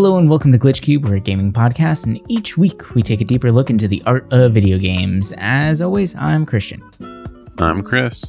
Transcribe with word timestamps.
Hello 0.00 0.16
and 0.16 0.30
welcome 0.30 0.50
to 0.50 0.58
Glitch 0.58 0.80
Cube, 0.80 1.04
we're 1.04 1.16
a 1.16 1.20
gaming 1.20 1.52
podcast, 1.52 2.06
and 2.06 2.22
each 2.26 2.56
week 2.56 2.94
we 2.94 3.02
take 3.02 3.20
a 3.20 3.24
deeper 3.24 3.52
look 3.52 3.68
into 3.68 3.86
the 3.86 4.02
art 4.06 4.26
of 4.32 4.54
video 4.54 4.78
games. 4.78 5.30
As 5.36 5.82
always, 5.82 6.14
I'm 6.14 6.46
Christian. 6.46 6.82
I'm 7.58 7.82
Chris. 7.82 8.24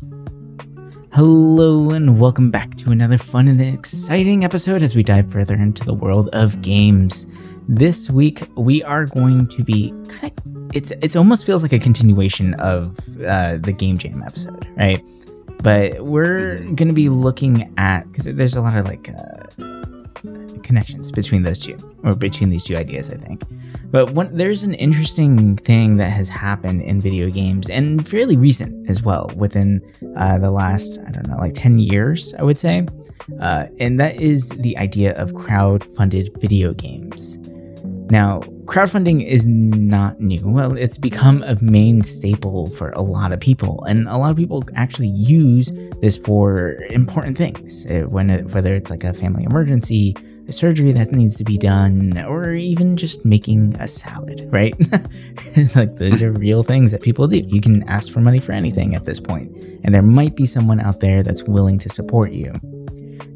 Hello 1.14 1.92
and 1.92 2.20
welcome 2.20 2.52
back 2.52 2.76
to 2.80 2.92
another 2.92 3.18
fun 3.18 3.48
and 3.48 3.62
exciting 3.62 4.44
episode 4.44 4.84
as 4.84 4.98
we 4.98 5.02
dive 5.02 5.32
further 5.32 5.56
into 5.56 5.86
the 5.86 5.94
world 5.94 6.28
of 6.34 6.62
games. 6.62 7.26
This 7.70 8.10
week 8.10 8.50
we 8.58 8.84
are 8.84 9.06
going 9.06 9.48
to 9.48 9.64
be 9.64 9.94
kind 10.10 10.34
of 10.46 10.76
it's 10.76 10.92
it 10.92 11.16
almost 11.16 11.46
feels 11.46 11.64
like 11.64 11.72
a 11.72 11.80
continuation 11.80 12.54
of 12.56 13.00
uh, 13.26 13.60
the 13.60 13.72
game 13.72 13.98
jam 13.98 14.22
episode, 14.24 14.68
right? 14.76 15.02
But 15.64 16.02
we're 16.02 16.58
going 16.58 16.90
to 16.90 16.94
be 16.94 17.08
looking 17.08 17.74
at 17.78 18.12
because 18.12 18.26
there's 18.26 18.58
a 18.58 18.62
lot 18.62 18.76
of 18.76 18.86
like 18.86 19.08
uh, 19.08 19.81
connections 20.64 21.12
between 21.12 21.44
those 21.44 21.60
two, 21.60 21.78
or 22.04 22.16
between 22.16 22.50
these 22.50 22.64
two 22.64 22.76
ideas, 22.76 23.10
I 23.10 23.16
think. 23.16 23.44
But 23.92 24.38
there's 24.38 24.64
an 24.64 24.74
interesting 24.76 25.58
thing 25.58 25.98
that 25.98 26.10
has 26.10 26.30
happened 26.30 26.82
in 26.82 27.02
video 27.02 27.30
games, 27.30 27.70
and 27.70 28.08
fairly 28.08 28.38
recent 28.38 28.90
as 28.90 29.04
well, 29.04 29.30
within 29.36 29.82
uh, 30.18 30.38
the 30.38 30.52
last, 30.52 31.00
I 31.08 31.12
don't 31.12 31.28
know, 31.28 31.38
like 31.38 31.54
10 31.56 31.80
years, 31.80 32.34
I 32.40 32.44
would 32.44 32.58
say. 32.58 32.86
Uh, 33.40 33.66
and 33.80 34.00
that 34.00 34.20
is 34.20 34.50
the 34.50 34.78
idea 34.78 35.14
of 35.16 35.34
crowd 35.34 35.84
funded 35.96 36.36
video 36.40 36.74
games. 36.74 37.38
Now, 38.12 38.42
crowdfunding 38.66 39.26
is 39.26 39.48
not 39.48 40.20
new. 40.20 40.42
Well, 40.44 40.76
it's 40.76 40.98
become 40.98 41.44
a 41.44 41.58
main 41.62 42.02
staple 42.02 42.70
for 42.72 42.90
a 42.90 43.02
lot 43.02 43.32
of 43.32 43.40
people, 43.40 43.86
and 43.88 44.06
a 44.10 44.18
lot 44.18 44.32
of 44.32 44.36
people 44.36 44.66
actually 44.76 45.08
use 45.08 45.72
this 46.02 46.18
for 46.18 46.74
important 46.90 47.38
things. 47.38 47.86
Uh, 47.86 48.02
when 48.10 48.30
it, 48.30 48.48
whether 48.48 48.76
it's 48.76 48.90
like 48.90 49.06
a 49.06 49.14
family 49.14 49.46
emergency, 49.46 50.14
surgery 50.54 50.92
that 50.92 51.12
needs 51.12 51.36
to 51.38 51.44
be 51.44 51.58
done, 51.58 52.18
or 52.18 52.54
even 52.54 52.98
just 52.98 53.26
making 53.26 53.76
a 53.80 53.88
salad, 53.88 54.48
right? 54.52 54.74
like 55.76 55.98
those 55.98 56.22
are 56.22 56.32
real 56.32 56.64
things 56.64 56.92
that 56.92 57.02
people 57.02 57.28
do. 57.28 57.38
You 57.38 57.62
can 57.62 57.84
ask 57.90 58.12
for 58.12 58.22
money 58.22 58.40
for 58.40 58.52
anything 58.52 58.96
at 58.96 59.06
this 59.06 59.20
point, 59.20 59.52
and 59.84 59.94
there 59.94 60.02
might 60.02 60.36
be 60.36 60.46
someone 60.46 60.80
out 60.80 61.00
there 61.00 61.24
that's 61.24 61.44
willing 61.44 61.80
to 61.80 61.90
support 61.90 62.32
you. 62.32 62.54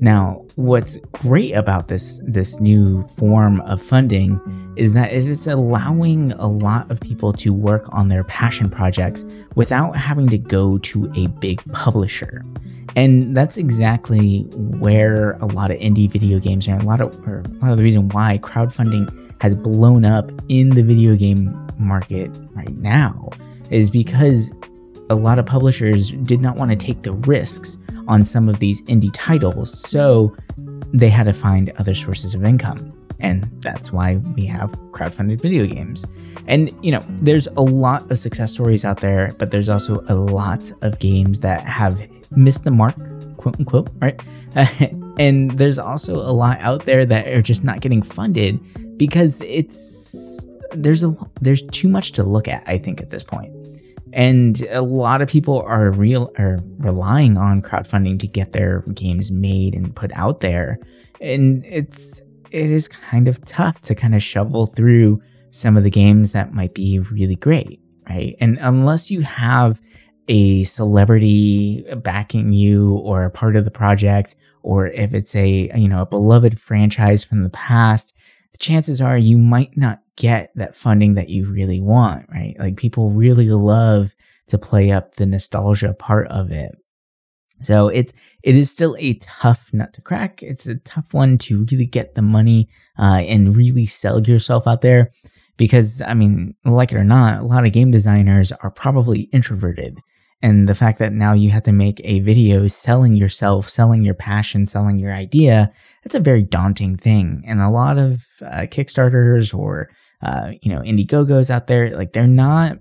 Now, 0.01 0.45
what's 0.55 0.97
great 1.13 1.53
about 1.53 1.87
this 1.87 2.21
this 2.23 2.59
new 2.59 3.07
form 3.17 3.61
of 3.61 3.81
funding 3.81 4.41
is 4.75 4.93
that 4.93 5.13
it 5.13 5.25
is 5.25 5.47
allowing 5.47 6.33
a 6.33 6.47
lot 6.47 6.91
of 6.91 6.99
people 6.99 7.31
to 7.33 7.53
work 7.53 7.85
on 7.89 8.09
their 8.09 8.23
passion 8.25 8.69
projects 8.69 9.23
without 9.55 9.95
having 9.95 10.27
to 10.27 10.37
go 10.37 10.77
to 10.79 11.11
a 11.15 11.27
big 11.39 11.63
publisher. 11.71 12.43
And 12.95 13.35
that's 13.35 13.57
exactly 13.57 14.43
where 14.53 15.33
a 15.33 15.45
lot 15.45 15.69
of 15.71 15.77
indie 15.79 16.09
video 16.09 16.39
games 16.39 16.67
are. 16.67 16.77
A 16.77 16.83
lot 16.83 17.01
of 17.01 17.15
or 17.27 17.39
a 17.39 17.49
lot 17.63 17.71
of 17.71 17.77
the 17.77 17.83
reason 17.83 18.09
why 18.09 18.39
crowdfunding 18.39 19.11
has 19.41 19.53
blown 19.53 20.05
up 20.05 20.31
in 20.47 20.69
the 20.69 20.81
video 20.81 21.15
game 21.15 21.53
market 21.77 22.31
right 22.53 22.75
now 22.77 23.29
is 23.69 23.89
because 23.89 24.53
a 25.09 25.15
lot 25.15 25.39
of 25.39 25.45
publishers 25.45 26.11
did 26.11 26.41
not 26.41 26.55
want 26.55 26.71
to 26.71 26.77
take 26.77 27.03
the 27.03 27.11
risks 27.11 27.77
on 28.07 28.23
some 28.23 28.47
of 28.47 28.59
these 28.59 28.81
indie 28.83 29.11
titles, 29.13 29.79
so 29.87 30.35
they 30.93 31.09
had 31.09 31.23
to 31.23 31.33
find 31.33 31.71
other 31.77 31.93
sources 31.93 32.33
of 32.33 32.43
income. 32.43 32.93
And 33.19 33.49
that's 33.61 33.91
why 33.91 34.15
we 34.35 34.45
have 34.45 34.71
crowdfunded 34.91 35.41
video 35.41 35.65
games. 35.65 36.05
And, 36.47 36.71
you 36.83 36.91
know, 36.91 37.01
there's 37.21 37.47
a 37.47 37.61
lot 37.61 38.09
of 38.11 38.19
success 38.19 38.53
stories 38.53 38.85
out 38.85 38.99
there, 38.99 39.31
but 39.39 39.51
there's 39.51 39.69
also 39.69 40.03
a 40.07 40.15
lot 40.15 40.71
of 40.81 40.99
games 40.99 41.39
that 41.39 41.61
have 41.61 41.99
missed 42.35 42.63
the 42.63 42.71
mark, 42.71 42.95
quote 43.37 43.59
unquote, 43.59 43.89
right? 44.01 44.21
and 45.19 45.51
there's 45.51 45.79
also 45.79 46.15
a 46.15 46.31
lot 46.31 46.59
out 46.61 46.85
there 46.85 47.05
that 47.05 47.27
are 47.27 47.41
just 47.41 47.63
not 47.63 47.81
getting 47.81 48.01
funded 48.01 48.59
because 48.97 49.41
it's 49.41 50.45
there's 50.71 51.03
a 51.03 51.15
there's 51.41 51.63
too 51.71 51.87
much 51.87 52.11
to 52.13 52.23
look 52.23 52.47
at, 52.47 52.63
I 52.67 52.77
think, 52.77 53.01
at 53.01 53.09
this 53.09 53.23
point. 53.23 53.53
And 54.13 54.61
a 54.69 54.81
lot 54.81 55.21
of 55.21 55.27
people 55.27 55.61
are 55.61 55.91
real 55.91 56.31
are 56.37 56.59
relying 56.77 57.37
on 57.37 57.61
crowdfunding 57.61 58.19
to 58.19 58.27
get 58.27 58.53
their 58.53 58.81
games 58.93 59.31
made 59.31 59.75
and 59.75 59.95
put 59.95 60.11
out 60.13 60.39
there. 60.39 60.79
And 61.19 61.65
it's 61.65 62.21
it 62.51 62.71
is 62.71 62.87
kind 62.87 63.27
of 63.27 63.43
tough 63.45 63.81
to 63.81 63.95
kind 63.95 64.15
of 64.15 64.23
shovel 64.23 64.65
through 64.65 65.21
some 65.49 65.75
of 65.75 65.83
the 65.83 65.89
games 65.89 66.31
that 66.31 66.53
might 66.53 66.73
be 66.73 66.99
really 66.99 67.35
great 67.35 67.79
right? 68.09 68.35
And 68.39 68.57
unless 68.61 69.11
you 69.11 69.21
have 69.21 69.81
a 70.27 70.63
celebrity 70.63 71.85
backing 71.97 72.51
you 72.51 72.93
or 72.95 73.23
a 73.23 73.31
part 73.31 73.55
of 73.55 73.65
the 73.65 73.71
project 73.71 74.35
or 74.63 74.87
if 74.87 75.13
it's 75.13 75.35
a 75.35 75.71
you 75.75 75.87
know 75.87 76.01
a 76.01 76.05
beloved 76.05 76.59
franchise 76.59 77.23
from 77.23 77.43
the 77.43 77.49
past 77.49 78.13
the 78.51 78.57
chances 78.57 79.01
are 79.01 79.17
you 79.17 79.37
might 79.37 79.75
not 79.75 79.99
get 80.15 80.51
that 80.55 80.75
funding 80.75 81.15
that 81.15 81.29
you 81.29 81.45
really 81.45 81.81
want, 81.81 82.25
right? 82.29 82.55
Like 82.57 82.77
people 82.77 83.11
really 83.11 83.49
love 83.49 84.15
to 84.47 84.57
play 84.57 84.91
up 84.91 85.15
the 85.15 85.25
nostalgia 85.25 85.93
part 85.93 86.27
of 86.27 86.51
it. 86.51 86.75
So 87.63 87.87
it's 87.87 88.13
it 88.43 88.55
is 88.55 88.69
still 88.69 88.95
a 88.99 89.15
tough 89.15 89.69
nut 89.73 89.93
to 89.93 90.01
crack. 90.01 90.43
It's 90.43 90.67
a 90.67 90.75
tough 90.75 91.13
one 91.13 91.37
to 91.39 91.65
really 91.71 91.85
get 91.85 92.15
the 92.15 92.21
money 92.21 92.69
uh, 92.99 93.23
and 93.27 93.55
really 93.55 93.85
sell 93.85 94.21
yourself 94.21 94.67
out 94.67 94.81
there, 94.81 95.09
because 95.57 96.01
I 96.01 96.13
mean, 96.13 96.55
like 96.65 96.91
it 96.91 96.97
or 96.97 97.03
not, 97.03 97.41
a 97.41 97.45
lot 97.45 97.65
of 97.65 97.71
game 97.71 97.91
designers 97.91 98.51
are 98.51 98.71
probably 98.71 99.21
introverted, 99.33 99.99
and 100.41 100.67
the 100.69 100.75
fact 100.75 100.99
that 100.99 101.13
now 101.13 101.33
you 101.33 101.49
have 101.49 101.63
to 101.63 101.71
make 101.71 102.01
a 102.03 102.19
video 102.19 102.67
selling 102.67 103.15
yourself, 103.15 103.69
selling 103.69 104.03
your 104.03 104.13
passion, 104.13 104.65
selling 104.65 104.99
your 104.99 105.13
idea, 105.13 105.71
that's 106.03 106.15
a 106.15 106.19
very 106.19 106.43
daunting 106.43 106.97
thing. 106.97 107.43
And 107.47 107.61
a 107.61 107.69
lot 107.69 107.97
of 107.97 108.25
uh, 108.41 108.67
Kickstarters 108.69 109.57
or, 109.57 109.89
uh, 110.21 110.51
you 110.61 110.73
know, 110.73 110.81
Indiegogos 110.81 111.49
out 111.49 111.67
there, 111.67 111.95
like 111.97 112.13
they're 112.13 112.27
not 112.27 112.79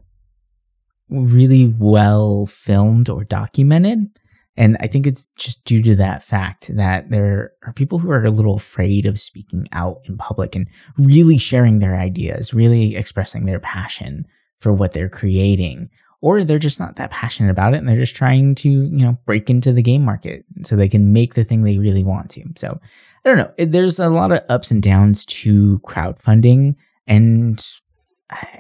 really 1.08 1.72
well 1.78 2.46
filmed 2.46 3.08
or 3.08 3.24
documented. 3.24 4.08
And 4.56 4.76
I 4.80 4.86
think 4.86 5.06
it's 5.06 5.26
just 5.36 5.64
due 5.64 5.82
to 5.82 5.96
that 5.96 6.22
fact 6.22 6.74
that 6.76 7.10
there 7.10 7.52
are 7.64 7.72
people 7.72 7.98
who 7.98 8.10
are 8.10 8.24
a 8.24 8.30
little 8.30 8.54
afraid 8.54 9.04
of 9.04 9.18
speaking 9.18 9.66
out 9.72 10.00
in 10.04 10.16
public 10.16 10.54
and 10.54 10.68
really 10.96 11.38
sharing 11.38 11.78
their 11.78 11.96
ideas, 11.96 12.54
really 12.54 12.94
expressing 12.94 13.46
their 13.46 13.58
passion 13.58 14.26
for 14.58 14.72
what 14.72 14.92
they're 14.92 15.08
creating 15.08 15.90
or 16.24 16.42
they're 16.42 16.58
just 16.58 16.80
not 16.80 16.96
that 16.96 17.10
passionate 17.10 17.50
about 17.50 17.74
it 17.74 17.76
and 17.76 17.86
they're 17.86 18.00
just 18.00 18.16
trying 18.16 18.54
to, 18.54 18.70
you 18.70 19.04
know, 19.04 19.14
break 19.26 19.50
into 19.50 19.74
the 19.74 19.82
game 19.82 20.02
market 20.02 20.42
so 20.62 20.74
they 20.74 20.88
can 20.88 21.12
make 21.12 21.34
the 21.34 21.44
thing 21.44 21.62
they 21.62 21.76
really 21.76 22.02
want 22.02 22.30
to. 22.30 22.42
So 22.56 22.80
I 23.22 23.28
don't 23.28 23.36
know. 23.36 23.66
There's 23.66 23.98
a 23.98 24.08
lot 24.08 24.32
of 24.32 24.40
ups 24.48 24.70
and 24.70 24.82
downs 24.82 25.26
to 25.26 25.80
crowdfunding 25.80 26.76
and 27.06 27.62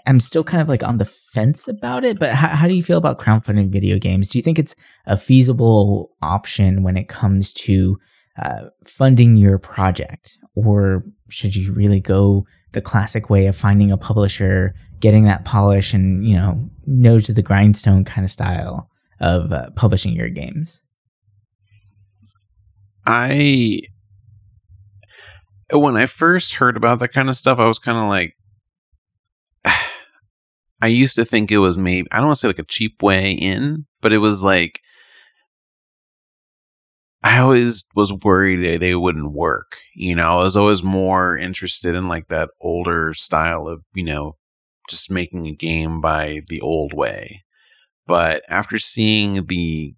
I'm 0.04 0.20
still 0.20 0.44
kind 0.44 0.60
of 0.60 0.68
like 0.68 0.82
on 0.82 0.98
the 0.98 1.06
fence 1.06 1.66
about 1.66 2.04
it, 2.04 2.18
but 2.18 2.34
how, 2.34 2.48
how 2.48 2.68
do 2.68 2.74
you 2.74 2.82
feel 2.82 2.98
about 2.98 3.18
crowdfunding 3.18 3.70
video 3.70 3.98
games? 3.98 4.28
Do 4.28 4.36
you 4.36 4.42
think 4.42 4.58
it's 4.58 4.74
a 5.06 5.16
feasible 5.16 6.10
option 6.20 6.82
when 6.82 6.98
it 6.98 7.08
comes 7.08 7.50
to 7.54 7.98
uh, 8.42 8.64
funding 8.84 9.36
your 9.36 9.58
project? 9.58 10.36
Or 10.54 11.02
should 11.30 11.56
you 11.56 11.72
really 11.72 12.00
go 12.00 12.44
the 12.74 12.82
classic 12.82 13.30
way 13.30 13.46
of 13.46 13.56
finding 13.56 13.90
a 13.90 13.96
publisher, 13.96 14.74
getting 15.00 15.24
that 15.24 15.44
polish, 15.44 15.94
and 15.94 16.26
you 16.26 16.36
know, 16.36 16.68
nose 16.86 17.24
to 17.24 17.32
the 17.32 17.42
grindstone 17.42 18.04
kind 18.04 18.24
of 18.24 18.30
style 18.30 18.90
of 19.20 19.52
uh, 19.52 19.70
publishing 19.70 20.12
your 20.12 20.28
games? 20.28 20.82
I 23.06 23.80
when 25.72 25.96
I 25.96 26.06
first 26.06 26.54
heard 26.54 26.76
about 26.76 26.98
that 26.98 27.12
kind 27.12 27.28
of 27.28 27.36
stuff, 27.36 27.58
I 27.58 27.66
was 27.66 27.78
kind 27.78 27.98
of 27.98 28.08
like, 28.08 28.36
I 30.82 30.86
used 30.86 31.16
to 31.16 31.24
think 31.24 31.50
it 31.50 31.58
was 31.58 31.78
maybe 31.78 32.08
I 32.12 32.18
don't 32.18 32.26
want 32.26 32.36
to 32.36 32.40
say 32.40 32.48
like 32.48 32.58
a 32.58 32.64
cheap 32.64 33.02
way 33.02 33.32
in, 33.32 33.86
but 34.00 34.12
it 34.12 34.18
was 34.18 34.42
like 34.42 34.80
I 37.24 37.38
always 37.38 37.84
was 37.96 38.12
worried 38.12 38.80
they 38.80 38.94
wouldn't 38.94 39.32
work. 39.32 39.78
You 39.96 40.14
know, 40.14 40.40
I 40.40 40.44
was 40.44 40.56
always 40.56 40.82
more 40.82 41.36
interested 41.38 41.94
in 41.94 42.06
like 42.06 42.28
that 42.28 42.50
older 42.60 43.14
style 43.14 43.66
of, 43.66 43.82
you 43.94 44.04
know, 44.04 44.36
just 44.90 45.10
making 45.10 45.46
a 45.46 45.54
game 45.56 46.02
by 46.02 46.42
the 46.48 46.60
old 46.60 46.92
way. 46.92 47.42
But 48.06 48.44
after 48.50 48.78
seeing 48.78 49.46
the 49.46 49.94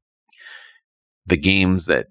the 1.27 1.37
games 1.37 1.87
that 1.87 2.07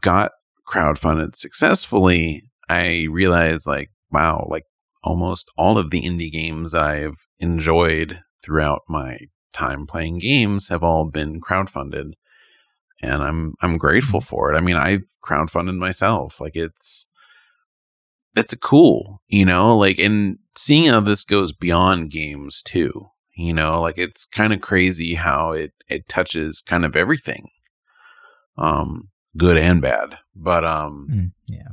got 0.00 0.32
crowdfunded 0.68 1.34
successfully, 1.34 2.44
I 2.68 3.06
realized 3.10 3.66
like, 3.66 3.90
wow, 4.12 4.46
like 4.48 4.64
almost 5.02 5.50
all 5.56 5.78
of 5.78 5.90
the 5.90 6.02
indie 6.02 6.30
games 6.30 6.74
I've 6.74 7.26
enjoyed 7.40 8.20
throughout 8.44 8.82
my 8.88 9.18
time 9.52 9.86
playing 9.86 10.18
games 10.20 10.68
have 10.68 10.84
all 10.84 11.04
been 11.06 11.40
crowdfunded 11.40 12.12
and 13.02 13.22
I'm 13.22 13.54
I'm 13.62 13.78
grateful 13.78 14.20
mm-hmm. 14.20 14.28
for 14.28 14.52
it. 14.52 14.56
I 14.56 14.60
mean, 14.60 14.76
I 14.76 14.98
crowdfunded 15.24 15.76
myself. 15.76 16.40
Like 16.40 16.56
it's 16.56 17.06
it's 18.36 18.52
a 18.52 18.58
cool, 18.58 19.22
you 19.28 19.44
know, 19.44 19.76
like 19.76 19.98
and 19.98 20.38
seeing 20.56 20.90
how 20.90 21.00
this 21.00 21.24
goes 21.24 21.52
beyond 21.52 22.10
games 22.10 22.62
too. 22.62 23.08
You 23.36 23.54
know, 23.54 23.80
like 23.80 23.96
it's 23.96 24.26
kind 24.26 24.52
of 24.52 24.60
crazy 24.60 25.14
how 25.14 25.52
it 25.52 25.72
it 25.88 26.08
touches 26.08 26.60
kind 26.60 26.84
of 26.84 26.96
everything. 26.96 27.48
Um 28.58 29.08
good 29.36 29.56
and 29.56 29.80
bad. 29.80 30.18
But 30.34 30.64
um 30.64 31.08
mm, 31.10 31.32
yeah. 31.46 31.68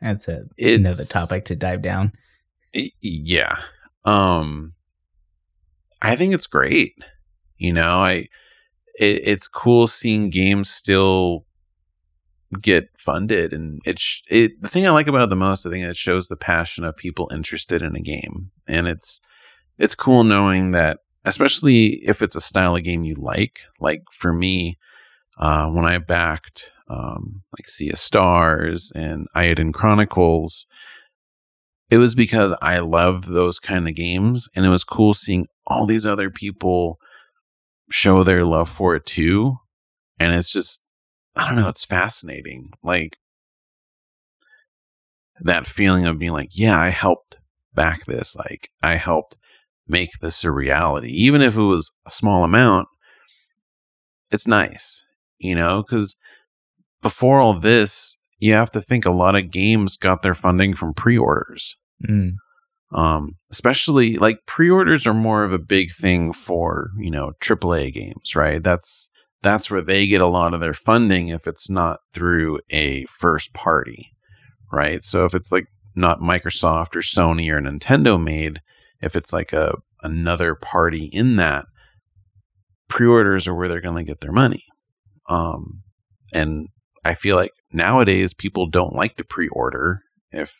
That's 0.00 0.28
a, 0.28 0.44
another 0.58 1.04
topic 1.04 1.46
to 1.46 1.56
dive 1.56 1.80
down. 1.80 2.12
Yeah 3.00 3.56
um 4.06 4.72
i 6.00 6.16
think 6.16 6.32
it's 6.32 6.46
great 6.46 6.94
you 7.58 7.72
know 7.72 7.98
i 7.98 8.26
it, 8.98 9.26
it's 9.26 9.48
cool 9.48 9.86
seeing 9.86 10.30
games 10.30 10.70
still 10.70 11.44
get 12.60 12.88
funded 12.96 13.52
and 13.52 13.80
it, 13.84 13.98
sh- 13.98 14.22
it 14.30 14.62
the 14.62 14.68
thing 14.68 14.86
i 14.86 14.90
like 14.90 15.08
about 15.08 15.22
it 15.22 15.28
the 15.28 15.36
most 15.36 15.66
i 15.66 15.70
think 15.70 15.84
it 15.84 15.96
shows 15.96 16.28
the 16.28 16.36
passion 16.36 16.84
of 16.84 16.96
people 16.96 17.28
interested 17.32 17.82
in 17.82 17.96
a 17.96 18.00
game 18.00 18.50
and 18.68 18.86
it's 18.86 19.20
it's 19.78 19.96
cool 19.96 20.22
knowing 20.22 20.70
that 20.70 20.98
especially 21.24 22.00
if 22.04 22.22
it's 22.22 22.36
a 22.36 22.40
style 22.40 22.76
of 22.76 22.84
game 22.84 23.02
you 23.02 23.14
like 23.16 23.62
like 23.80 24.02
for 24.12 24.32
me 24.32 24.78
uh 25.38 25.66
when 25.66 25.84
i 25.84 25.98
backed 25.98 26.70
um 26.88 27.42
like 27.58 27.66
sea 27.66 27.90
of 27.90 27.98
stars 27.98 28.92
and 28.94 29.26
Eiyuden 29.34 29.74
chronicles 29.74 30.66
it 31.90 31.98
was 31.98 32.14
because 32.14 32.54
I 32.60 32.78
love 32.78 33.26
those 33.26 33.58
kind 33.58 33.88
of 33.88 33.94
games, 33.94 34.48
and 34.56 34.66
it 34.66 34.70
was 34.70 34.84
cool 34.84 35.14
seeing 35.14 35.46
all 35.66 35.86
these 35.86 36.06
other 36.06 36.30
people 36.30 36.98
show 37.90 38.22
their 38.22 38.44
love 38.44 38.68
for 38.68 38.94
it 38.96 39.06
too. 39.06 39.56
And 40.18 40.34
it's 40.34 40.50
just, 40.50 40.82
I 41.34 41.46
don't 41.46 41.56
know, 41.56 41.68
it's 41.68 41.84
fascinating. 41.84 42.70
Like 42.82 43.16
that 45.40 45.66
feeling 45.66 46.06
of 46.06 46.18
being 46.18 46.32
like, 46.32 46.50
yeah, 46.52 46.78
I 46.78 46.88
helped 46.88 47.38
back 47.74 48.06
this. 48.06 48.34
Like 48.34 48.70
I 48.82 48.96
helped 48.96 49.36
make 49.86 50.10
this 50.20 50.42
a 50.44 50.50
reality, 50.50 51.10
even 51.10 51.42
if 51.42 51.56
it 51.56 51.62
was 51.62 51.92
a 52.06 52.10
small 52.10 52.44
amount. 52.44 52.88
It's 54.30 54.46
nice, 54.46 55.04
you 55.38 55.54
know, 55.54 55.82
because 55.82 56.16
before 57.02 57.38
all 57.38 57.58
this, 57.58 58.18
you 58.38 58.54
have 58.54 58.70
to 58.72 58.80
think 58.80 59.04
a 59.04 59.10
lot 59.10 59.36
of 59.36 59.50
games 59.50 59.96
got 59.96 60.22
their 60.22 60.34
funding 60.34 60.74
from 60.74 60.94
pre-orders 60.94 61.76
Mm. 62.04 62.34
Um, 62.92 63.36
especially 63.50 64.16
like 64.16 64.38
pre-orders 64.46 65.06
are 65.06 65.14
more 65.14 65.44
of 65.44 65.52
a 65.52 65.58
big 65.58 65.90
thing 65.92 66.32
for 66.32 66.90
you 66.98 67.10
know 67.10 67.32
AAA 67.40 67.92
games, 67.92 68.34
right? 68.36 68.62
That's 68.62 69.10
that's 69.42 69.70
where 69.70 69.82
they 69.82 70.06
get 70.06 70.20
a 70.20 70.26
lot 70.26 70.54
of 70.54 70.60
their 70.60 70.74
funding 70.74 71.28
if 71.28 71.46
it's 71.46 71.68
not 71.68 72.00
through 72.12 72.60
a 72.70 73.04
first 73.06 73.52
party, 73.52 74.12
right? 74.72 75.04
So 75.04 75.24
if 75.24 75.34
it's 75.34 75.52
like 75.52 75.66
not 75.94 76.20
Microsoft 76.20 76.94
or 76.94 77.00
Sony 77.00 77.50
or 77.50 77.60
Nintendo 77.60 78.22
made, 78.22 78.60
if 79.00 79.16
it's 79.16 79.32
like 79.32 79.52
a 79.52 79.74
another 80.02 80.54
party 80.54 81.06
in 81.06 81.36
that, 81.36 81.66
pre-orders 82.88 83.46
are 83.46 83.54
where 83.54 83.68
they're 83.68 83.80
going 83.80 84.04
to 84.04 84.08
get 84.08 84.20
their 84.20 84.32
money. 84.32 84.64
Um, 85.28 85.82
and 86.32 86.68
I 87.04 87.14
feel 87.14 87.36
like 87.36 87.52
nowadays 87.72 88.34
people 88.34 88.68
don't 88.68 88.94
like 88.94 89.16
to 89.16 89.24
pre-order 89.24 90.00
if 90.30 90.54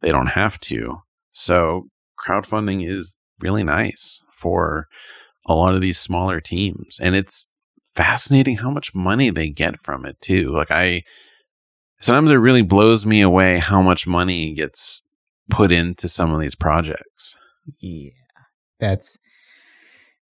they 0.00 0.10
don't 0.10 0.28
have 0.28 0.60
to. 0.60 0.98
So 1.32 1.88
crowdfunding 2.18 2.88
is 2.88 3.18
really 3.40 3.64
nice 3.64 4.22
for 4.32 4.88
a 5.46 5.54
lot 5.54 5.74
of 5.74 5.80
these 5.80 5.98
smaller 5.98 6.40
teams. 6.40 7.00
And 7.02 7.14
it's 7.14 7.48
fascinating 7.94 8.58
how 8.58 8.70
much 8.70 8.94
money 8.94 9.30
they 9.30 9.48
get 9.48 9.80
from 9.82 10.04
it 10.06 10.20
too. 10.20 10.54
Like 10.54 10.70
I 10.70 11.02
sometimes 12.00 12.30
it 12.30 12.34
really 12.34 12.62
blows 12.62 13.04
me 13.04 13.20
away 13.20 13.58
how 13.58 13.82
much 13.82 14.06
money 14.06 14.54
gets 14.54 15.02
put 15.50 15.72
into 15.72 16.08
some 16.08 16.32
of 16.32 16.40
these 16.40 16.54
projects. 16.54 17.36
Yeah. 17.78 18.10
That's 18.80 19.18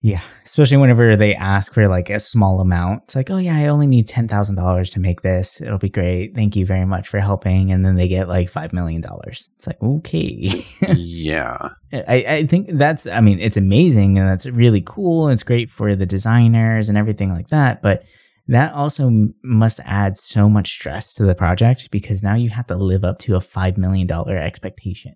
yeah, 0.04 0.20
especially 0.44 0.78
whenever 0.78 1.14
they 1.14 1.32
ask 1.36 1.72
for 1.72 1.86
like 1.86 2.10
a 2.10 2.18
small 2.18 2.60
amount. 2.60 3.04
It's 3.04 3.14
like, 3.14 3.30
"Oh 3.30 3.36
yeah, 3.38 3.56
I 3.56 3.68
only 3.68 3.86
need 3.86 4.08
$10,000 4.08 4.90
to 4.90 5.00
make 5.00 5.22
this. 5.22 5.60
It'll 5.60 5.78
be 5.78 5.88
great. 5.88 6.34
Thank 6.34 6.56
you 6.56 6.66
very 6.66 6.84
much 6.84 7.08
for 7.08 7.20
helping." 7.20 7.70
And 7.70 7.86
then 7.86 7.94
they 7.94 8.08
get 8.08 8.28
like 8.28 8.50
5 8.50 8.72
million 8.72 9.00
dollars. 9.00 9.48
It's 9.54 9.66
like, 9.68 9.80
"Okay." 9.80 10.64
yeah. 10.96 11.68
I, 11.92 12.24
I 12.28 12.46
think 12.46 12.70
that's 12.72 13.06
I 13.06 13.20
mean, 13.20 13.38
it's 13.38 13.56
amazing 13.56 14.18
and 14.18 14.28
that's 14.28 14.46
really 14.46 14.82
cool. 14.84 15.28
It's 15.28 15.44
great 15.44 15.70
for 15.70 15.94
the 15.94 16.06
designers 16.06 16.88
and 16.88 16.98
everything 16.98 17.30
like 17.30 17.48
that, 17.48 17.80
but 17.80 18.02
that 18.48 18.72
also 18.74 19.28
must 19.44 19.78
add 19.84 20.16
so 20.16 20.48
much 20.48 20.72
stress 20.72 21.14
to 21.14 21.24
the 21.24 21.36
project 21.36 21.92
because 21.92 22.24
now 22.24 22.34
you 22.34 22.50
have 22.50 22.66
to 22.66 22.76
live 22.76 23.04
up 23.04 23.20
to 23.20 23.36
a 23.36 23.40
$5 23.40 23.76
million 23.76 24.10
expectation. 24.10 25.14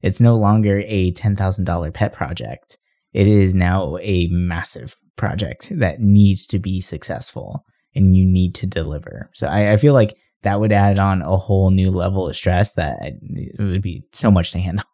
It's 0.00 0.20
no 0.20 0.36
longer 0.36 0.82
a 0.86 1.12
$10,000 1.12 1.94
pet 1.94 2.14
project. 2.14 2.78
It 3.12 3.28
is 3.28 3.54
now 3.54 3.98
a 4.00 4.28
massive 4.28 4.96
project 5.16 5.68
that 5.78 6.00
needs 6.00 6.46
to 6.46 6.58
be 6.58 6.80
successful 6.80 7.64
and 7.94 8.16
you 8.16 8.24
need 8.24 8.54
to 8.56 8.66
deliver. 8.66 9.30
So 9.34 9.46
I, 9.46 9.72
I 9.72 9.76
feel 9.76 9.94
like 9.94 10.16
that 10.42 10.60
would 10.60 10.72
add 10.72 10.98
on 10.98 11.22
a 11.22 11.36
whole 11.36 11.70
new 11.70 11.90
level 11.90 12.28
of 12.28 12.36
stress 12.36 12.72
that 12.74 12.98
it 13.02 13.60
would 13.60 13.82
be 13.82 14.04
so 14.12 14.30
much 14.30 14.52
to 14.52 14.58
handle. 14.58 14.84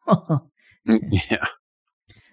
Mm, 0.87 1.01
yeah. 1.31 1.47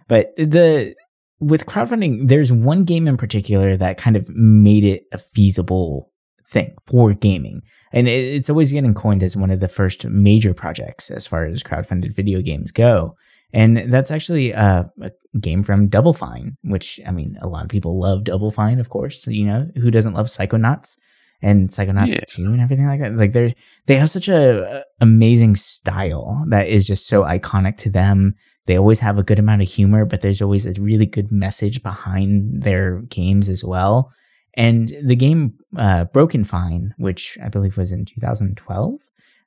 But 0.08 0.36
the 0.38 0.96
with 1.40 1.66
crowdfunding, 1.66 2.28
there's 2.28 2.52
one 2.52 2.86
game 2.86 3.08
in 3.08 3.18
particular 3.18 3.78
that 3.78 3.98
kind 3.98 4.16
of 4.16 4.28
made 4.30 4.86
it 4.86 5.04
a 5.12 5.18
feasible 5.18 6.12
thing 6.48 6.76
for 6.88 7.14
gaming. 7.14 7.62
And 7.92 8.08
it's 8.08 8.50
always 8.50 8.72
getting 8.72 8.94
coined 8.94 9.24
as 9.24 9.36
one 9.36 9.52
of 9.52 9.60
the 9.60 9.68
first 9.68 10.06
major 10.06 10.54
projects 10.54 11.10
as 11.10 11.26
far 11.26 11.46
as 11.46 11.64
crowdfunded 11.64 12.16
video 12.16 12.42
games 12.42 12.72
go. 12.72 13.16
And 13.54 13.92
that's 13.92 14.12
actually 14.12 14.52
a, 14.52 14.92
a 15.02 15.12
game 15.40 15.64
from 15.64 15.88
Double 15.88 16.14
Fine, 16.14 16.58
which 16.64 17.00
I 17.08 17.12
mean, 17.12 17.38
a 17.42 17.48
lot 17.48 17.64
of 17.64 17.70
people 17.70 18.00
love 18.00 18.26
Double 18.26 18.52
Fine, 18.52 18.80
of 18.80 18.90
course. 18.90 19.26
You 19.28 19.46
know, 19.46 19.70
who 19.78 19.92
doesn't 19.92 20.14
love 20.14 20.28
Psychonauts 20.28 20.98
and 21.42 21.70
Psychonauts 21.70 22.16
Yeah. 22.16 22.20
2 22.28 22.44
and 22.44 22.62
everything 22.62 22.88
like 22.88 23.00
that? 23.00 23.16
Like 23.16 23.32
they're 23.32 23.54
they 23.86 23.96
have 23.96 24.10
such 24.10 24.28
a, 24.28 24.80
a 24.80 24.84
amazing 25.00 25.56
style 25.56 26.44
that 26.50 26.68
is 26.68 26.86
just 26.86 27.08
so 27.08 27.24
iconic 27.24 27.78
to 27.78 27.90
them. 27.90 28.36
They 28.66 28.78
always 28.78 29.00
have 29.00 29.18
a 29.18 29.24
good 29.24 29.40
amount 29.40 29.62
of 29.62 29.70
humor, 29.70 30.06
but 30.06 30.22
there's 30.22 30.42
always 30.42 30.66
a 30.66 30.74
really 30.74 31.06
good 31.06 31.32
message 31.32 31.82
behind 31.82 32.64
their 32.64 33.02
games 33.04 33.48
as 33.48 33.64
well. 33.64 34.12
And 34.56 34.96
the 35.04 35.16
game 35.16 35.56
uh, 35.78 36.06
Broken 36.06 36.44
Fine, 36.44 36.94
which 36.98 37.38
I 37.44 37.50
believe 37.50 37.78
was 37.78 37.92
in 37.92 38.06
2012, 38.06 39.00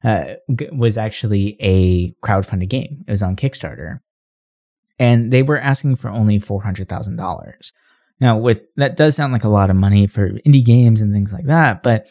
uh, 0.04 0.24
g- 0.54 0.68
was 0.72 0.98
actually 0.98 1.56
a 1.60 2.12
crowdfunded 2.24 2.68
game. 2.68 3.04
It 3.06 3.10
was 3.10 3.22
on 3.22 3.36
Kickstarter, 3.36 4.00
and 4.98 5.32
they 5.32 5.42
were 5.42 5.58
asking 5.58 5.96
for 5.96 6.08
only 6.08 6.38
four 6.38 6.62
hundred 6.62 6.88
thousand 6.88 7.16
dollars. 7.16 7.72
Now, 8.20 8.36
with 8.36 8.60
that 8.76 8.96
does 8.96 9.16
sound 9.16 9.32
like 9.32 9.44
a 9.44 9.48
lot 9.48 9.70
of 9.70 9.76
money 9.76 10.06
for 10.06 10.30
indie 10.46 10.64
games 10.64 11.00
and 11.00 11.12
things 11.12 11.32
like 11.32 11.46
that, 11.46 11.82
but 11.82 12.08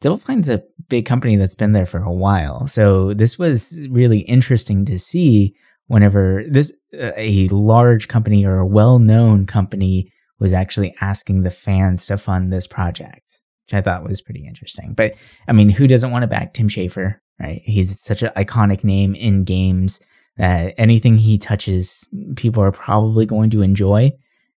Double 0.00 0.18
Fine's 0.18 0.48
a 0.48 0.62
big 0.88 1.06
company 1.06 1.36
that's 1.36 1.56
been 1.56 1.72
there 1.72 1.86
for 1.86 2.02
a 2.02 2.12
while. 2.12 2.66
So 2.68 3.14
this 3.14 3.38
was 3.38 3.78
really 3.90 4.20
interesting 4.20 4.84
to 4.86 4.98
see 4.98 5.54
whenever 5.88 6.44
this 6.48 6.72
uh, 6.94 7.12
a 7.16 7.48
large 7.48 8.08
company 8.08 8.44
or 8.44 8.58
a 8.58 8.66
well-known 8.66 9.46
company 9.46 10.12
was 10.38 10.52
actually 10.52 10.94
asking 11.00 11.42
the 11.42 11.50
fans 11.50 12.06
to 12.06 12.18
fund 12.18 12.52
this 12.52 12.66
project, 12.66 13.40
which 13.66 13.74
I 13.74 13.80
thought 13.80 14.04
was 14.04 14.20
pretty 14.20 14.46
interesting. 14.46 14.94
But 14.94 15.14
I 15.46 15.52
mean, 15.52 15.70
who 15.70 15.86
doesn't 15.86 16.10
want 16.10 16.22
to 16.22 16.28
back 16.28 16.54
Tim 16.54 16.68
Schafer, 16.68 17.16
right? 17.40 17.62
He's 17.64 18.00
such 18.00 18.22
an 18.22 18.30
iconic 18.36 18.84
name 18.84 19.14
in 19.14 19.44
games 19.44 20.00
that 20.36 20.74
anything 20.78 21.16
he 21.16 21.38
touches, 21.38 22.06
people 22.36 22.62
are 22.62 22.72
probably 22.72 23.26
going 23.26 23.50
to 23.50 23.62
enjoy. 23.62 24.12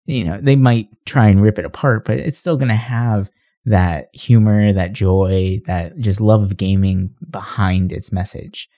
You 0.05 0.23
know, 0.23 0.39
they 0.41 0.55
might 0.55 0.89
try 1.05 1.27
and 1.27 1.41
rip 1.41 1.57
it 1.57 1.65
apart, 1.65 2.05
but 2.05 2.17
it's 2.17 2.39
still 2.39 2.57
going 2.57 2.69
to 2.69 2.75
have 2.75 3.31
that 3.65 4.09
humor, 4.13 4.73
that 4.73 4.93
joy, 4.93 5.61
that 5.65 5.97
just 6.00 6.21
love 6.21 6.43
of 6.43 6.57
gaming 6.57 7.13
behind 7.29 7.91
its 7.91 8.11
message. 8.11 8.69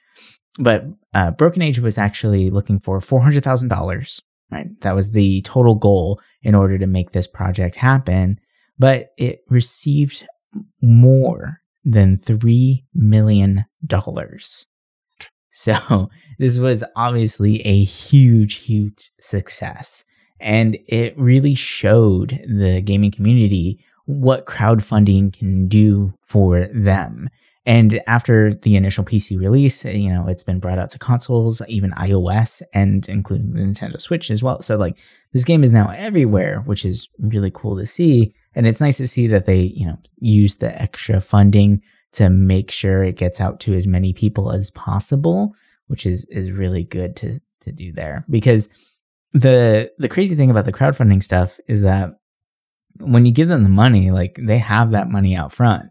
But 0.59 0.85
uh, 1.13 1.31
Broken 1.31 1.61
Age 1.61 1.79
was 1.79 1.97
actually 1.97 2.49
looking 2.49 2.79
for 2.79 2.99
four 3.01 3.21
hundred 3.21 3.43
thousand 3.43 3.69
dollars. 3.69 4.21
Right, 4.53 4.81
that 4.81 4.95
was 4.95 5.11
the 5.11 5.41
total 5.41 5.75
goal 5.75 6.21
in 6.43 6.55
order 6.55 6.77
to 6.77 6.87
make 6.87 7.11
this 7.11 7.27
project 7.27 7.75
happen. 7.75 8.39
But 8.77 9.09
it 9.17 9.41
received 9.49 10.27
more 10.81 11.61
than 11.83 12.17
three 12.17 12.85
million 12.93 13.65
dollars. 13.85 14.67
So 15.51 16.09
this 16.39 16.57
was 16.57 16.83
obviously 16.95 17.61
a 17.65 17.83
huge, 17.83 18.55
huge 18.55 19.11
success. 19.19 20.05
And 20.39 20.77
it 20.87 21.17
really 21.17 21.55
showed 21.55 22.41
the 22.47 22.81
gaming 22.81 23.11
community 23.11 23.83
what 24.05 24.45
crowdfunding 24.45 25.31
can 25.31 25.67
do 25.67 26.13
for 26.21 26.67
them. 26.73 27.29
And 27.65 28.01
after 28.07 28.53
the 28.53 28.75
initial 28.75 29.05
PC 29.05 29.39
release, 29.39 29.85
you 29.85 30.09
know, 30.09 30.27
it's 30.27 30.43
been 30.43 30.59
brought 30.59 30.79
out 30.79 30.89
to 30.91 30.99
consoles, 30.99 31.61
even 31.67 31.91
iOS, 31.91 32.61
and 32.73 33.07
including 33.07 33.53
the 33.53 33.61
Nintendo 33.61 34.01
Switch 34.01 34.29
as 34.29 34.43
well. 34.43 34.61
So, 34.61 34.75
like, 34.75 34.97
this 35.31 35.45
game 35.45 35.63
is 35.63 35.71
now 35.71 35.89
everywhere, 35.91 36.59
which 36.65 36.83
is 36.83 37.07
really 37.19 37.51
cool 37.51 37.77
to 37.77 37.85
see. 37.85 38.33
And 38.53 38.67
it's 38.67 38.81
nice 38.81 38.97
to 38.97 39.07
see 39.07 39.27
that 39.27 39.45
they, 39.45 39.61
you 39.61 39.85
know, 39.85 39.97
use 40.19 40.57
the 40.57 40.79
extra 40.81 41.21
funding 41.21 41.81
to 42.13 42.29
make 42.29 42.69
sure 42.69 43.03
it 43.03 43.17
gets 43.17 43.39
out 43.39 43.59
to 43.61 43.73
as 43.73 43.87
many 43.87 44.13
people 44.13 44.51
as 44.51 44.69
possible, 44.71 45.55
which 45.87 46.05
is 46.05 46.25
is 46.25 46.51
really 46.51 46.83
good 46.83 47.15
to 47.17 47.39
to 47.61 47.71
do 47.71 47.91
there. 47.93 48.25
Because 48.29 48.67
the 49.31 49.89
the 49.97 50.09
crazy 50.09 50.35
thing 50.35 50.51
about 50.51 50.65
the 50.65 50.73
crowdfunding 50.73 51.23
stuff 51.23 51.59
is 51.67 51.81
that 51.81 52.11
when 52.99 53.25
you 53.25 53.31
give 53.31 53.47
them 53.47 53.63
the 53.63 53.69
money, 53.69 54.11
like 54.11 54.37
they 54.39 54.59
have 54.59 54.91
that 54.91 55.09
money 55.09 55.35
out 55.35 55.51
front. 55.51 55.89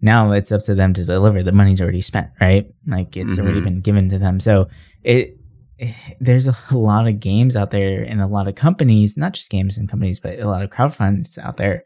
Now 0.00 0.32
it's 0.32 0.52
up 0.52 0.62
to 0.62 0.74
them 0.74 0.92
to 0.94 1.04
deliver. 1.04 1.42
The 1.42 1.52
money's 1.52 1.80
already 1.80 2.00
spent, 2.00 2.28
right? 2.40 2.66
Like 2.86 3.16
it's 3.16 3.38
already 3.38 3.60
Mhm. 3.60 3.64
been 3.64 3.80
given 3.80 4.08
to 4.10 4.18
them. 4.18 4.40
So 4.40 4.68
it, 5.02 5.38
it 5.78 5.94
there's 6.20 6.46
a 6.46 6.56
lot 6.72 7.06
of 7.06 7.20
games 7.20 7.56
out 7.56 7.70
there 7.70 8.02
and 8.02 8.20
a 8.20 8.26
lot 8.26 8.48
of 8.48 8.54
companies, 8.54 9.16
not 9.16 9.34
just 9.34 9.50
games 9.50 9.76
and 9.78 9.88
companies, 9.88 10.20
but 10.20 10.38
a 10.38 10.46
lot 10.48 10.62
of 10.62 10.70
crowdfunds 10.70 11.38
out 11.38 11.56
there 11.56 11.82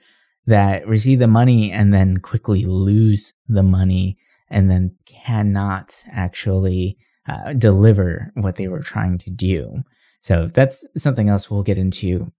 that 0.46 0.86
receive 0.88 1.18
the 1.18 1.26
money 1.28 1.70
and 1.70 1.92
then 1.92 2.16
quickly 2.18 2.64
lose 2.64 3.32
the 3.48 3.62
money 3.62 4.16
and 4.48 4.70
then 4.70 4.94
cannot 5.06 6.04
actually 6.10 6.96
uh, 7.28 7.52
deliver 7.52 8.32
what 8.34 8.56
they 8.56 8.66
were 8.66 8.80
trying 8.80 9.18
to 9.18 9.30
do. 9.30 9.82
So 10.22 10.48
that's 10.52 10.84
something 10.96 11.28
else 11.28 11.50
we'll 11.50 11.62
get 11.62 11.78
into 11.78 12.32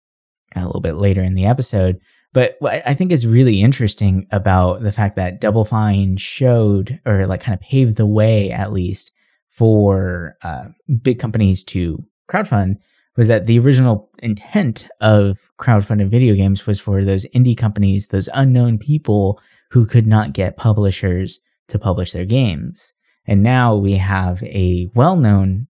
a 0.55 0.65
little 0.65 0.81
bit 0.81 0.95
later 0.95 1.21
in 1.23 1.35
the 1.35 1.45
episode. 1.45 1.99
But 2.33 2.55
what 2.59 2.81
I 2.85 2.93
think 2.93 3.11
is 3.11 3.27
really 3.27 3.61
interesting 3.61 4.27
about 4.31 4.83
the 4.83 4.91
fact 4.91 5.15
that 5.17 5.41
Double 5.41 5.65
Fine 5.65 6.17
showed 6.17 7.00
or 7.05 7.27
like 7.27 7.41
kind 7.41 7.53
of 7.53 7.61
paved 7.61 7.97
the 7.97 8.05
way, 8.05 8.51
at 8.51 8.71
least, 8.71 9.11
for 9.50 10.38
uh, 10.41 10.69
big 11.01 11.19
companies 11.19 11.63
to 11.65 12.03
crowdfund 12.29 12.77
was 13.17 13.27
that 13.27 13.45
the 13.45 13.59
original 13.59 14.09
intent 14.19 14.88
of 15.01 15.51
crowdfunded 15.59 16.07
video 16.09 16.33
games 16.33 16.65
was 16.65 16.79
for 16.79 17.03
those 17.03 17.25
indie 17.35 17.57
companies, 17.57 18.07
those 18.07 18.29
unknown 18.33 18.77
people 18.77 19.39
who 19.71 19.85
could 19.85 20.07
not 20.07 20.33
get 20.33 20.57
publishers 20.57 21.39
to 21.67 21.77
publish 21.77 22.13
their 22.13 22.25
games. 22.25 22.93
And 23.25 23.43
now 23.43 23.75
we 23.75 23.97
have 23.97 24.41
a 24.43 24.89
well 24.95 25.17
known 25.17 25.67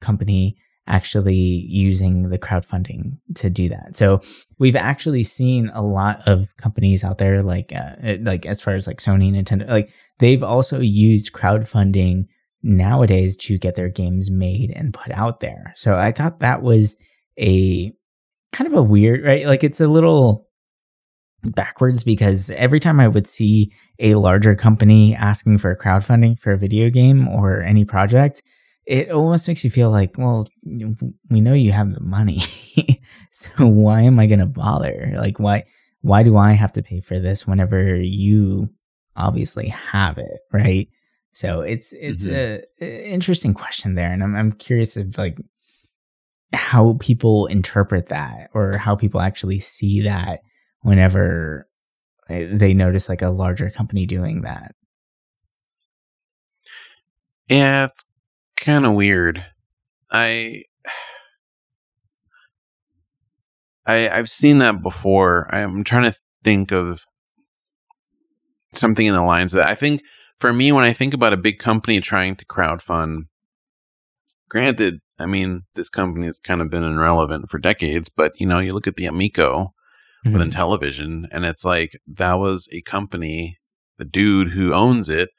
company 0.00 0.56
actually 0.90 1.64
using 1.68 2.28
the 2.28 2.38
crowdfunding 2.38 3.16
to 3.36 3.48
do 3.48 3.68
that. 3.68 3.96
So 3.96 4.20
we've 4.58 4.76
actually 4.76 5.22
seen 5.22 5.70
a 5.72 5.82
lot 5.82 6.20
of 6.26 6.54
companies 6.56 7.04
out 7.04 7.18
there, 7.18 7.42
like 7.42 7.72
uh, 7.74 8.16
like 8.20 8.44
as 8.44 8.60
far 8.60 8.74
as 8.74 8.86
like 8.86 8.98
Sony, 8.98 9.32
Nintendo, 9.32 9.68
like 9.68 9.90
they've 10.18 10.42
also 10.42 10.80
used 10.80 11.32
crowdfunding 11.32 12.26
nowadays 12.62 13.36
to 13.36 13.56
get 13.56 13.76
their 13.76 13.88
games 13.88 14.30
made 14.30 14.72
and 14.74 14.92
put 14.92 15.12
out 15.12 15.40
there. 15.40 15.72
So 15.76 15.96
I 15.96 16.12
thought 16.12 16.40
that 16.40 16.62
was 16.62 16.96
a 17.38 17.92
kind 18.52 18.66
of 18.66 18.76
a 18.76 18.82
weird, 18.82 19.24
right? 19.24 19.46
Like 19.46 19.64
it's 19.64 19.80
a 19.80 19.88
little 19.88 20.48
backwards 21.42 22.04
because 22.04 22.50
every 22.50 22.80
time 22.80 23.00
I 23.00 23.08
would 23.08 23.28
see 23.28 23.72
a 23.98 24.16
larger 24.16 24.54
company 24.54 25.14
asking 25.14 25.58
for 25.58 25.74
crowdfunding 25.74 26.38
for 26.38 26.52
a 26.52 26.58
video 26.58 26.90
game 26.90 27.28
or 27.28 27.62
any 27.62 27.84
project, 27.84 28.42
it 28.86 29.10
almost 29.10 29.46
makes 29.46 29.62
you 29.62 29.70
feel 29.70 29.90
like, 29.90 30.16
well, 30.18 30.48
we 30.64 31.40
know 31.40 31.52
you 31.54 31.72
have 31.72 31.92
the 31.92 32.00
money. 32.00 32.42
so 33.30 33.48
why 33.66 34.02
am 34.02 34.18
I 34.18 34.26
going 34.26 34.40
to 34.40 34.46
bother? 34.46 35.12
Like 35.16 35.38
why 35.38 35.64
why 36.02 36.22
do 36.22 36.36
I 36.36 36.52
have 36.52 36.72
to 36.74 36.82
pay 36.82 37.00
for 37.00 37.20
this 37.20 37.46
whenever 37.46 37.94
you 37.96 38.70
obviously 39.16 39.68
have 39.68 40.18
it, 40.18 40.40
right? 40.52 40.88
So 41.32 41.60
it's 41.60 41.92
it's 41.92 42.24
Mhm. 42.24 42.34
a, 42.34 42.64
a 42.84 43.08
interesting 43.12 43.54
question 43.54 43.94
there 43.94 44.10
and 44.12 44.22
I'm 44.22 44.34
I'm 44.34 44.52
curious 44.52 44.96
if 44.96 45.16
like 45.18 45.38
how 46.52 46.96
people 47.00 47.46
interpret 47.46 48.08
that 48.08 48.50
or 48.54 48.76
how 48.76 48.96
people 48.96 49.20
actually 49.20 49.60
see 49.60 50.00
that 50.02 50.40
whenever 50.80 51.68
they 52.28 52.46
they 52.46 52.74
notice 52.74 53.08
like 53.08 53.22
a 53.22 53.30
larger 53.30 53.70
company 53.70 54.06
doing 54.06 54.42
that. 54.42 54.74
Yeah, 57.48 57.84
it's 57.84 58.04
kind 58.60 58.84
of 58.86 58.92
weird. 58.94 59.44
I, 60.12 60.62
I, 63.86 64.08
I've 64.08 64.30
seen 64.30 64.58
that 64.58 64.82
before. 64.82 65.52
I'm 65.54 65.84
trying 65.84 66.04
to 66.10 66.16
think 66.44 66.72
of 66.72 67.04
something 68.72 69.06
in 69.06 69.14
the 69.14 69.22
lines 69.22 69.52
that 69.52 69.66
I 69.66 69.74
think 69.74 70.02
for 70.38 70.52
me 70.52 70.72
when 70.72 70.84
I 70.84 70.92
think 70.92 71.12
about 71.14 71.32
a 71.32 71.36
big 71.38 71.58
company 71.58 72.00
trying 72.00 72.36
to 72.36 72.46
crowdfund. 72.46 73.22
Granted, 74.48 75.00
I 75.18 75.26
mean 75.26 75.62
this 75.74 75.88
company 75.88 76.26
has 76.26 76.38
kind 76.38 76.60
of 76.60 76.70
been 76.70 76.84
irrelevant 76.84 77.50
for 77.50 77.58
decades, 77.58 78.08
but 78.08 78.32
you 78.36 78.46
know 78.46 78.58
you 78.58 78.72
look 78.72 78.86
at 78.86 78.96
the 78.96 79.06
Amico 79.06 79.74
within 80.24 80.48
Mhm. 80.48 80.52
television, 80.52 81.28
and 81.32 81.44
it's 81.44 81.64
like 81.64 81.92
that 82.06 82.34
was 82.34 82.68
a 82.72 82.82
company. 82.82 83.58
The 83.98 84.04
dude 84.04 84.50
who 84.52 84.72
owns 84.74 85.08
it 85.08 85.30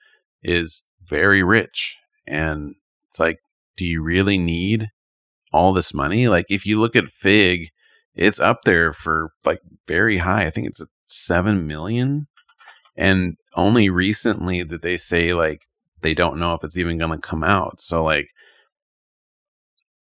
is 0.44 0.84
very 1.08 1.44
rich, 1.44 1.98
and 2.28 2.76
it's 3.12 3.20
like, 3.20 3.40
do 3.78 3.86
you 3.86 4.02
really 4.02 4.38
need 4.38 4.88
all 5.54 5.74
this 5.74 5.94
money? 5.94 6.28
Like, 6.28 6.46
if 6.50 6.66
you 6.66 6.80
look 6.80 6.96
at 6.96 7.10
Fig, 7.10 7.68
it's 8.16 8.40
up 8.40 8.62
there 8.64 8.94
for 8.94 9.32
like 9.46 9.60
very 9.88 10.18
high. 10.20 10.46
I 10.46 10.50
think 10.50 10.68
it's 10.68 10.82
at 10.82 10.88
seven 11.06 11.68
million, 11.68 12.28
and 12.96 13.36
only 13.56 13.90
recently 13.90 14.64
did 14.64 14.82
they 14.82 14.98
say 14.98 15.34
like 15.34 15.64
they 16.02 16.14
don't 16.14 16.40
know 16.40 16.54
if 16.54 16.64
it's 16.64 16.78
even 16.78 16.98
going 16.98 17.12
to 17.12 17.18
come 17.18 17.44
out. 17.44 17.82
So 17.82 18.04
like, 18.04 18.28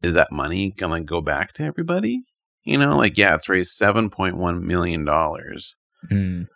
is 0.02 0.14
that 0.14 0.32
money 0.32 0.72
going 0.72 1.02
to 1.02 1.06
go 1.06 1.22
back 1.22 1.54
to 1.54 1.64
everybody? 1.64 2.22
You 2.64 2.78
know, 2.78 2.98
like 2.98 3.18
yeah, 3.18 3.36
it's 3.36 3.50
raised 3.50 3.72
seven 3.72 4.10
point 4.10 4.38
one 4.38 4.66
million 4.66 5.04
dollars, 5.06 5.76
Mm. 6.12 6.48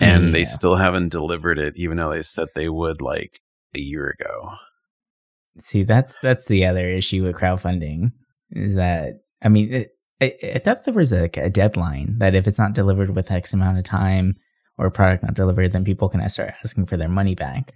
and 0.00 0.34
they 0.34 0.44
still 0.44 0.76
haven't 0.76 1.10
delivered 1.10 1.58
it, 1.58 1.74
even 1.76 1.96
though 1.98 2.10
they 2.10 2.22
said 2.22 2.48
they 2.54 2.68
would 2.68 3.00
like 3.02 3.40
a 3.74 3.80
year 3.80 4.08
ago. 4.18 4.54
See, 5.60 5.84
that's 5.84 6.18
that's 6.18 6.46
the 6.46 6.66
other 6.66 6.88
issue 6.88 7.24
with 7.24 7.36
crowdfunding 7.36 8.12
is 8.50 8.74
that 8.74 9.20
I 9.42 9.48
mean, 9.48 9.72
it, 9.72 9.88
I, 10.20 10.34
I 10.54 10.58
thought 10.58 10.84
there 10.84 10.94
was 10.94 11.12
a, 11.12 11.30
a 11.36 11.50
deadline 11.50 12.16
that 12.18 12.34
if 12.34 12.46
it's 12.46 12.58
not 12.58 12.74
delivered 12.74 13.14
with 13.14 13.30
X 13.30 13.52
amount 13.52 13.78
of 13.78 13.84
time 13.84 14.36
or 14.78 14.90
product 14.90 15.22
not 15.22 15.34
delivered, 15.34 15.72
then 15.72 15.84
people 15.84 16.08
can 16.08 16.28
start 16.28 16.54
asking 16.64 16.86
for 16.86 16.96
their 16.96 17.08
money 17.08 17.34
back. 17.34 17.74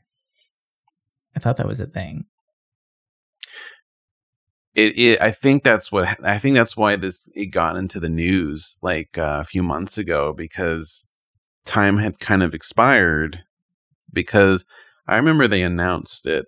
I 1.36 1.40
thought 1.40 1.56
that 1.58 1.68
was 1.68 1.80
a 1.80 1.86
thing. 1.86 2.24
it, 4.78 4.96
it 4.96 5.20
I 5.20 5.32
think 5.32 5.64
that's 5.64 5.90
what 5.90 6.24
I 6.24 6.38
think 6.38 6.54
that's 6.54 6.76
why 6.76 6.96
this 6.96 7.28
it 7.34 7.46
got 7.46 7.76
into 7.76 7.98
the 7.98 8.08
news 8.08 8.78
like 8.80 9.18
uh, 9.18 9.38
a 9.40 9.44
few 9.44 9.62
months 9.62 9.98
ago 9.98 10.32
because 10.36 11.06
time 11.64 11.98
had 11.98 12.20
kind 12.20 12.42
of 12.44 12.54
expired 12.54 13.42
because 14.12 14.64
I 15.08 15.16
remember 15.16 15.48
they 15.48 15.62
announced 15.62 16.26
it 16.26 16.46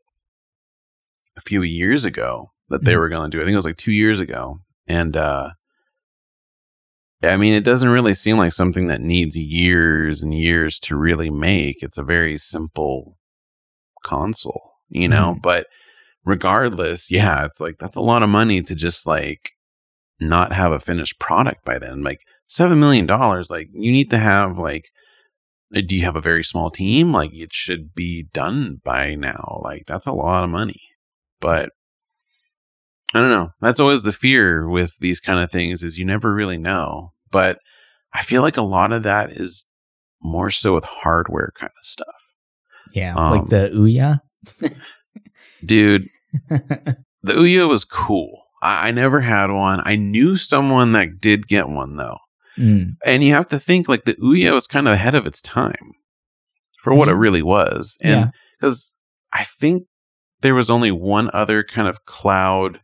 a 1.41 1.49
few 1.49 1.63
years 1.63 2.05
ago 2.05 2.53
that 2.69 2.85
they 2.85 2.93
Mhm. 2.95 2.99
were 2.99 3.09
going 3.09 3.31
to 3.31 3.37
do. 3.37 3.41
I 3.41 3.45
think 3.45 3.55
it 3.55 3.57
was 3.57 3.65
like 3.67 3.77
2 3.77 3.93
years 3.93 4.21
ago 4.21 4.61
and 4.87 5.17
uh 5.17 5.51
I 7.23 7.37
mean 7.37 7.53
it 7.55 7.65
doesn't 7.65 7.89
really 7.91 8.15
seem 8.15 8.39
like 8.39 8.53
something 8.53 8.87
that 8.89 9.01
needs 9.01 9.37
years 9.37 10.23
and 10.23 10.33
years 10.35 10.79
to 10.81 10.97
really 10.97 11.31
make. 11.31 11.83
It's 11.83 11.99
a 11.99 12.03
very 12.03 12.37
simple 12.39 13.19
console, 14.03 14.73
you 14.89 15.09
know, 15.09 15.37
but 15.43 15.67
regardless, 16.25 17.11
yeah, 17.11 17.45
it's 17.45 17.61
like 17.61 17.77
that's 17.79 17.97
a 17.97 18.01
lot 18.01 18.23
of 18.23 18.29
money 18.31 18.63
to 18.63 18.75
just 18.75 19.07
like 19.07 19.51
not 20.19 20.53
have 20.53 20.73
a 20.73 20.81
finished 20.81 21.19
product 21.19 21.65
by 21.65 21.79
then. 21.79 22.03
Like 22.03 22.21
seven 22.47 22.81
million 22.81 23.07
dollars, 23.07 23.51
like 23.51 23.69
you 23.73 23.93
need 23.93 24.09
to 24.11 24.19
have 24.19 24.57
like 24.59 24.87
uh, 25.77 25.83
do 25.87 25.95
you 25.97 26.03
have 26.05 26.17
a 26.17 26.21
very 26.23 26.43
small 26.43 26.71
team? 26.71 27.13
Like 27.13 27.31
it 27.35 27.53
should 27.53 27.95
be 27.95 28.25
done 28.33 28.81
by 28.83 29.15
now. 29.15 29.61
Like 29.63 29.83
that's 29.87 30.07
a 30.07 30.13
lot 30.13 30.45
of 30.45 30.51
money. 30.51 30.81
But 31.41 31.71
I 33.15 33.21
don't 33.21 33.31
know. 33.31 33.51
That's 33.61 33.81
always 33.81 34.03
the 34.05 34.13
fear 34.13 34.69
with 34.69 34.97
these 35.01 35.21
kind 35.21 35.39
of 35.41 35.51
things 35.51 35.83
is 35.83 35.99
you 35.99 36.05
never 36.05 36.33
really 36.33 36.59
know. 36.59 37.13
But 37.31 37.59
I 38.15 38.23
feel 38.23 38.43
like 38.43 38.57
a 38.57 38.63
lot 38.63 38.93
of 38.93 39.03
that 39.05 39.33
is 39.33 39.67
more 40.23 40.51
so 40.51 40.75
with 40.75 40.85
hardware 40.85 41.53
kind 41.59 41.73
of 41.81 41.87
stuff. 41.87 42.15
Yeah, 42.93 43.15
Um, 43.15 43.31
like 43.33 43.49
the 43.49 43.71
Ouya. 43.75 44.21
Dude, 45.65 46.09
The 47.23 47.33
Ouya 47.35 47.69
was 47.69 47.85
cool. 47.85 48.45
I, 48.63 48.89
I 48.89 48.91
never 48.93 49.21
had 49.21 49.51
one. 49.51 49.81
I 49.85 49.97
knew 49.97 50.37
someone 50.37 50.93
that 50.93 51.21
did 51.21 51.47
get 51.49 51.69
one 51.69 51.97
though. 51.97 52.19
Mm, 52.59 52.97
And 53.05 53.23
you 53.25 53.35
have 53.35 53.49
to 53.49 53.59
think 53.61 53.89
like 53.89 54.05
the 54.05 54.15
Ouya 54.15 54.53
was 54.53 54.67
kind 54.67 54.89
of 54.89 54.95
ahead 54.95 55.15
of 55.15 55.27
its 55.27 55.43
time 55.43 55.93
for 56.83 56.95
what 56.95 57.09
it 57.09 57.15
Mhm. 57.15 57.21
really 57.21 57.43
was. 57.43 57.97
And 58.01 58.33
because 58.59 58.95
I 59.33 59.45
think 59.45 59.85
there 60.43 60.55
was 60.55 60.71
only 60.71 60.91
one 60.91 61.31
other 61.33 61.63
kind 61.63 61.89
of 61.89 62.05
cloud 62.07 62.81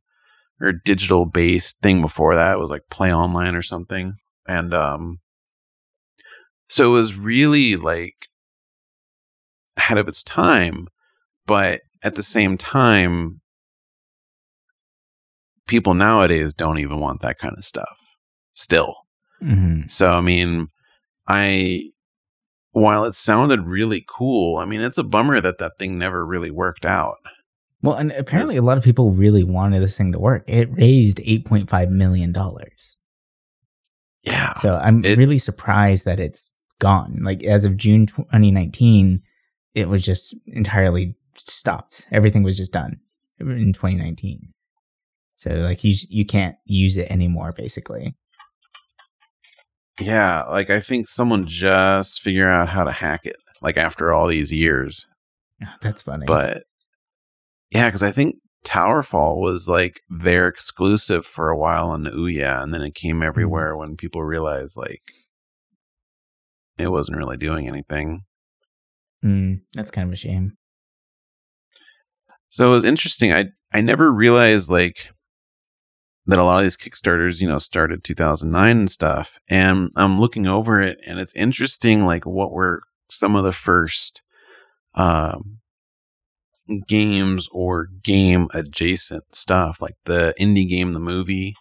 or 0.61 0.73
digital 0.73 1.27
based 1.27 1.81
thing 1.83 2.01
before 2.01 2.35
that. 2.35 2.55
It 2.55 2.61
was 2.61 2.71
like 2.71 2.89
Play 2.91 3.13
Online 3.13 3.55
or 3.55 3.63
something. 3.63 4.15
And 4.47 4.73
um 4.75 5.21
so 6.69 6.87
it 6.91 6.93
was 6.93 7.15
really 7.15 7.77
like 7.77 8.29
ahead 9.77 9.99
of 9.99 10.09
its 10.09 10.23
time, 10.25 10.89
but 11.47 11.83
at 12.03 12.15
the 12.15 12.23
same 12.23 12.57
time 12.57 13.41
people 15.67 15.95
nowadays 15.95 16.55
don't 16.55 16.79
even 16.79 17.01
want 17.01 17.21
that 17.23 17.39
kind 17.39 17.55
of 17.57 17.65
stuff 17.65 17.99
still. 18.55 18.95
Mhm. 19.43 19.91
So 19.91 20.13
I 20.13 20.21
mean, 20.21 20.69
I 21.29 21.91
while 22.73 23.05
it 23.05 23.15
sounded 23.15 23.67
really 23.67 24.05
cool, 24.09 24.59
I 24.59 24.65
mean, 24.67 24.81
it's 24.81 24.99
a 24.99 25.03
bummer 25.05 25.41
that 25.41 25.59
that 25.59 25.79
thing 25.79 25.99
never 25.99 26.25
really 26.27 26.51
worked 26.51 26.85
out. 26.87 27.17
Well, 27.83 27.95
and 27.97 28.11
apparently 28.13 28.57
a 28.57 28.63
lot 28.63 28.79
of 28.79 28.85
people 28.85 29.13
really 29.13 29.45
wanted 29.45 29.81
this 29.83 29.97
thing 29.97 30.13
to 30.13 30.19
work. 30.19 30.45
It 30.49 30.69
raised 30.73 31.21
eight 31.25 31.45
point 31.45 31.69
five 31.71 31.91
million 31.91 32.33
dollars. 32.33 32.97
Yeah. 34.25 34.55
So 34.55 34.77
I'm 34.77 35.05
It- 35.05 35.19
really 35.19 35.39
surprised 35.39 36.05
that 36.05 36.19
it's 36.19 36.51
gone. 36.81 37.19
Like 37.23 37.45
as 37.45 37.65
of 37.65 37.77
June 37.77 38.07
2019, 38.07 39.23
it 39.75 39.89
was 39.89 40.03
just 40.03 40.35
entirely 40.47 41.15
stopped. 41.37 42.07
Everything 42.11 42.43
was 42.43 42.57
just 42.57 42.73
done 42.73 42.97
in 43.39 43.73
2019. 43.73 44.53
So 45.37 45.51
like 45.51 45.85
you 45.85 45.95
you 46.09 46.25
can't 46.25 46.57
use 46.65 46.97
it 46.97 47.11
anymore, 47.11 47.53
basically. 47.53 48.17
Yeah, 50.01 50.43
like 50.45 50.69
I 50.71 50.81
think 50.81 51.09
someone 51.09 51.47
just 51.47 52.21
figured 52.21 52.49
out 52.49 52.69
how 52.69 52.85
to 52.85 52.93
hack 52.93 53.25
it, 53.25 53.37
like 53.63 53.77
after 53.77 54.13
all 54.13 54.27
these 54.29 54.53
years. 54.53 55.07
That's 55.83 56.03
funny. 56.03 56.27
But 56.27 56.65
yeah, 57.71 57.89
because 57.89 58.03
I 58.03 58.13
think 58.13 58.37
Towerfall 58.65 59.41
was 59.41 59.69
like 59.69 60.01
their 60.09 60.49
exclusive 60.49 61.25
for 61.25 61.51
a 61.51 61.57
while 61.57 61.89
on 61.89 62.03
the 62.03 62.11
Ouya, 62.11 62.63
and 62.63 62.75
then 62.75 62.83
it 62.83 62.95
came 62.95 63.23
everywhere 63.23 63.73
mm-hmm. 63.73 63.81
when 63.81 63.97
people 63.97 64.23
realized 64.23 64.77
like 64.77 65.03
it 66.79 66.89
wasn't 66.89 67.17
really 67.17 67.37
doing 67.37 67.69
anything. 67.69 68.23
Mm, 69.25 69.61
that's 69.73 69.91
kind 69.91 70.09
of 70.09 70.13
a 70.13 70.17
shame. 70.17 70.57
So 72.51 72.69
it 72.69 72.71
was 72.71 72.85
interesting. 72.85 73.33
I 73.33 73.47
I 73.73 73.81
never 73.81 74.13
realized 74.13 74.71
like 74.71 75.11
that 76.27 76.39
a 76.39 76.43
lot 76.43 76.59
of 76.59 76.65
these 76.65 76.77
Kickstarters, 76.77 77.41
you 77.41 77.49
know, 77.49 77.59
started 77.59 78.03
2009 78.03 78.77
and 78.77 78.91
stuff. 78.91 79.39
And 79.49 79.91
I'm 79.97 80.21
looking 80.21 80.47
over 80.47 80.81
it, 80.81 80.99
and 81.07 81.21
it's 81.21 81.33
interesting, 81.35 82.05
like 82.05 82.27
what 82.27 82.53
were 82.53 82.83
some 83.09 83.37
of 83.37 83.45
the 83.45 83.53
first 83.53 84.23
um, 84.95 85.59
games 86.87 87.49
or 87.53 87.89
game 88.03 88.49
adjacent 88.53 89.25
stuff, 89.35 89.81
like 89.81 89.97
the 90.05 90.35
indie 90.39 90.69
game, 90.69 90.93
the 90.93 91.01
movie 91.01 91.55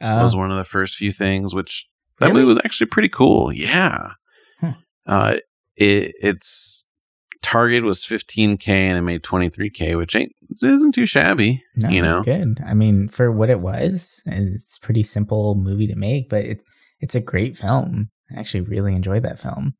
uh, 0.00 0.20
was 0.22 0.36
one 0.36 0.50
of 0.50 0.58
the 0.58 0.64
first 0.64 0.96
few 0.96 1.12
things. 1.12 1.54
Which 1.54 1.88
that 2.18 2.26
really? 2.26 2.40
movie 2.40 2.48
was 2.48 2.58
actually 2.58 2.88
pretty 2.88 3.08
cool. 3.08 3.52
Yeah, 3.52 4.12
huh. 4.60 4.72
uh, 5.06 5.36
it 5.76 6.12
it's 6.20 6.84
target 7.42 7.82
was 7.82 8.02
15k 8.02 8.68
and 8.68 8.98
it 8.98 9.02
made 9.02 9.22
23k, 9.22 9.96
which 9.96 10.14
ain't 10.14 10.32
isn't 10.62 10.92
too 10.92 11.06
shabby. 11.06 11.62
No, 11.76 11.88
you 11.88 12.02
know, 12.02 12.22
good. 12.22 12.58
I 12.64 12.74
mean, 12.74 13.08
for 13.08 13.30
what 13.32 13.50
it 13.50 13.60
was, 13.60 14.22
it's 14.26 14.78
pretty 14.78 15.02
simple 15.02 15.54
movie 15.54 15.88
to 15.88 15.96
make, 15.96 16.28
but 16.28 16.44
it's 16.44 16.64
it's 17.00 17.14
a 17.14 17.20
great 17.20 17.56
film. 17.56 18.10
I 18.34 18.40
actually 18.40 18.62
really 18.62 18.94
enjoyed 18.94 19.24
that 19.24 19.40
film. 19.40 19.74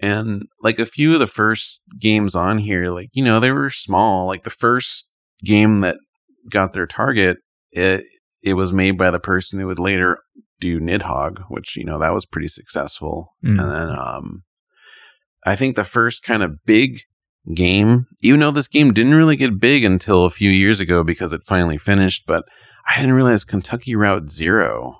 And 0.00 0.44
like 0.62 0.78
a 0.78 0.86
few 0.86 1.14
of 1.14 1.20
the 1.20 1.26
first 1.26 1.82
games 1.98 2.34
on 2.34 2.58
here, 2.58 2.90
like 2.92 3.08
you 3.12 3.24
know, 3.24 3.40
they 3.40 3.50
were 3.50 3.70
small. 3.70 4.26
Like 4.26 4.44
the 4.44 4.50
first 4.50 5.08
game 5.44 5.80
that 5.80 5.96
got 6.50 6.72
their 6.72 6.86
target, 6.86 7.38
it 7.72 8.04
it 8.42 8.54
was 8.54 8.72
made 8.72 8.96
by 8.96 9.10
the 9.10 9.18
person 9.18 9.58
who 9.58 9.66
would 9.66 9.78
later 9.78 10.18
do 10.60 10.80
Nidhogg, 10.80 11.44
which 11.48 11.76
you 11.76 11.84
know 11.84 11.98
that 11.98 12.14
was 12.14 12.26
pretty 12.26 12.48
successful. 12.48 13.34
Mm. 13.44 13.60
And 13.60 13.72
then 13.72 13.98
um 13.98 14.42
I 15.44 15.56
think 15.56 15.76
the 15.76 15.84
first 15.84 16.22
kind 16.22 16.42
of 16.42 16.64
big 16.64 17.00
game, 17.54 18.06
even 18.20 18.40
though 18.40 18.50
this 18.50 18.68
game 18.68 18.92
didn't 18.92 19.14
really 19.14 19.36
get 19.36 19.60
big 19.60 19.84
until 19.84 20.24
a 20.24 20.30
few 20.30 20.50
years 20.50 20.80
ago 20.80 21.02
because 21.02 21.32
it 21.32 21.44
finally 21.44 21.78
finished, 21.78 22.24
but 22.26 22.44
I 22.88 22.96
didn't 22.96 23.14
realize 23.14 23.44
Kentucky 23.44 23.94
Route 23.94 24.30
Zero 24.30 24.98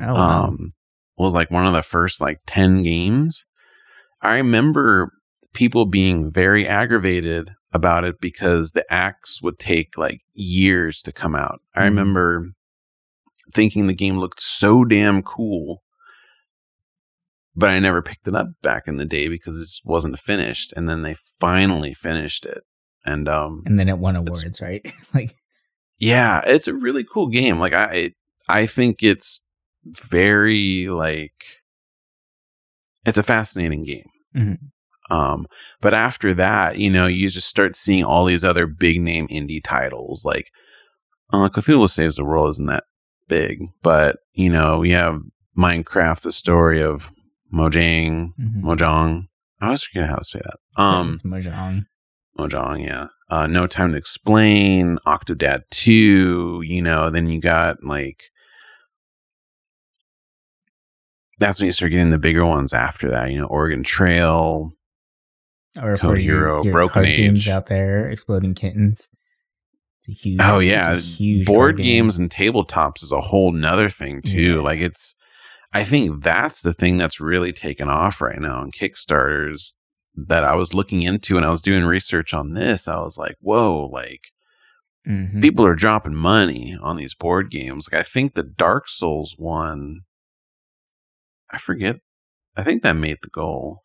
oh, 0.00 0.14
wow. 0.14 0.44
um, 0.44 0.72
was 1.16 1.34
like 1.34 1.50
one 1.50 1.66
of 1.66 1.72
the 1.72 1.82
first 1.82 2.20
like 2.20 2.40
10 2.46 2.82
games. 2.82 3.44
I 4.22 4.36
remember 4.36 5.12
people 5.52 5.86
being 5.86 6.30
very 6.30 6.66
aggravated 6.66 7.50
about 7.72 8.04
it 8.04 8.20
because 8.20 8.72
the 8.72 8.90
acts 8.92 9.42
would 9.42 9.58
take 9.58 9.98
like 9.98 10.20
years 10.32 11.02
to 11.02 11.12
come 11.12 11.34
out. 11.34 11.60
I 11.74 11.80
mm. 11.80 11.84
remember 11.84 12.52
thinking 13.54 13.86
the 13.86 13.94
game 13.94 14.18
looked 14.18 14.42
so 14.42 14.84
damn 14.84 15.22
cool 15.22 15.82
but 17.54 17.70
I 17.70 17.78
never 17.78 18.02
picked 18.02 18.28
it 18.28 18.34
up 18.34 18.48
back 18.62 18.84
in 18.86 18.96
the 18.96 19.04
day 19.04 19.28
because 19.28 19.60
it 19.60 19.86
wasn't 19.86 20.18
finished. 20.18 20.72
And 20.76 20.88
then 20.88 21.02
they 21.02 21.16
finally 21.38 21.94
finished 21.94 22.46
it, 22.46 22.62
and 23.04 23.28
um, 23.28 23.62
and 23.66 23.78
then 23.78 23.88
it 23.88 23.98
won 23.98 24.16
awards, 24.16 24.60
right? 24.60 24.92
like, 25.14 25.36
yeah, 25.98 26.42
it's 26.46 26.68
a 26.68 26.74
really 26.74 27.04
cool 27.04 27.28
game. 27.28 27.58
Like 27.58 27.72
I, 27.72 28.12
I 28.48 28.66
think 28.66 29.02
it's 29.02 29.42
very 29.84 30.88
like 30.88 31.44
it's 33.04 33.18
a 33.18 33.22
fascinating 33.22 33.84
game. 33.84 34.08
Mm-hmm. 34.36 35.14
Um, 35.14 35.46
but 35.80 35.94
after 35.94 36.32
that, 36.34 36.78
you 36.78 36.88
know, 36.88 37.06
you 37.06 37.28
just 37.28 37.48
start 37.48 37.76
seeing 37.76 38.04
all 38.04 38.24
these 38.24 38.44
other 38.44 38.66
big 38.66 39.00
name 39.00 39.28
indie 39.28 39.62
titles 39.62 40.24
like 40.24 40.50
uh, 41.32 41.48
Cthulhu 41.48 41.88
Saves 41.88 42.16
the 42.16 42.24
World 42.24 42.50
isn't 42.50 42.66
that 42.66 42.84
big, 43.28 43.60
but 43.82 44.18
you 44.34 44.48
know, 44.48 44.78
we 44.78 44.90
have 44.90 45.20
Minecraft, 45.56 46.22
the 46.22 46.32
story 46.32 46.82
of 46.82 47.10
Mojang, 47.52 48.32
mm-hmm. 48.40 48.66
Mojang. 48.66 49.28
I 49.60 49.66
always 49.66 49.82
forget 49.82 50.08
how 50.08 50.16
to 50.16 50.24
say 50.24 50.40
that. 50.42 50.82
Um, 50.82 51.12
it's 51.12 51.22
Mojang. 51.22 51.86
Mojang, 52.38 52.84
yeah. 52.84 53.08
Uh, 53.28 53.46
no 53.46 53.66
Time 53.66 53.92
to 53.92 53.98
Explain, 53.98 54.98
Octodad 55.06 55.62
2, 55.70 56.62
you 56.64 56.82
know, 56.82 57.10
then 57.10 57.28
you 57.28 57.40
got 57.40 57.82
like. 57.82 58.24
That's 61.42 61.58
when 61.58 61.66
you 61.66 61.72
start 61.72 61.90
getting 61.90 62.10
the 62.10 62.18
bigger 62.18 62.46
ones 62.46 62.72
after 62.72 63.10
that, 63.10 63.32
you 63.32 63.38
know, 63.38 63.46
Oregon 63.46 63.82
Trail, 63.82 64.72
or 65.80 65.96
Code 65.96 66.18
Hero, 66.18 66.62
your 66.62 66.72
Broken 66.72 67.04
Age. 67.04 67.16
games 67.16 67.48
out 67.48 67.66
there, 67.66 68.08
Exploding 68.08 68.54
Kittens. 68.54 69.08
Huge, 70.06 70.40
oh 70.40 70.58
yeah, 70.58 70.96
huge 70.96 71.46
board 71.46 71.78
games 71.78 72.18
and 72.18 72.30
tabletops 72.30 73.02
is 73.02 73.12
a 73.12 73.20
whole 73.20 73.52
nother 73.52 73.88
thing 73.88 74.22
too. 74.22 74.56
Yeah. 74.56 74.62
Like 74.62 74.80
it's 74.80 75.14
I 75.72 75.84
think 75.84 76.22
that's 76.22 76.62
the 76.62 76.74
thing 76.74 76.98
that's 76.98 77.20
really 77.20 77.52
taken 77.52 77.88
off 77.88 78.20
right 78.20 78.38
now 78.38 78.60
on 78.60 78.70
Kickstarters 78.70 79.72
that 80.14 80.44
I 80.44 80.54
was 80.54 80.74
looking 80.74 81.02
into 81.02 81.36
and 81.36 81.46
I 81.46 81.50
was 81.50 81.62
doing 81.62 81.84
research 81.84 82.34
on 82.34 82.52
this. 82.52 82.86
I 82.86 83.00
was 83.00 83.16
like, 83.16 83.36
whoa, 83.40 83.88
like 83.92 84.32
mm-hmm. 85.08 85.40
people 85.40 85.64
are 85.64 85.74
dropping 85.74 86.14
money 86.14 86.76
on 86.80 86.96
these 86.96 87.14
board 87.14 87.50
games. 87.50 87.88
Like 87.90 88.00
I 88.00 88.02
think 88.02 88.34
the 88.34 88.42
Dark 88.42 88.88
Souls 88.88 89.34
one, 89.38 90.02
I 91.52 91.58
forget. 91.58 91.96
I 92.56 92.64
think 92.64 92.82
that 92.82 92.96
made 92.96 93.18
the 93.22 93.28
goal. 93.28 93.82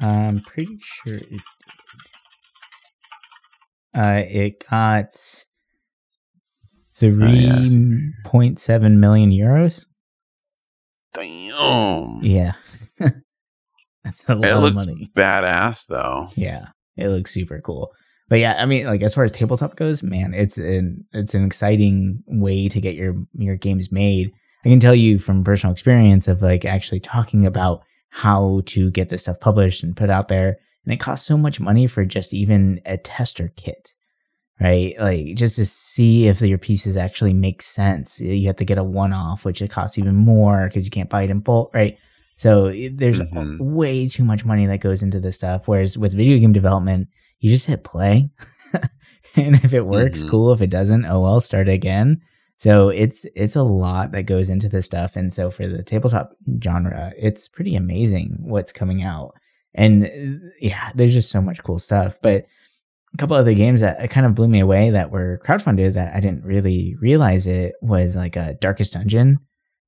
I'm 0.00 0.40
pretty 0.42 0.78
sure 0.80 1.14
it 1.14 1.28
did. 1.30 1.40
Uh, 3.94 4.22
it 4.28 4.64
got 4.70 5.08
three 6.94 8.12
point 8.24 8.58
seven 8.60 9.00
million 9.00 9.30
euros. 9.30 9.86
Damn. 11.14 12.18
Yeah. 12.22 12.52
That's 12.98 14.24
a 14.28 14.34
lot 14.34 14.44
it 14.50 14.56
looks 14.56 14.82
of 14.82 14.86
money. 14.88 15.10
Badass 15.16 15.86
though. 15.86 16.28
Yeah. 16.36 16.66
It 16.96 17.08
looks 17.08 17.32
super 17.32 17.60
cool. 17.60 17.90
But 18.28 18.40
yeah, 18.40 18.54
I 18.58 18.66
mean, 18.66 18.86
like 18.86 19.02
as 19.02 19.14
far 19.14 19.24
as 19.24 19.30
tabletop 19.30 19.76
goes, 19.76 20.02
man, 20.02 20.34
it's 20.34 20.58
an 20.58 21.04
it's 21.12 21.34
an 21.34 21.44
exciting 21.44 22.22
way 22.26 22.68
to 22.68 22.80
get 22.80 22.94
your 22.94 23.14
your 23.34 23.56
games 23.56 23.90
made. 23.90 24.32
I 24.64 24.68
can 24.68 24.80
tell 24.80 24.94
you 24.94 25.18
from 25.18 25.44
personal 25.44 25.72
experience 25.72 26.28
of 26.28 26.42
like 26.42 26.64
actually 26.64 27.00
talking 27.00 27.46
about 27.46 27.82
how 28.10 28.62
to 28.66 28.90
get 28.90 29.08
this 29.08 29.22
stuff 29.22 29.40
published 29.40 29.82
and 29.82 29.96
put 29.96 30.10
out 30.10 30.28
there, 30.28 30.58
and 30.84 30.92
it 30.92 31.00
costs 31.00 31.26
so 31.26 31.36
much 31.36 31.60
money 31.60 31.86
for 31.86 32.04
just 32.04 32.34
even 32.34 32.80
a 32.86 32.96
tester 32.96 33.52
kit 33.56 33.92
right? 34.60 34.94
Like 34.98 35.34
just 35.34 35.56
to 35.56 35.66
see 35.66 36.26
if 36.26 36.40
your 36.40 36.58
pieces 36.58 36.96
actually 36.96 37.34
make 37.34 37.62
sense. 37.62 38.20
You 38.20 38.46
have 38.48 38.56
to 38.56 38.64
get 38.64 38.78
a 38.78 38.84
one 38.84 39.12
off, 39.12 39.44
which 39.44 39.62
it 39.62 39.70
costs 39.70 39.98
even 39.98 40.14
more 40.14 40.66
because 40.66 40.84
you 40.84 40.90
can't 40.90 41.10
buy 41.10 41.22
it 41.22 41.30
in 41.30 41.40
bulk, 41.40 41.72
right? 41.74 41.98
So 42.36 42.68
there's 42.68 43.20
mm-hmm. 43.20 43.56
way 43.58 44.08
too 44.08 44.24
much 44.24 44.44
money 44.44 44.66
that 44.66 44.80
goes 44.80 45.02
into 45.02 45.20
this 45.20 45.36
stuff. 45.36 45.66
Whereas 45.66 45.98
with 45.98 46.14
video 46.14 46.38
game 46.38 46.52
development, 46.52 47.08
you 47.40 47.50
just 47.50 47.66
hit 47.66 47.84
play. 47.84 48.30
and 49.36 49.56
if 49.56 49.74
it 49.74 49.86
works, 49.86 50.20
mm-hmm. 50.20 50.30
cool. 50.30 50.52
If 50.52 50.62
it 50.62 50.70
doesn't, 50.70 51.04
oh 51.04 51.20
well, 51.20 51.40
start 51.40 51.68
again. 51.68 52.20
So 52.58 52.88
it's 52.88 53.24
it's 53.36 53.56
a 53.56 53.62
lot 53.62 54.12
that 54.12 54.24
goes 54.24 54.50
into 54.50 54.68
this 54.68 54.86
stuff. 54.86 55.14
And 55.14 55.32
so 55.32 55.50
for 55.50 55.68
the 55.68 55.82
tabletop 55.82 56.32
genre, 56.62 57.12
it's 57.16 57.48
pretty 57.48 57.76
amazing 57.76 58.36
what's 58.40 58.72
coming 58.72 59.02
out. 59.02 59.34
And 59.74 60.50
yeah, 60.60 60.90
there's 60.94 61.14
just 61.14 61.30
so 61.30 61.40
much 61.40 61.62
cool 61.62 61.78
stuff. 61.78 62.18
But 62.20 62.46
a 63.14 63.16
couple 63.16 63.36
other 63.36 63.54
games 63.54 63.80
that 63.80 64.10
kind 64.10 64.26
of 64.26 64.34
blew 64.34 64.48
me 64.48 64.60
away 64.60 64.90
that 64.90 65.10
were 65.10 65.40
crowdfunded 65.44 65.94
that 65.94 66.14
I 66.14 66.20
didn't 66.20 66.44
really 66.44 66.96
realize 67.00 67.46
it 67.46 67.74
was 67.80 68.16
like 68.16 68.36
a 68.36 68.54
Darkest 68.60 68.92
Dungeon 68.92 69.38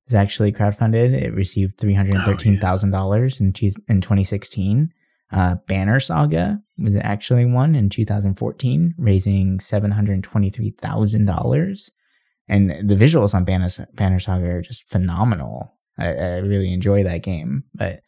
is 0.07 0.15
actually 0.15 0.53
crowdfunded. 0.53 1.13
It 1.13 1.33
received 1.33 1.77
three 1.77 1.93
hundred 1.93 2.23
thirteen 2.23 2.57
thousand 2.57 2.93
oh, 2.93 2.97
dollars 2.97 3.41
in 3.41 3.53
in 3.89 4.01
twenty 4.01 4.23
sixteen. 4.23 4.91
Uh, 5.31 5.55
Banner 5.67 5.99
Saga 5.99 6.59
was 6.77 6.95
actually 6.97 7.45
one 7.45 7.73
in 7.73 7.89
2014, 7.89 8.95
raising 8.97 9.59
seven 9.59 9.91
hundred 9.91 10.23
twenty-three 10.23 10.75
thousand 10.81 11.25
dollars. 11.25 11.91
And 12.47 12.89
the 12.89 12.95
visuals 12.95 13.33
on 13.33 13.45
Banner, 13.45 13.69
Banner 13.93 14.19
Saga 14.19 14.45
are 14.45 14.61
just 14.61 14.83
phenomenal. 14.89 15.73
I, 15.97 16.07
I 16.07 16.37
really 16.37 16.73
enjoy 16.73 17.03
that 17.03 17.23
game, 17.23 17.63
but 17.73 18.01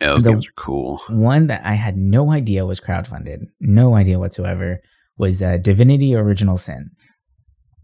yeah, 0.00 0.10
those 0.10 0.22
the 0.22 0.30
games 0.32 0.46
are 0.46 0.52
cool. 0.56 1.02
One 1.08 1.46
that 1.48 1.62
I 1.64 1.74
had 1.74 1.96
no 1.96 2.30
idea 2.30 2.66
was 2.66 2.80
crowdfunded, 2.80 3.46
no 3.60 3.94
idea 3.94 4.18
whatsoever, 4.18 4.80
was 5.18 5.42
uh, 5.42 5.56
Divinity 5.58 6.14
Original 6.14 6.58
Sin. 6.58 6.90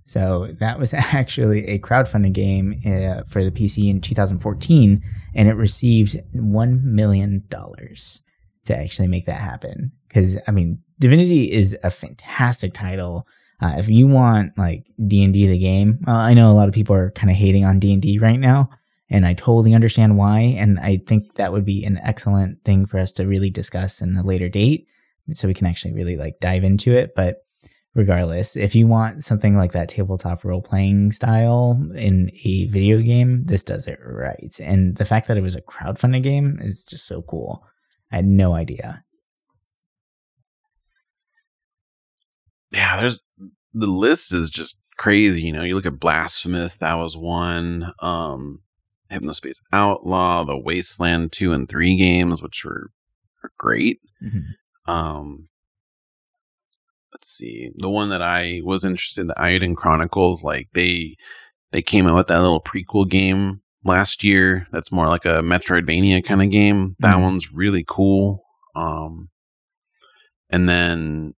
So 0.06 0.48
that 0.60 0.78
was 0.78 0.94
actually 0.94 1.66
a 1.66 1.78
crowdfunded 1.78 2.32
game 2.32 2.80
uh, 2.86 3.22
for 3.28 3.44
the 3.44 3.50
PC 3.50 3.90
in 3.90 4.00
2014, 4.00 5.02
and 5.34 5.48
it 5.48 5.54
received 5.54 6.16
one 6.32 6.80
million 6.84 7.44
dollars. 7.48 8.22
to 8.66 8.76
actually 8.76 9.08
make 9.08 9.26
that 9.26 9.40
happen. 9.40 9.92
Because 10.08 10.38
I 10.46 10.50
mean, 10.50 10.80
Divinity 10.98 11.52
is 11.52 11.76
a 11.82 11.90
fantastic 11.90 12.72
title. 12.72 13.26
Uh, 13.60 13.74
if 13.78 13.88
you 13.88 14.06
want 14.06 14.52
like 14.58 14.86
D 15.06 15.24
and 15.24 15.32
D 15.32 15.46
the 15.46 15.58
game, 15.58 16.00
uh, 16.06 16.12
I 16.12 16.34
know 16.34 16.50
a 16.50 16.54
lot 16.54 16.68
of 16.68 16.74
people 16.74 16.94
are 16.94 17.10
kind 17.12 17.30
of 17.30 17.36
hating 17.36 17.64
on 17.64 17.78
D 17.78 17.92
and 17.92 18.02
D 18.02 18.18
right 18.18 18.38
now, 18.38 18.70
and 19.08 19.26
I 19.26 19.34
totally 19.34 19.74
understand 19.74 20.18
why. 20.18 20.40
And 20.40 20.78
I 20.78 20.98
think 21.06 21.34
that 21.34 21.52
would 21.52 21.64
be 21.64 21.84
an 21.84 21.98
excellent 22.02 22.62
thing 22.64 22.86
for 22.86 22.98
us 22.98 23.12
to 23.12 23.26
really 23.26 23.50
discuss 23.50 24.02
in 24.02 24.16
a 24.16 24.22
later 24.22 24.48
date, 24.48 24.86
so 25.32 25.48
we 25.48 25.54
can 25.54 25.66
actually 25.66 25.94
really 25.94 26.16
like 26.16 26.38
dive 26.40 26.64
into 26.64 26.92
it. 26.92 27.14
But 27.16 27.38
regardless, 27.94 28.56
if 28.56 28.74
you 28.74 28.86
want 28.86 29.24
something 29.24 29.56
like 29.56 29.72
that 29.72 29.88
tabletop 29.88 30.44
role 30.44 30.60
playing 30.60 31.12
style 31.12 31.80
in 31.94 32.30
a 32.44 32.66
video 32.66 33.00
game, 33.00 33.44
this 33.44 33.62
does 33.62 33.86
it 33.86 33.98
right. 34.04 34.54
And 34.60 34.96
the 34.96 35.06
fact 35.06 35.28
that 35.28 35.38
it 35.38 35.42
was 35.42 35.54
a 35.54 35.62
crowdfunding 35.62 36.22
game 36.22 36.58
is 36.60 36.84
just 36.84 37.06
so 37.06 37.22
cool. 37.22 37.64
I 38.12 38.16
had 38.16 38.26
no 38.26 38.52
idea. 38.52 39.02
Yeah, 42.70 42.98
there's 42.98 43.22
the 43.72 43.86
list 43.86 44.32
is 44.34 44.50
just 44.50 44.78
crazy. 44.96 45.42
You 45.42 45.52
know, 45.52 45.62
you 45.62 45.74
look 45.74 45.86
at 45.86 46.00
Blasphemous, 46.00 46.78
that 46.78 46.94
was 46.94 47.16
one. 47.16 47.92
Um, 48.00 48.60
Hypnospace 49.10 49.60
Outlaw, 49.72 50.44
the 50.44 50.58
Wasteland 50.58 51.32
two 51.32 51.52
and 51.52 51.68
three 51.68 51.96
games, 51.96 52.42
which 52.42 52.64
were, 52.64 52.90
were 53.42 53.52
great. 53.56 54.00
Mm-hmm. 54.22 54.90
Um, 54.92 55.48
let's 57.12 57.30
see, 57.30 57.70
the 57.76 57.88
one 57.88 58.10
that 58.10 58.22
I 58.22 58.60
was 58.64 58.84
interested 58.84 59.22
in, 59.22 59.26
the 59.28 59.34
Eiyuden 59.34 59.76
Chronicles, 59.76 60.42
like 60.42 60.68
they 60.74 61.16
they 61.72 61.82
came 61.82 62.06
out 62.06 62.16
with 62.16 62.26
that 62.28 62.40
little 62.40 62.62
prequel 62.62 63.08
game 63.08 63.62
last 63.84 64.24
year. 64.24 64.66
That's 64.72 64.92
more 64.92 65.08
like 65.08 65.24
a 65.24 65.40
Metroidvania 65.40 66.24
kind 66.24 66.42
of 66.42 66.50
game. 66.50 66.96
That 66.98 67.14
mm-hmm. 67.14 67.22
one's 67.22 67.52
really 67.52 67.84
cool. 67.86 68.44
Um, 68.74 69.30
and 70.50 70.68
then 70.68 71.34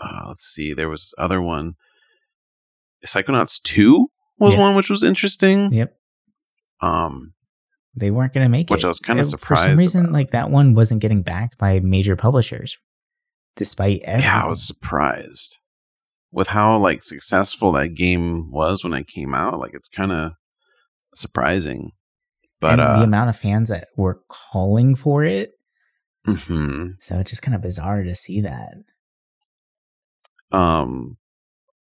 uh, 0.00 0.24
let's 0.28 0.44
see, 0.44 0.74
there 0.74 0.88
was 0.88 1.14
other 1.18 1.40
one. 1.40 1.74
Psychonauts 3.04 3.60
two 3.62 4.08
was 4.38 4.56
one 4.56 4.74
which 4.74 4.90
was 4.90 5.02
interesting. 5.02 5.72
Yep. 5.72 5.94
Um, 6.80 7.34
they 7.94 8.10
weren't 8.10 8.32
going 8.32 8.44
to 8.44 8.50
make 8.50 8.70
which 8.70 8.78
it. 8.78 8.80
Which 8.80 8.84
I 8.84 8.88
was 8.88 8.98
kind 8.98 9.20
of 9.20 9.26
surprised. 9.26 9.62
For 9.62 9.68
some 9.68 9.78
reason, 9.78 10.00
about. 10.02 10.12
like 10.12 10.30
that 10.30 10.50
one 10.50 10.74
wasn't 10.74 11.00
getting 11.00 11.22
backed 11.22 11.58
by 11.58 11.80
major 11.80 12.16
publishers, 12.16 12.78
despite 13.56 14.02
everything. 14.04 14.30
Yeah, 14.30 14.44
I 14.44 14.48
was 14.48 14.66
surprised 14.66 15.58
with 16.32 16.48
how 16.48 16.78
like 16.78 17.02
successful 17.02 17.72
that 17.72 17.94
game 17.94 18.50
was 18.50 18.84
when 18.84 18.94
it 18.94 19.06
came 19.06 19.34
out. 19.34 19.58
Like 19.58 19.74
it's 19.74 19.88
kind 19.88 20.12
of 20.12 20.32
surprising. 21.14 21.92
But 22.60 22.72
and 22.72 22.80
uh, 22.80 22.98
the 22.98 23.04
amount 23.04 23.30
of 23.30 23.36
fans 23.36 23.68
that 23.68 23.88
were 23.96 24.20
calling 24.28 24.94
for 24.94 25.24
it. 25.24 25.52
Mm-hmm. 26.26 26.88
So 27.00 27.18
it's 27.18 27.30
just 27.30 27.42
kind 27.42 27.54
of 27.54 27.62
bizarre 27.62 28.02
to 28.02 28.14
see 28.14 28.42
that. 28.42 28.74
Um, 30.52 31.16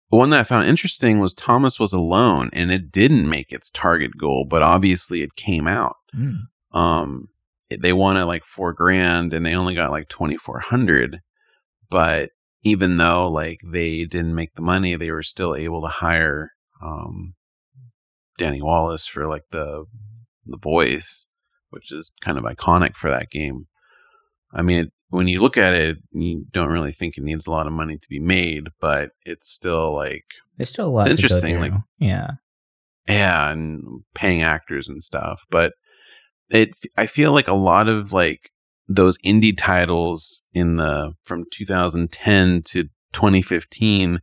one 0.09 0.29
that 0.29 0.41
I 0.41 0.43
found 0.43 0.67
interesting 0.67 1.19
was 1.19 1.33
Thomas 1.33 1.79
was 1.79 1.93
alone, 1.93 2.49
and 2.53 2.71
it 2.71 2.91
didn't 2.91 3.29
make 3.29 3.51
its 3.51 3.71
target 3.71 4.17
goal, 4.17 4.45
but 4.47 4.61
obviously 4.61 5.21
it 5.21 5.35
came 5.35 5.67
out. 5.67 5.95
Mm. 6.15 6.41
Um, 6.71 7.29
it, 7.69 7.81
they 7.81 7.93
wanted 7.93 8.25
like 8.25 8.43
four 8.43 8.73
grand, 8.73 9.33
and 9.33 9.45
they 9.45 9.55
only 9.55 9.75
got 9.75 9.91
like 9.91 10.09
twenty 10.09 10.37
four 10.37 10.59
hundred. 10.59 11.21
But 11.89 12.29
even 12.63 12.97
though 12.97 13.29
like 13.29 13.59
they 13.65 14.05
didn't 14.05 14.35
make 14.35 14.55
the 14.55 14.61
money, 14.61 14.95
they 14.95 15.11
were 15.11 15.23
still 15.23 15.55
able 15.55 15.81
to 15.81 15.87
hire 15.87 16.51
um, 16.81 17.33
Danny 18.37 18.61
Wallace 18.61 19.07
for 19.07 19.27
like 19.27 19.45
the 19.51 19.85
the 20.45 20.57
voice, 20.57 21.27
which 21.69 21.91
is 21.91 22.11
kind 22.21 22.37
of 22.37 22.43
iconic 22.43 22.95
for 22.95 23.09
that 23.09 23.31
game. 23.31 23.67
I 24.53 24.61
mean, 24.61 24.79
it, 24.79 24.92
when 25.13 25.27
you 25.27 25.39
look 25.39 25.57
at 25.57 25.73
it, 25.73 25.97
you 26.11 26.43
don't 26.51 26.71
really 26.71 26.91
think 26.91 27.17
it 27.17 27.23
needs 27.23 27.45
a 27.45 27.51
lot 27.51 27.67
of 27.67 27.73
money 27.73 27.99
to 27.99 28.09
be 28.09 28.19
made, 28.19 28.69
but 28.81 29.11
it's 29.25 29.47
still 29.47 29.93
like 29.93 30.25
there's 30.57 30.69
still 30.69 30.87
a 30.87 30.89
lot. 30.89 31.07
interesting, 31.07 31.59
like 31.59 31.73
yeah, 31.99 32.31
yeah, 33.07 33.51
and 33.51 34.01
paying 34.15 34.41
actors 34.41 34.89
and 34.89 35.03
stuff. 35.03 35.43
But 35.51 35.73
it, 36.49 36.71
I 36.97 37.05
feel 37.05 37.31
like 37.31 37.47
a 37.47 37.53
lot 37.53 37.87
of 37.87 38.11
like 38.11 38.49
those 38.87 39.19
indie 39.19 39.55
titles 39.55 40.41
in 40.51 40.77
the 40.77 41.13
from 41.23 41.45
2010 41.53 42.63
to 42.63 42.85
2015, 43.13 44.19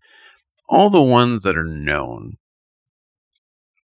all 0.68 0.90
the 0.90 1.00
ones 1.00 1.44
that 1.44 1.56
are 1.56 1.62
known, 1.62 2.32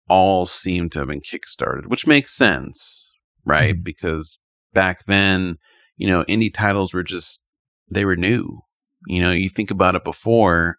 all 0.08 0.44
seem 0.44 0.90
to 0.90 0.98
have 0.98 1.08
been 1.08 1.20
kickstarted, 1.20 1.86
which 1.86 2.04
makes 2.04 2.36
sense, 2.36 3.12
right? 3.44 3.74
Mm-hmm. 3.74 3.82
Because 3.84 4.40
back 4.74 5.06
then 5.06 5.58
you 5.96 6.06
know, 6.06 6.24
indie 6.24 6.52
titles 6.52 6.94
were 6.94 7.02
just, 7.02 7.42
they 7.90 8.04
were 8.04 8.16
new. 8.16 8.60
You 9.06 9.22
know, 9.22 9.32
you 9.32 9.48
think 9.48 9.70
about 9.70 9.94
it 9.94 10.04
before, 10.04 10.78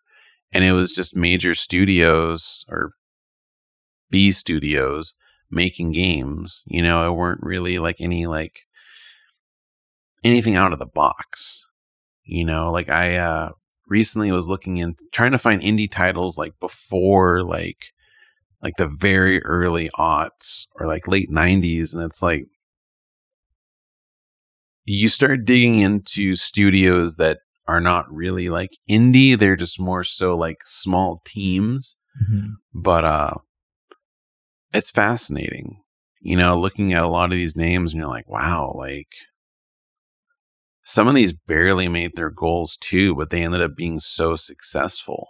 and 0.51 0.63
it 0.63 0.73
was 0.73 0.91
just 0.91 1.15
major 1.15 1.53
studios 1.53 2.65
or 2.69 2.91
B 4.09 4.31
studios 4.31 5.13
making 5.49 5.91
games. 5.91 6.63
You 6.67 6.81
know, 6.81 7.09
it 7.09 7.15
weren't 7.15 7.43
really 7.43 7.79
like 7.79 7.97
any 7.99 8.25
like 8.27 8.61
anything 10.23 10.55
out 10.55 10.73
of 10.73 10.79
the 10.79 10.85
box. 10.85 11.65
You 12.23 12.45
know, 12.45 12.71
like 12.71 12.89
I 12.89 13.15
uh 13.17 13.51
recently 13.87 14.31
was 14.31 14.47
looking 14.47 14.77
in 14.77 14.95
trying 15.11 15.31
to 15.31 15.37
find 15.37 15.61
indie 15.61 15.89
titles 15.89 16.37
like 16.37 16.59
before 16.59 17.43
like 17.43 17.93
like 18.61 18.75
the 18.77 18.87
very 18.87 19.41
early 19.43 19.89
aughts 19.97 20.67
or 20.75 20.87
like 20.87 21.07
late 21.07 21.31
90s 21.31 21.93
and 21.93 22.03
it's 22.03 22.21
like 22.21 22.47
you 24.87 25.09
start 25.09 25.43
digging 25.43 25.79
into 25.79 26.35
studios 26.35 27.17
that 27.17 27.39
are 27.67 27.81
not 27.81 28.11
really 28.11 28.49
like 28.49 28.77
indie 28.89 29.37
they're 29.37 29.57
just 29.57 29.79
more 29.79 30.03
so 30.03 30.35
like 30.35 30.59
small 30.65 31.21
teams. 31.25 31.97
Mm-hmm. 32.23 32.53
but 32.73 33.05
uh 33.05 33.33
it's 34.73 34.89
fascinating 34.89 35.83
you 36.19 36.35
know 36.35 36.59
looking 36.59 36.91
at 36.93 37.03
a 37.03 37.07
lot 37.07 37.25
of 37.31 37.37
these 37.37 37.55
names 37.55 37.93
and 37.93 37.99
you're 37.99 38.09
like 38.09 38.27
wow 38.27 38.73
like 38.75 39.13
some 40.83 41.07
of 41.07 41.13
these 41.13 41.33
barely 41.33 41.87
made 41.87 42.15
their 42.15 42.31
goals 42.31 42.75
too 42.77 43.13
but 43.13 43.29
they 43.29 43.43
ended 43.43 43.61
up 43.61 43.75
being 43.75 43.99
so 43.99 44.35
successful. 44.35 45.27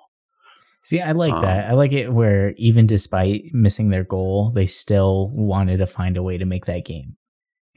See 0.84 1.02
i 1.02 1.12
like 1.12 1.34
um, 1.34 1.42
that 1.42 1.70
i 1.70 1.74
like 1.74 1.92
it 1.92 2.14
where 2.14 2.52
even 2.52 2.88
despite 2.88 3.54
missing 3.54 3.90
their 3.90 4.06
goal 4.06 4.52
they 4.56 4.66
still 4.66 5.30
wanted 5.34 5.80
to 5.80 5.88
find 5.88 6.16
a 6.16 6.24
way 6.24 6.38
to 6.38 6.46
make 6.46 6.68
that 6.68 6.86
game 6.86 7.18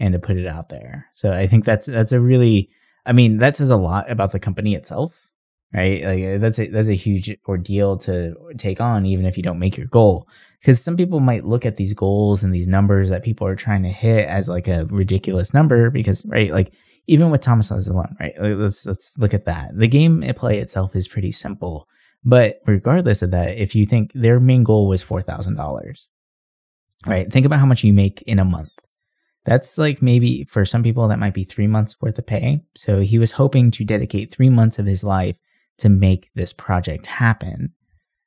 and 0.00 0.12
to 0.14 0.18
put 0.18 0.36
it 0.36 0.46
out 0.46 0.70
there. 0.70 1.06
So 1.12 1.32
I 1.32 1.46
think 1.46 1.64
that's 1.64 1.86
that's 1.86 2.12
a 2.12 2.20
really 2.20 2.70
I 3.06 3.12
mean, 3.12 3.38
that 3.38 3.56
says 3.56 3.70
a 3.70 3.76
lot 3.76 4.10
about 4.10 4.32
the 4.32 4.38
company 4.38 4.74
itself, 4.74 5.30
right? 5.74 6.04
Like 6.04 6.24
uh, 6.24 6.38
that's 6.38 6.58
a 6.58 6.68
that's 6.68 6.88
a 6.88 6.94
huge 6.96 7.34
ordeal 7.46 7.96
to 7.98 8.34
take 8.58 8.80
on 8.80 9.06
even 9.06 9.26
if 9.26 9.36
you 9.36 9.42
don't 9.42 9.58
make 9.58 9.76
your 9.76 9.86
goal. 9.86 10.28
Because 10.60 10.82
some 10.82 10.96
people 10.96 11.20
might 11.20 11.46
look 11.46 11.64
at 11.64 11.76
these 11.76 11.94
goals 11.94 12.42
and 12.42 12.54
these 12.54 12.68
numbers 12.68 13.08
that 13.08 13.22
people 13.22 13.46
are 13.46 13.56
trying 13.56 13.82
to 13.84 13.88
hit 13.88 14.28
as 14.28 14.48
like 14.48 14.68
a 14.68 14.86
ridiculous 14.86 15.54
number 15.54 15.90
because 15.90 16.24
right, 16.26 16.52
like 16.52 16.72
even 17.06 17.30
with 17.30 17.40
Thomas 17.40 17.70
alone, 17.70 18.16
right? 18.20 18.34
Let's 18.40 18.84
let's 18.84 19.16
look 19.18 19.34
at 19.34 19.46
that. 19.46 19.70
The 19.74 19.88
game 19.88 20.22
play 20.36 20.58
itself 20.58 20.94
is 20.94 21.08
pretty 21.08 21.32
simple. 21.32 21.88
But 22.22 22.60
regardless 22.66 23.22
of 23.22 23.30
that, 23.30 23.56
if 23.56 23.74
you 23.74 23.86
think 23.86 24.12
their 24.14 24.38
main 24.38 24.62
goal 24.62 24.86
was 24.86 25.02
four 25.02 25.22
thousand 25.22 25.56
dollars, 25.56 26.10
right? 27.06 27.32
Think 27.32 27.46
about 27.46 27.60
how 27.60 27.66
much 27.66 27.82
you 27.82 27.94
make 27.94 28.20
in 28.22 28.38
a 28.38 28.44
month 28.44 28.70
that's 29.44 29.78
like 29.78 30.02
maybe 30.02 30.44
for 30.44 30.64
some 30.64 30.82
people 30.82 31.08
that 31.08 31.18
might 31.18 31.34
be 31.34 31.44
three 31.44 31.66
months 31.66 31.96
worth 32.00 32.18
of 32.18 32.26
pay. 32.26 32.62
So 32.76 33.00
he 33.00 33.18
was 33.18 33.32
hoping 33.32 33.70
to 33.72 33.84
dedicate 33.84 34.30
three 34.30 34.50
months 34.50 34.78
of 34.78 34.86
his 34.86 35.02
life 35.02 35.36
to 35.78 35.88
make 35.88 36.30
this 36.34 36.52
project 36.52 37.06
happen. 37.06 37.72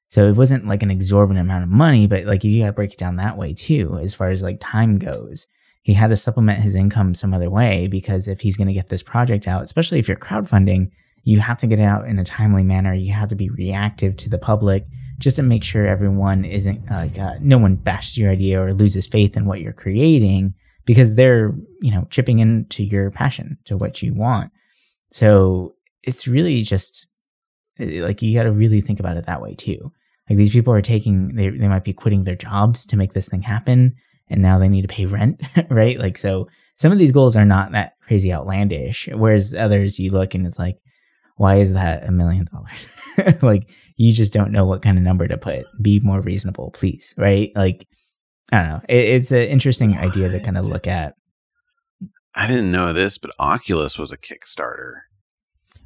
So 0.09 0.27
it 0.27 0.35
wasn't 0.35 0.67
like 0.67 0.83
an 0.83 0.91
exorbitant 0.91 1.45
amount 1.45 1.63
of 1.63 1.69
money, 1.69 2.07
but 2.07 2.25
like 2.25 2.43
if 2.43 2.51
you 2.51 2.61
got 2.61 2.67
to 2.67 2.73
break 2.73 2.93
it 2.93 2.99
down 2.99 3.17
that 3.17 3.37
way 3.37 3.53
too, 3.53 3.99
as 4.01 4.13
far 4.13 4.29
as 4.29 4.41
like 4.41 4.57
time 4.59 4.97
goes. 4.97 5.47
He 5.83 5.93
had 5.93 6.11
to 6.11 6.17
supplement 6.17 6.61
his 6.61 6.75
income 6.75 7.13
some 7.13 7.33
other 7.33 7.49
way 7.49 7.87
because 7.87 8.27
if 8.27 8.39
he's 8.39 8.55
to 8.55 8.73
get 8.73 8.89
this 8.89 9.03
project 9.03 9.47
out, 9.47 9.63
especially 9.63 9.99
if 9.99 10.07
you're 10.07 10.15
crowdfunding, 10.15 10.91
you 11.23 11.39
have 11.41 11.57
to 11.59 11.67
get 11.67 11.79
it 11.79 11.83
out 11.83 12.07
in 12.07 12.19
a 12.19 12.23
timely 12.23 12.63
manner. 12.63 12.93
You 12.93 13.11
have 13.13 13.29
to 13.29 13.35
be 13.35 13.49
reactive 13.49 14.15
to 14.17 14.29
the 14.29 14.37
public 14.37 14.85
just 15.19 15.35
to 15.35 15.43
make 15.43 15.63
sure 15.63 15.85
everyone 15.85 16.45
isn't 16.45 16.89
like 16.89 17.19
uh, 17.19 17.33
no 17.41 17.57
one 17.57 17.75
bashes 17.75 18.17
your 18.17 18.31
idea 18.31 18.61
or 18.61 18.73
loses 18.73 19.05
faith 19.05 19.35
in 19.35 19.45
what 19.45 19.61
you're 19.61 19.73
creating 19.73 20.53
because 20.85 21.15
they're, 21.15 21.53
you 21.81 21.91
know, 21.91 22.07
chipping 22.09 22.39
into 22.39 22.83
your 22.83 23.11
passion, 23.11 23.57
to 23.65 23.77
what 23.77 24.01
you 24.01 24.13
want. 24.13 24.51
So 25.11 25.75
it's 26.03 26.27
really 26.27 26.63
just 26.63 27.07
eh, 27.79 28.01
like 28.01 28.21
you 28.21 28.37
got 28.37 28.43
to 28.43 28.51
really 28.51 28.81
think 28.81 28.99
about 28.99 29.17
it 29.17 29.25
that 29.25 29.41
way 29.41 29.55
too. 29.55 29.91
Like 30.29 30.37
these 30.37 30.51
people 30.51 30.73
are 30.73 30.81
taking, 30.81 31.35
they, 31.35 31.49
they 31.49 31.67
might 31.67 31.83
be 31.83 31.93
quitting 31.93 32.23
their 32.23 32.35
jobs 32.35 32.85
to 32.87 32.97
make 32.97 33.13
this 33.13 33.27
thing 33.27 33.41
happen. 33.41 33.95
And 34.29 34.41
now 34.41 34.57
they 34.57 34.69
need 34.69 34.83
to 34.83 34.87
pay 34.87 35.05
rent, 35.05 35.41
right? 35.69 35.99
Like, 35.99 36.17
so 36.17 36.47
some 36.77 36.91
of 36.91 36.97
these 36.97 37.11
goals 37.11 37.35
are 37.35 37.45
not 37.45 37.73
that 37.73 37.93
crazy 38.01 38.33
outlandish. 38.33 39.09
Whereas 39.13 39.53
others 39.53 39.99
you 39.99 40.11
look 40.11 40.33
and 40.33 40.47
it's 40.47 40.57
like, 40.57 40.77
why 41.35 41.57
is 41.57 41.73
that 41.73 42.07
a 42.07 42.11
million 42.11 42.47
dollars? 42.51 43.41
like, 43.41 43.69
you 43.97 44.13
just 44.13 44.33
don't 44.33 44.51
know 44.51 44.65
what 44.65 44.81
kind 44.81 44.97
of 44.97 45.03
number 45.03 45.27
to 45.27 45.37
put. 45.37 45.65
Be 45.81 45.99
more 45.99 46.21
reasonable, 46.21 46.71
please, 46.71 47.13
right? 47.17 47.51
Like, 47.55 47.85
I 48.51 48.57
don't 48.59 48.69
know. 48.69 48.81
It, 48.89 49.05
it's 49.09 49.31
an 49.31 49.43
interesting 49.43 49.97
idea 49.97 50.29
to 50.29 50.39
kind 50.39 50.57
of 50.57 50.65
look 50.65 50.87
at. 50.87 51.15
I 52.35 52.47
didn't 52.47 52.71
know 52.71 52.93
this, 52.93 53.17
but 53.17 53.31
Oculus 53.39 53.97
was 53.97 54.11
a 54.11 54.17
Kickstarter. 54.17 55.01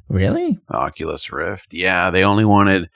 Really? 0.08 0.58
Oculus 0.70 1.30
Rift. 1.30 1.74
Yeah, 1.74 2.10
they 2.10 2.24
only 2.24 2.44
wanted 2.44 2.88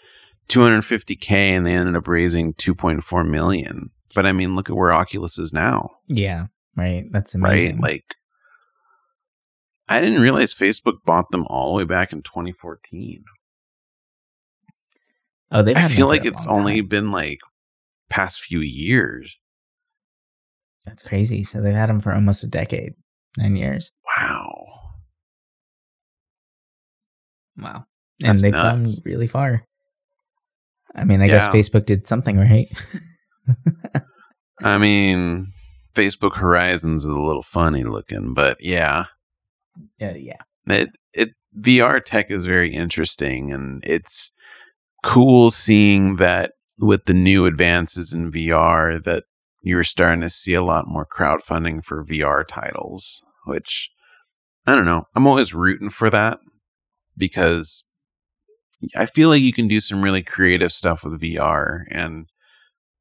250k 0.48 1.30
and 1.30 1.66
they 1.66 1.74
ended 1.74 1.96
up 1.96 2.08
raising 2.08 2.54
2.4 2.54 3.28
million. 3.28 3.90
But 4.14 4.26
I 4.26 4.32
mean, 4.32 4.56
look 4.56 4.70
at 4.70 4.76
where 4.76 4.92
Oculus 4.92 5.38
is 5.38 5.52
now. 5.52 5.90
Yeah, 6.08 6.46
right. 6.76 7.04
That's 7.10 7.34
amazing. 7.34 7.80
Right? 7.80 7.92
Like 7.92 8.04
I 9.88 10.00
didn't 10.00 10.22
realize 10.22 10.54
Facebook 10.54 11.04
bought 11.04 11.30
them 11.30 11.46
all 11.48 11.72
the 11.72 11.78
way 11.78 11.84
back 11.84 12.12
in 12.12 12.22
2014. 12.22 13.24
Oh, 15.50 15.62
they. 15.62 15.74
I 15.74 15.88
feel 15.88 16.06
like 16.06 16.24
it's 16.24 16.46
only 16.46 16.80
time. 16.80 16.88
been 16.88 17.10
like 17.10 17.40
past 18.08 18.40
few 18.40 18.60
years. 18.60 19.38
That's 20.84 21.02
crazy. 21.02 21.44
So 21.44 21.60
they've 21.60 21.74
had 21.74 21.88
them 21.88 22.00
for 22.00 22.12
almost 22.12 22.42
a 22.42 22.48
decade, 22.48 22.94
nine 23.36 23.56
years. 23.56 23.90
Wow. 24.16 24.64
Wow. 27.56 27.84
And 28.22 28.30
That's 28.30 28.42
they've 28.42 28.52
nuts. 28.52 28.96
gone 28.96 29.02
really 29.04 29.26
far. 29.26 29.64
I 30.94 31.04
mean, 31.04 31.22
I 31.22 31.26
yeah. 31.26 31.34
guess 31.34 31.54
Facebook 31.54 31.86
did 31.86 32.06
something 32.06 32.38
right. 32.38 32.68
I 34.60 34.78
mean, 34.78 35.52
Facebook 35.94 36.36
Horizons 36.36 37.04
is 37.04 37.10
a 37.10 37.20
little 37.20 37.42
funny 37.42 37.84
looking, 37.84 38.34
but 38.34 38.58
yeah. 38.60 39.06
Uh, 40.00 40.14
yeah. 40.14 40.36
It 40.66 40.90
it 41.12 41.30
VR 41.58 42.02
tech 42.04 42.30
is 42.30 42.46
very 42.46 42.74
interesting 42.74 43.52
and 43.52 43.82
it's 43.84 44.32
cool 45.02 45.50
seeing 45.50 46.16
that 46.16 46.52
with 46.78 47.04
the 47.06 47.14
new 47.14 47.46
advances 47.46 48.12
in 48.12 48.30
VR 48.30 49.02
that 49.04 49.24
you're 49.62 49.84
starting 49.84 50.20
to 50.20 50.28
see 50.28 50.54
a 50.54 50.62
lot 50.62 50.88
more 50.88 51.06
crowdfunding 51.06 51.84
for 51.84 52.04
VR 52.04 52.44
titles, 52.46 53.22
which 53.46 53.90
I 54.66 54.74
don't 54.74 54.84
know. 54.84 55.04
I'm 55.14 55.26
always 55.26 55.54
rooting 55.54 55.90
for 55.90 56.10
that 56.10 56.38
because 57.16 57.84
I 58.96 59.06
feel 59.06 59.28
like 59.28 59.42
you 59.42 59.52
can 59.52 59.68
do 59.68 59.80
some 59.80 60.02
really 60.02 60.22
creative 60.22 60.72
stuff 60.72 61.04
with 61.04 61.20
VR 61.20 61.84
and 61.90 62.26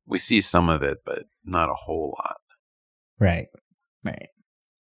we 0.05 0.17
see 0.17 0.41
some 0.41 0.69
of 0.69 0.83
it, 0.83 0.99
but 1.05 1.23
not 1.43 1.69
a 1.69 1.75
whole 1.75 2.15
lot. 2.17 2.37
Right. 3.19 3.47
Right. 4.03 4.29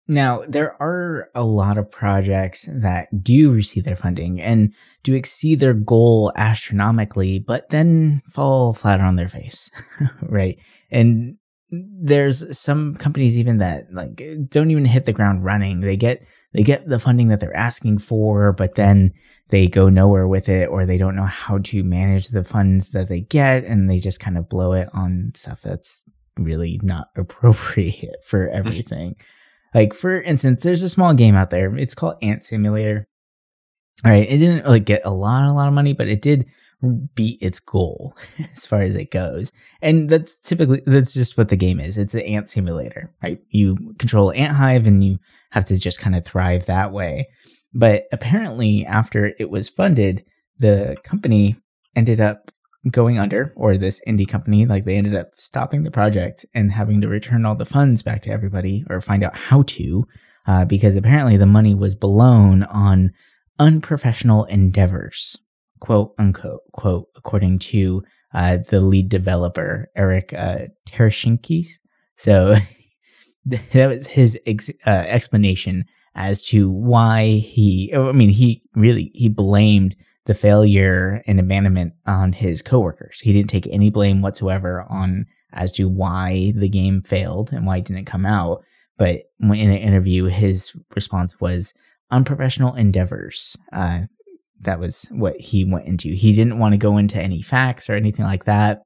Now, 0.08 0.42
there 0.48 0.80
are 0.82 1.28
a 1.34 1.44
lot 1.44 1.78
of 1.78 1.90
projects 1.90 2.68
that 2.68 3.22
do 3.22 3.52
receive 3.52 3.84
their 3.84 3.96
funding 3.96 4.40
and 4.40 4.74
do 5.04 5.14
exceed 5.14 5.60
their 5.60 5.74
goal 5.74 6.32
astronomically, 6.36 7.38
but 7.38 7.70
then 7.70 8.20
fall 8.28 8.74
flat 8.74 9.00
on 9.00 9.14
their 9.16 9.28
face, 9.28 9.70
right? 10.22 10.58
And 10.90 11.36
there's 11.72 12.58
some 12.58 12.94
companies 12.96 13.38
even 13.38 13.58
that 13.58 13.92
like 13.92 14.22
don't 14.48 14.70
even 14.70 14.84
hit 14.84 15.06
the 15.06 15.12
ground 15.12 15.44
running. 15.44 15.80
They 15.80 15.96
get 15.96 16.22
they 16.52 16.62
get 16.62 16.86
the 16.86 16.98
funding 16.98 17.28
that 17.28 17.40
they're 17.40 17.56
asking 17.56 17.98
for, 17.98 18.52
but 18.52 18.74
then 18.74 19.12
they 19.48 19.68
go 19.68 19.88
nowhere 19.88 20.28
with 20.28 20.48
it 20.50 20.68
or 20.68 20.84
they 20.84 20.98
don't 20.98 21.16
know 21.16 21.24
how 21.24 21.58
to 21.58 21.82
manage 21.82 22.28
the 22.28 22.44
funds 22.44 22.90
that 22.90 23.08
they 23.08 23.20
get 23.20 23.64
and 23.64 23.88
they 23.88 23.98
just 23.98 24.20
kind 24.20 24.36
of 24.36 24.50
blow 24.50 24.74
it 24.74 24.88
on 24.92 25.32
stuff 25.34 25.62
that's 25.62 26.02
really 26.38 26.78
not 26.82 27.08
appropriate 27.16 28.16
for 28.24 28.46
mm-hmm. 28.46 28.56
everything. 28.56 29.16
like 29.74 29.94
for 29.94 30.20
instance, 30.20 30.62
there's 30.62 30.82
a 30.82 30.88
small 30.90 31.14
game 31.14 31.34
out 31.34 31.50
there. 31.50 31.74
It's 31.76 31.94
called 31.94 32.16
Ant 32.20 32.44
Simulator. 32.44 33.08
All 34.04 34.10
right, 34.10 34.28
it 34.28 34.38
didn't 34.38 34.66
like 34.66 34.84
get 34.84 35.02
a 35.06 35.10
lot 35.10 35.44
a 35.44 35.52
lot 35.52 35.68
of 35.68 35.74
money, 35.74 35.94
but 35.94 36.08
it 36.08 36.20
did 36.20 36.46
beat 37.14 37.40
its 37.40 37.60
goal 37.60 38.16
as 38.56 38.66
far 38.66 38.82
as 38.82 38.96
it 38.96 39.10
goes. 39.10 39.52
And 39.80 40.08
that's 40.10 40.38
typically 40.38 40.82
that's 40.86 41.12
just 41.12 41.36
what 41.36 41.48
the 41.48 41.56
game 41.56 41.80
is. 41.80 41.98
It's 41.98 42.14
an 42.14 42.22
ant 42.22 42.50
simulator, 42.50 43.12
right? 43.22 43.40
You 43.50 43.94
control 43.98 44.32
ant 44.32 44.56
hive 44.56 44.86
and 44.86 45.04
you 45.04 45.18
have 45.50 45.64
to 45.66 45.78
just 45.78 45.98
kind 45.98 46.16
of 46.16 46.24
thrive 46.24 46.66
that 46.66 46.92
way. 46.92 47.28
But 47.72 48.04
apparently 48.12 48.84
after 48.84 49.32
it 49.38 49.50
was 49.50 49.68
funded, 49.68 50.24
the 50.58 50.96
company 51.04 51.56
ended 51.94 52.20
up 52.20 52.50
going 52.90 53.18
under 53.18 53.52
or 53.56 53.76
this 53.76 54.00
indie 54.08 54.28
company 54.28 54.66
like 54.66 54.84
they 54.84 54.96
ended 54.96 55.14
up 55.14 55.28
stopping 55.36 55.84
the 55.84 55.90
project 55.90 56.44
and 56.52 56.72
having 56.72 57.00
to 57.00 57.08
return 57.08 57.46
all 57.46 57.54
the 57.54 57.64
funds 57.64 58.02
back 58.02 58.22
to 58.22 58.30
everybody 58.30 58.84
or 58.90 59.00
find 59.00 59.22
out 59.22 59.36
how 59.36 59.62
to 59.62 60.04
uh, 60.48 60.64
because 60.64 60.96
apparently 60.96 61.36
the 61.36 61.46
money 61.46 61.76
was 61.76 61.94
blown 61.94 62.64
on 62.64 63.12
unprofessional 63.60 64.44
endeavors 64.46 65.36
quote 65.82 66.14
unquote, 66.16 66.60
quote, 66.70 67.08
according 67.16 67.58
to 67.58 68.04
uh, 68.34 68.58
the 68.70 68.80
lead 68.80 69.08
developer, 69.08 69.90
Eric 69.96 70.32
uh, 70.32 70.66
So 72.16 72.54
that 73.46 73.88
was 73.88 74.06
his 74.06 74.38
ex- 74.46 74.70
uh, 74.86 74.90
explanation 74.90 75.84
as 76.14 76.44
to 76.44 76.70
why 76.70 77.24
he, 77.24 77.92
I 77.92 78.12
mean, 78.12 78.28
he 78.28 78.62
really, 78.76 79.10
he 79.12 79.28
blamed 79.28 79.96
the 80.26 80.34
failure 80.34 81.20
and 81.26 81.40
abandonment 81.40 81.94
on 82.06 82.32
his 82.32 82.62
coworkers. 82.62 83.18
He 83.18 83.32
didn't 83.32 83.50
take 83.50 83.66
any 83.66 83.90
blame 83.90 84.22
whatsoever 84.22 84.86
on 84.88 85.26
as 85.52 85.72
to 85.72 85.88
why 85.88 86.52
the 86.54 86.68
game 86.68 87.02
failed 87.02 87.52
and 87.52 87.66
why 87.66 87.78
it 87.78 87.86
didn't 87.86 88.04
come 88.04 88.24
out. 88.24 88.62
But 88.98 89.22
in 89.40 89.50
an 89.50 89.72
interview, 89.72 90.26
his 90.26 90.72
response 90.94 91.40
was 91.40 91.74
unprofessional 92.12 92.76
endeavors. 92.76 93.56
Uh, 93.72 94.02
that 94.62 94.80
was 94.80 95.06
what 95.10 95.38
he 95.38 95.64
went 95.64 95.86
into. 95.86 96.08
He 96.14 96.32
didn't 96.32 96.58
want 96.58 96.72
to 96.72 96.78
go 96.78 96.96
into 96.96 97.20
any 97.20 97.42
facts 97.42 97.88
or 97.88 97.94
anything 97.94 98.24
like 98.24 98.44
that. 98.44 98.82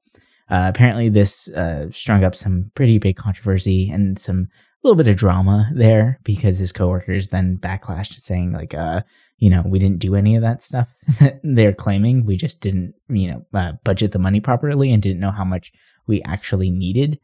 Uh, 0.49 0.71
apparently, 0.73 1.09
this 1.09 1.47
uh, 1.49 1.87
strung 1.91 2.23
up 2.23 2.35
some 2.35 2.71
pretty 2.75 2.97
big 2.97 3.17
controversy 3.17 3.89
and 3.89 4.17
some 4.17 4.47
a 4.83 4.87
little 4.87 4.95
bit 4.95 5.07
of 5.07 5.17
drama 5.17 5.69
there 5.73 6.19
because 6.23 6.59
his 6.59 6.71
coworkers 6.71 7.29
then 7.29 7.57
backlashed 7.57 8.19
saying 8.19 8.53
like, 8.53 8.73
uh, 8.73 9.01
you 9.37 9.49
know, 9.49 9.63
we 9.65 9.79
didn't 9.79 9.99
do 9.99 10.15
any 10.15 10.35
of 10.35 10.41
that 10.43 10.61
stuff. 10.61 10.93
They're 11.43 11.73
claiming 11.73 12.25
we 12.25 12.37
just 12.37 12.61
didn't, 12.61 12.93
you 13.09 13.31
know, 13.31 13.45
uh, 13.53 13.73
budget 13.83 14.11
the 14.11 14.19
money 14.19 14.39
properly 14.39 14.91
and 14.93 15.01
didn't 15.01 15.19
know 15.19 15.31
how 15.31 15.43
much 15.43 15.71
we 16.07 16.21
actually 16.23 16.69
needed. 16.69 17.19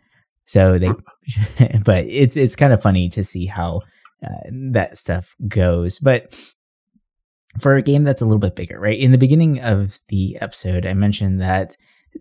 So 0.46 0.78
they, 0.78 0.92
but 1.86 2.06
it's 2.06 2.36
it's 2.36 2.56
kind 2.56 2.74
of 2.74 2.82
funny 2.82 3.10
to 3.10 3.24
see 3.24 3.46
how 3.46 3.82
uh, 4.24 4.50
that 4.72 4.98
stuff 4.98 5.36
goes. 5.48 6.00
But 6.00 6.38
for 7.60 7.76
a 7.76 7.82
game 7.82 8.04
that's 8.04 8.22
a 8.22 8.26
little 8.26 8.40
bit 8.40 8.56
bigger, 8.56 8.80
right? 8.80 8.98
In 8.98 9.12
the 9.12 9.18
beginning 9.18 9.60
of 9.60 10.00
the 10.08 10.38
episode, 10.42 10.86
I 10.86 10.94
mentioned 10.94 11.42
that 11.42 11.78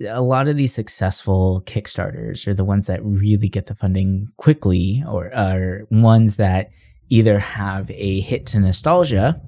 a 0.09 0.23
lot 0.23 0.49
of 0.49 0.57
these 0.57 0.75
successful 0.75 1.63
Kickstarters 1.67 2.47
are 2.47 2.55
the 2.55 2.65
ones 2.65 2.87
that 2.87 3.05
really 3.05 3.49
get 3.49 3.67
the 3.67 3.75
funding 3.75 4.29
quickly 4.37 5.05
or 5.09 5.35
are 5.35 5.87
ones 5.91 6.37
that 6.37 6.71
either 7.11 7.39
have 7.39 7.91
a 7.91 8.21
hit 8.21 8.47
to 8.47 8.61
nostalgia 8.61 9.41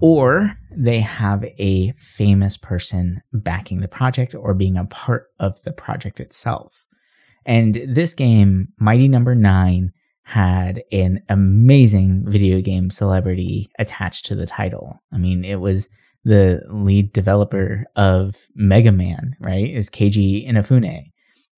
or 0.00 0.56
they 0.70 1.00
have 1.00 1.44
a 1.58 1.92
famous 1.92 2.56
person 2.56 3.22
backing 3.32 3.80
the 3.80 3.88
project 3.88 4.34
or 4.34 4.54
being 4.54 4.76
a 4.76 4.84
part 4.84 5.28
of 5.40 5.60
the 5.62 5.72
project 5.72 6.20
itself. 6.20 6.84
And 7.46 7.80
this 7.88 8.12
game, 8.12 8.68
Mighty 8.78 9.08
Number 9.08 9.34
no. 9.34 9.48
9, 9.48 9.92
had 10.28 10.82
an 10.92 11.22
amazing 11.30 12.22
video 12.26 12.60
game 12.60 12.90
celebrity 12.90 13.66
attached 13.78 14.26
to 14.26 14.34
the 14.34 14.44
title. 14.44 15.02
I 15.10 15.16
mean, 15.16 15.42
it 15.42 15.58
was 15.58 15.88
the 16.22 16.60
lead 16.68 17.14
developer 17.14 17.86
of 17.96 18.36
Mega 18.54 18.92
Man, 18.92 19.34
right? 19.40 19.70
Is 19.70 19.88
Keiji 19.88 20.46
Inafune. 20.46 21.12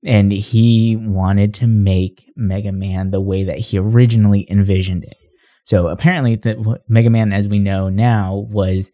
And 0.05 0.31
he 0.31 0.95
wanted 0.95 1.53
to 1.55 1.67
make 1.67 2.31
Mega 2.37 2.71
Man 2.71 3.11
the 3.11 3.21
way 3.21 3.43
that 3.43 3.59
he 3.59 3.77
originally 3.77 4.47
envisioned 4.49 5.03
it. 5.03 5.17
So 5.65 5.89
apparently, 5.89 6.37
the 6.37 6.81
Mega 6.89 7.11
Man, 7.11 7.33
as 7.33 7.49
we 7.49 7.59
know 7.59 7.89
now, 7.89 8.47
was 8.51 8.93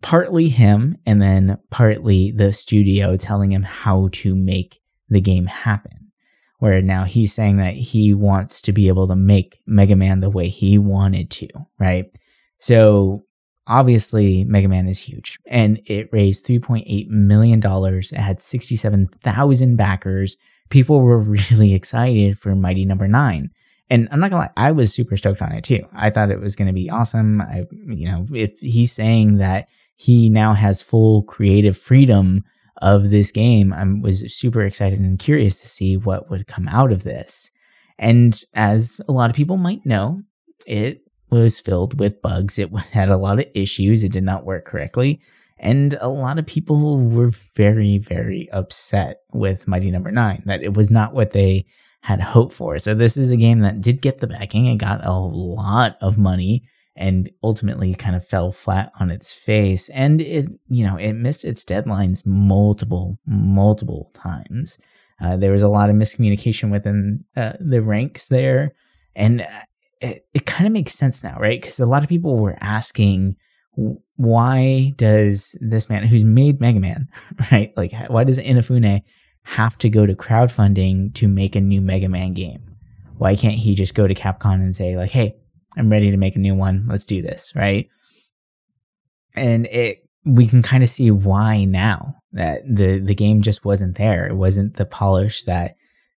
partly 0.00 0.48
him 0.48 0.96
and 1.04 1.20
then 1.20 1.58
partly 1.70 2.30
the 2.30 2.54
studio 2.54 3.18
telling 3.18 3.52
him 3.52 3.64
how 3.64 4.08
to 4.12 4.34
make 4.34 4.80
the 5.10 5.20
game 5.20 5.44
happen 5.44 6.03
where 6.58 6.80
now 6.80 7.04
he's 7.04 7.32
saying 7.32 7.58
that 7.58 7.74
he 7.74 8.14
wants 8.14 8.60
to 8.62 8.72
be 8.72 8.88
able 8.88 9.08
to 9.08 9.16
make 9.16 9.60
Mega 9.66 9.96
Man 9.96 10.20
the 10.20 10.30
way 10.30 10.48
he 10.48 10.78
wanted 10.78 11.30
to, 11.30 11.48
right? 11.78 12.06
So 12.58 13.24
obviously 13.66 14.44
Mega 14.44 14.68
Man 14.68 14.88
is 14.88 14.98
huge 14.98 15.38
and 15.46 15.80
it 15.86 16.08
raised 16.12 16.46
3.8 16.46 17.08
million 17.08 17.60
dollars. 17.60 18.12
It 18.12 18.18
had 18.18 18.40
67,000 18.40 19.76
backers. 19.76 20.36
People 20.70 21.00
were 21.00 21.18
really 21.50 21.74
excited 21.74 22.38
for 22.38 22.54
Mighty 22.54 22.84
Number 22.84 23.08
no. 23.08 23.18
9. 23.18 23.50
And 23.90 24.08
I'm 24.10 24.20
not 24.20 24.30
gonna 24.30 24.44
lie, 24.44 24.50
I 24.56 24.72
was 24.72 24.92
super 24.94 25.16
stoked 25.16 25.42
on 25.42 25.52
it 25.52 25.64
too. 25.64 25.86
I 25.94 26.10
thought 26.10 26.30
it 26.30 26.40
was 26.40 26.56
gonna 26.56 26.72
be 26.72 26.88
awesome. 26.88 27.42
I, 27.42 27.64
you 27.70 28.08
know, 28.08 28.26
if 28.32 28.58
he's 28.60 28.92
saying 28.92 29.36
that 29.38 29.68
he 29.96 30.28
now 30.28 30.54
has 30.54 30.82
full 30.82 31.22
creative 31.24 31.76
freedom 31.76 32.44
of 32.84 33.08
this 33.08 33.30
game, 33.30 33.72
I 33.72 33.82
was 33.84 34.32
super 34.32 34.62
excited 34.62 35.00
and 35.00 35.18
curious 35.18 35.58
to 35.60 35.66
see 35.66 35.96
what 35.96 36.28
would 36.28 36.46
come 36.46 36.68
out 36.68 36.92
of 36.92 37.02
this. 37.02 37.50
And 37.98 38.40
as 38.52 39.00
a 39.08 39.12
lot 39.12 39.30
of 39.30 39.36
people 39.36 39.56
might 39.56 39.86
know, 39.86 40.20
it 40.66 41.00
was 41.30 41.58
filled 41.58 41.98
with 41.98 42.20
bugs. 42.20 42.58
It 42.58 42.70
had 42.92 43.08
a 43.08 43.16
lot 43.16 43.40
of 43.40 43.46
issues. 43.54 44.04
It 44.04 44.12
did 44.12 44.22
not 44.22 44.44
work 44.44 44.66
correctly. 44.66 45.22
And 45.58 45.96
a 45.98 46.08
lot 46.08 46.38
of 46.38 46.44
people 46.44 47.00
were 47.00 47.30
very, 47.56 47.96
very 47.96 48.50
upset 48.52 49.20
with 49.32 49.66
Mighty 49.66 49.90
Number 49.90 50.10
no. 50.10 50.20
9, 50.20 50.42
that 50.44 50.62
it 50.62 50.74
was 50.74 50.90
not 50.90 51.14
what 51.14 51.30
they 51.30 51.64
had 52.02 52.20
hoped 52.20 52.52
for. 52.52 52.78
So 52.78 52.94
this 52.94 53.16
is 53.16 53.30
a 53.30 53.36
game 53.36 53.60
that 53.60 53.80
did 53.80 54.02
get 54.02 54.18
the 54.18 54.26
backing. 54.26 54.66
It 54.66 54.76
got 54.76 55.06
a 55.06 55.14
lot 55.14 55.96
of 56.02 56.18
money 56.18 56.68
and 56.96 57.30
ultimately 57.42 57.94
kind 57.94 58.14
of 58.14 58.26
fell 58.26 58.52
flat 58.52 58.92
on 59.00 59.10
its 59.10 59.32
face. 59.32 59.88
And 59.90 60.20
it, 60.20 60.46
you 60.68 60.86
know, 60.86 60.96
it 60.96 61.14
missed 61.14 61.44
its 61.44 61.64
deadlines 61.64 62.24
multiple, 62.24 63.18
multiple 63.26 64.10
times. 64.14 64.78
Uh, 65.20 65.36
there 65.36 65.52
was 65.52 65.62
a 65.62 65.68
lot 65.68 65.90
of 65.90 65.96
miscommunication 65.96 66.70
within 66.70 67.24
uh, 67.36 67.54
the 67.60 67.82
ranks 67.82 68.26
there. 68.26 68.72
And 69.16 69.42
uh, 69.42 69.46
it, 70.00 70.26
it 70.34 70.46
kind 70.46 70.66
of 70.66 70.72
makes 70.72 70.94
sense 70.94 71.24
now, 71.24 71.36
right? 71.38 71.60
Because 71.60 71.80
a 71.80 71.86
lot 71.86 72.02
of 72.02 72.08
people 72.08 72.38
were 72.38 72.58
asking, 72.60 73.36
why 74.16 74.92
does 74.96 75.56
this 75.60 75.88
man 75.88 76.04
who's 76.06 76.24
made 76.24 76.60
Mega 76.60 76.80
Man, 76.80 77.08
right? 77.52 77.72
Like, 77.76 77.92
why 78.08 78.24
does 78.24 78.38
Inafune 78.38 79.02
have 79.42 79.76
to 79.78 79.90
go 79.90 80.06
to 80.06 80.14
crowdfunding 80.14 81.12
to 81.14 81.26
make 81.26 81.56
a 81.56 81.60
new 81.60 81.80
Mega 81.80 82.08
Man 82.08 82.34
game? 82.34 82.62
Why 83.18 83.34
can't 83.36 83.56
he 83.56 83.74
just 83.74 83.94
go 83.94 84.06
to 84.06 84.14
Capcom 84.14 84.54
and 84.54 84.74
say 84.74 84.96
like, 84.96 85.10
"Hey, 85.10 85.36
I'm 85.76 85.90
ready 85.90 86.10
to 86.10 86.16
make 86.16 86.36
a 86.36 86.40
new 86.40 86.54
one. 86.54 86.86
Let's 86.88 87.06
do 87.06 87.22
this," 87.22 87.52
right? 87.54 87.88
And 89.36 89.66
it 89.66 90.04
we 90.24 90.46
can 90.46 90.62
kind 90.62 90.82
of 90.82 90.90
see 90.90 91.10
why 91.10 91.64
now 91.64 92.16
that 92.32 92.62
the 92.66 92.98
the 92.98 93.14
game 93.14 93.42
just 93.42 93.64
wasn't 93.64 93.96
there. 93.96 94.26
It 94.26 94.36
wasn't 94.36 94.74
the 94.74 94.86
polish 94.86 95.44
that 95.44 95.76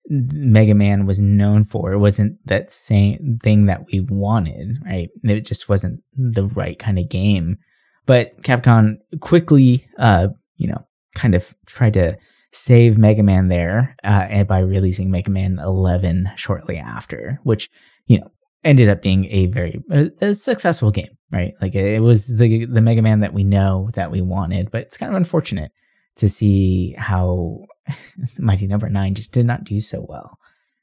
Mega 0.07 0.75
Man 0.75 1.05
was 1.05 1.19
known 1.19 1.65
for. 1.65 1.91
It 1.91 1.99
wasn't 1.99 2.37
that 2.45 2.71
same 2.71 3.39
thing 3.41 3.65
that 3.65 3.85
we 3.91 4.01
wanted, 4.01 4.77
right? 4.85 5.09
It 5.23 5.41
just 5.41 5.67
wasn't 5.67 6.01
the 6.15 6.45
right 6.45 6.77
kind 6.77 6.99
of 6.99 7.09
game. 7.09 7.57
But 8.05 8.41
Capcom 8.43 8.97
quickly, 9.19 9.87
uh, 9.97 10.27
you 10.57 10.67
know, 10.67 10.85
kind 11.15 11.33
of 11.33 11.55
tried 11.65 11.93
to 11.93 12.17
save 12.51 12.97
Mega 12.97 13.23
Man 13.23 13.47
there 13.47 13.95
uh, 14.03 14.43
by 14.43 14.59
releasing 14.59 15.09
Mega 15.09 15.31
Man 15.31 15.59
11 15.59 16.31
shortly 16.35 16.77
after, 16.77 17.39
which 17.43 17.69
you 18.05 18.19
know 18.19 18.31
ended 18.65 18.89
up 18.89 19.01
being 19.01 19.25
a 19.31 19.45
very 19.45 19.81
a, 19.91 20.11
a 20.19 20.35
successful 20.35 20.91
game, 20.91 21.17
right? 21.31 21.53
Like 21.61 21.75
it 21.75 22.01
was 22.01 22.27
the 22.27 22.65
the 22.65 22.81
Mega 22.81 23.01
Man 23.01 23.21
that 23.21 23.33
we 23.33 23.43
know 23.43 23.89
that 23.93 24.11
we 24.11 24.21
wanted, 24.21 24.71
but 24.71 24.81
it's 24.81 24.97
kind 24.97 25.11
of 25.11 25.15
unfortunate 25.15 25.71
to 26.17 26.27
see 26.27 26.95
how 26.97 27.65
Mighty 28.37 28.67
Number 28.67 28.89
no. 28.89 28.99
Nine 28.99 29.13
just 29.13 29.31
did 29.31 29.45
not 29.45 29.63
do 29.63 29.79
so 29.79 30.05
well. 30.09 30.37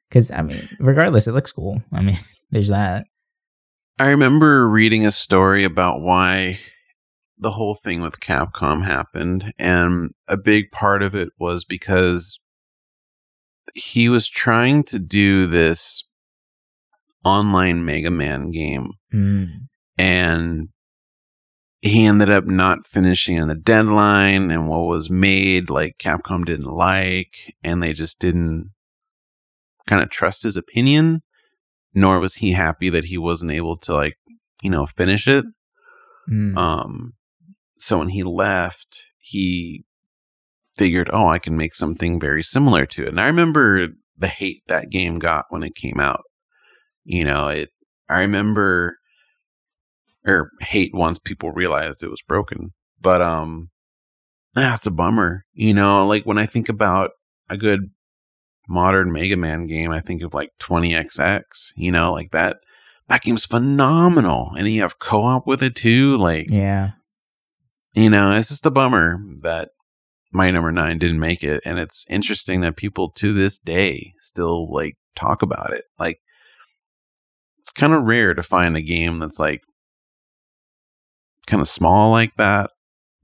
Because 0.09 0.31
I 0.31 0.43
mean, 0.43 0.69
regardless, 0.79 1.27
it 1.27 1.33
looks 1.33 1.53
cool. 1.53 1.83
I 1.93 2.01
mean, 2.01 2.19
there's 2.51 2.69
that. 2.69 3.05
I 3.99 4.09
remember 4.09 4.69
reading 4.69 5.05
a 5.05 5.11
story 5.11 5.65
about 5.65 6.01
why 6.01 6.59
the 7.39 7.53
whole 7.53 7.75
thing 7.75 8.01
with 8.01 8.21
Capcom 8.21 8.85
happened. 8.85 9.53
And 9.59 10.13
a 10.29 10.37
big 10.37 10.71
part 10.71 11.03
of 11.03 11.15
it 11.15 11.31
was 11.39 11.65
because 11.65 12.39
he 13.75 14.09
was 14.09 14.29
trying 14.29 14.85
to 14.85 14.99
do 14.99 15.47
this 15.47 16.05
online 17.25 17.85
Mega 17.85 18.11
Man 18.11 18.51
game. 18.51 18.93
Mm. 19.13 19.47
And 19.99 20.69
he 21.81 22.07
ended 22.07 22.31
up 22.31 22.47
not 22.47 22.87
finishing 22.87 23.41
on 23.41 23.49
the 23.49 23.55
deadline 23.55 24.51
and 24.51 24.69
what 24.69 24.87
was 24.87 25.11
made 25.11 25.69
like 25.69 25.99
Capcom 25.99 26.45
didn't 26.45 26.73
like 26.73 27.55
and 27.63 27.83
they 27.83 27.93
just 27.93 28.19
didn't 28.21 28.71
kind 29.87 30.03
of 30.03 30.09
trust 30.09 30.45
his 30.45 30.57
opinion 30.57 31.23
nor 31.93 32.21
was 32.21 32.37
he 32.37 32.53
happy 32.53 32.89
that 32.89 33.07
he 33.07 33.19
wasn't 33.19 33.51
able 33.51 33.77
to 33.77 33.93
like 33.93 34.15
you 34.63 34.71
know 34.71 34.87
finish 34.87 35.27
it 35.27 35.45
mm. 36.31 36.57
um 36.57 37.15
so 37.83 37.99
when 37.99 38.11
he 38.11 38.23
left, 38.23 39.07
he 39.19 39.85
figured, 40.79 41.11
oh, 41.13 41.27
I 41.27 41.41
can 41.41 41.57
make 41.57 41.75
something 41.75 42.21
very 42.21 42.41
similar 42.41 42.87
to 42.87 43.03
it. 43.03 43.09
And 43.09 43.21
I 43.21 43.27
remember 43.27 43.89
the 44.17 44.29
hate 44.29 44.63
that 44.69 44.89
game 44.89 45.19
got 45.19 45.47
when 45.49 45.65
it 45.65 45.75
came 45.75 45.99
out. 45.99 46.23
You 47.05 47.25
know, 47.25 47.49
it. 47.49 47.71
I 48.09 48.21
remember, 48.21 48.99
or 50.27 50.51
hate 50.61 50.95
once 50.95 51.19
people 51.19 51.53
realized 51.53 52.03
it 52.03 52.11
was 52.11 52.23
broken. 52.23 52.73
But 53.01 53.23
um, 53.23 53.71
that's 54.55 54.87
a 54.87 54.91
bummer. 54.91 55.45
You 55.53 55.75
know, 55.75 56.07
like 56.07 56.25
when 56.25 56.39
I 56.39 56.47
think 56.47 56.69
about 56.69 57.11
a 57.49 57.57
good 57.57 57.91
modern 58.69 59.13
Mega 59.13 59.37
Man 59.37 59.67
game, 59.67 59.91
I 59.91 60.01
think 60.01 60.23
of 60.23 60.35
like 60.35 60.51
20XX. 60.61 61.43
You 61.77 61.93
know, 61.93 62.13
like 62.13 62.31
that. 62.33 62.59
That 63.09 63.23
game's 63.23 63.45
phenomenal, 63.45 64.53
and 64.57 64.67
you 64.69 64.81
have 64.83 65.01
co-op 65.01 65.47
with 65.47 65.63
it 65.63 65.75
too. 65.75 66.17
Like, 66.17 66.47
yeah, 66.49 66.93
you 67.95 68.09
know, 68.09 68.35
it's 68.35 68.49
just 68.49 68.65
a 68.65 68.71
bummer 68.71 69.19
that 69.43 69.71
Mighty 70.35 70.53
number 70.53 70.73
nine 70.73 70.99
didn't 70.99 71.21
make 71.21 71.45
it. 71.45 71.61
And 71.65 71.79
it's 71.79 72.07
interesting 72.09 72.63
that 72.63 72.77
people 72.77 73.11
to 73.11 73.35
this 73.35 73.59
day 73.59 74.15
still 74.19 74.73
like 74.73 74.97
talk 75.15 75.43
about 75.43 75.75
it. 75.75 75.85
Like, 75.99 76.21
it's 77.73 77.81
kind 77.81 77.95
of 77.95 78.05
rare 78.05 78.35
to 78.35 78.43
find 78.43 78.77
a 78.77 78.83
game 78.83 79.19
that's 79.19 79.39
like 79.39 79.63
kind 81.47 81.61
of 81.61 81.69
small 81.69 82.11
like 82.11 82.35
that, 82.37 82.71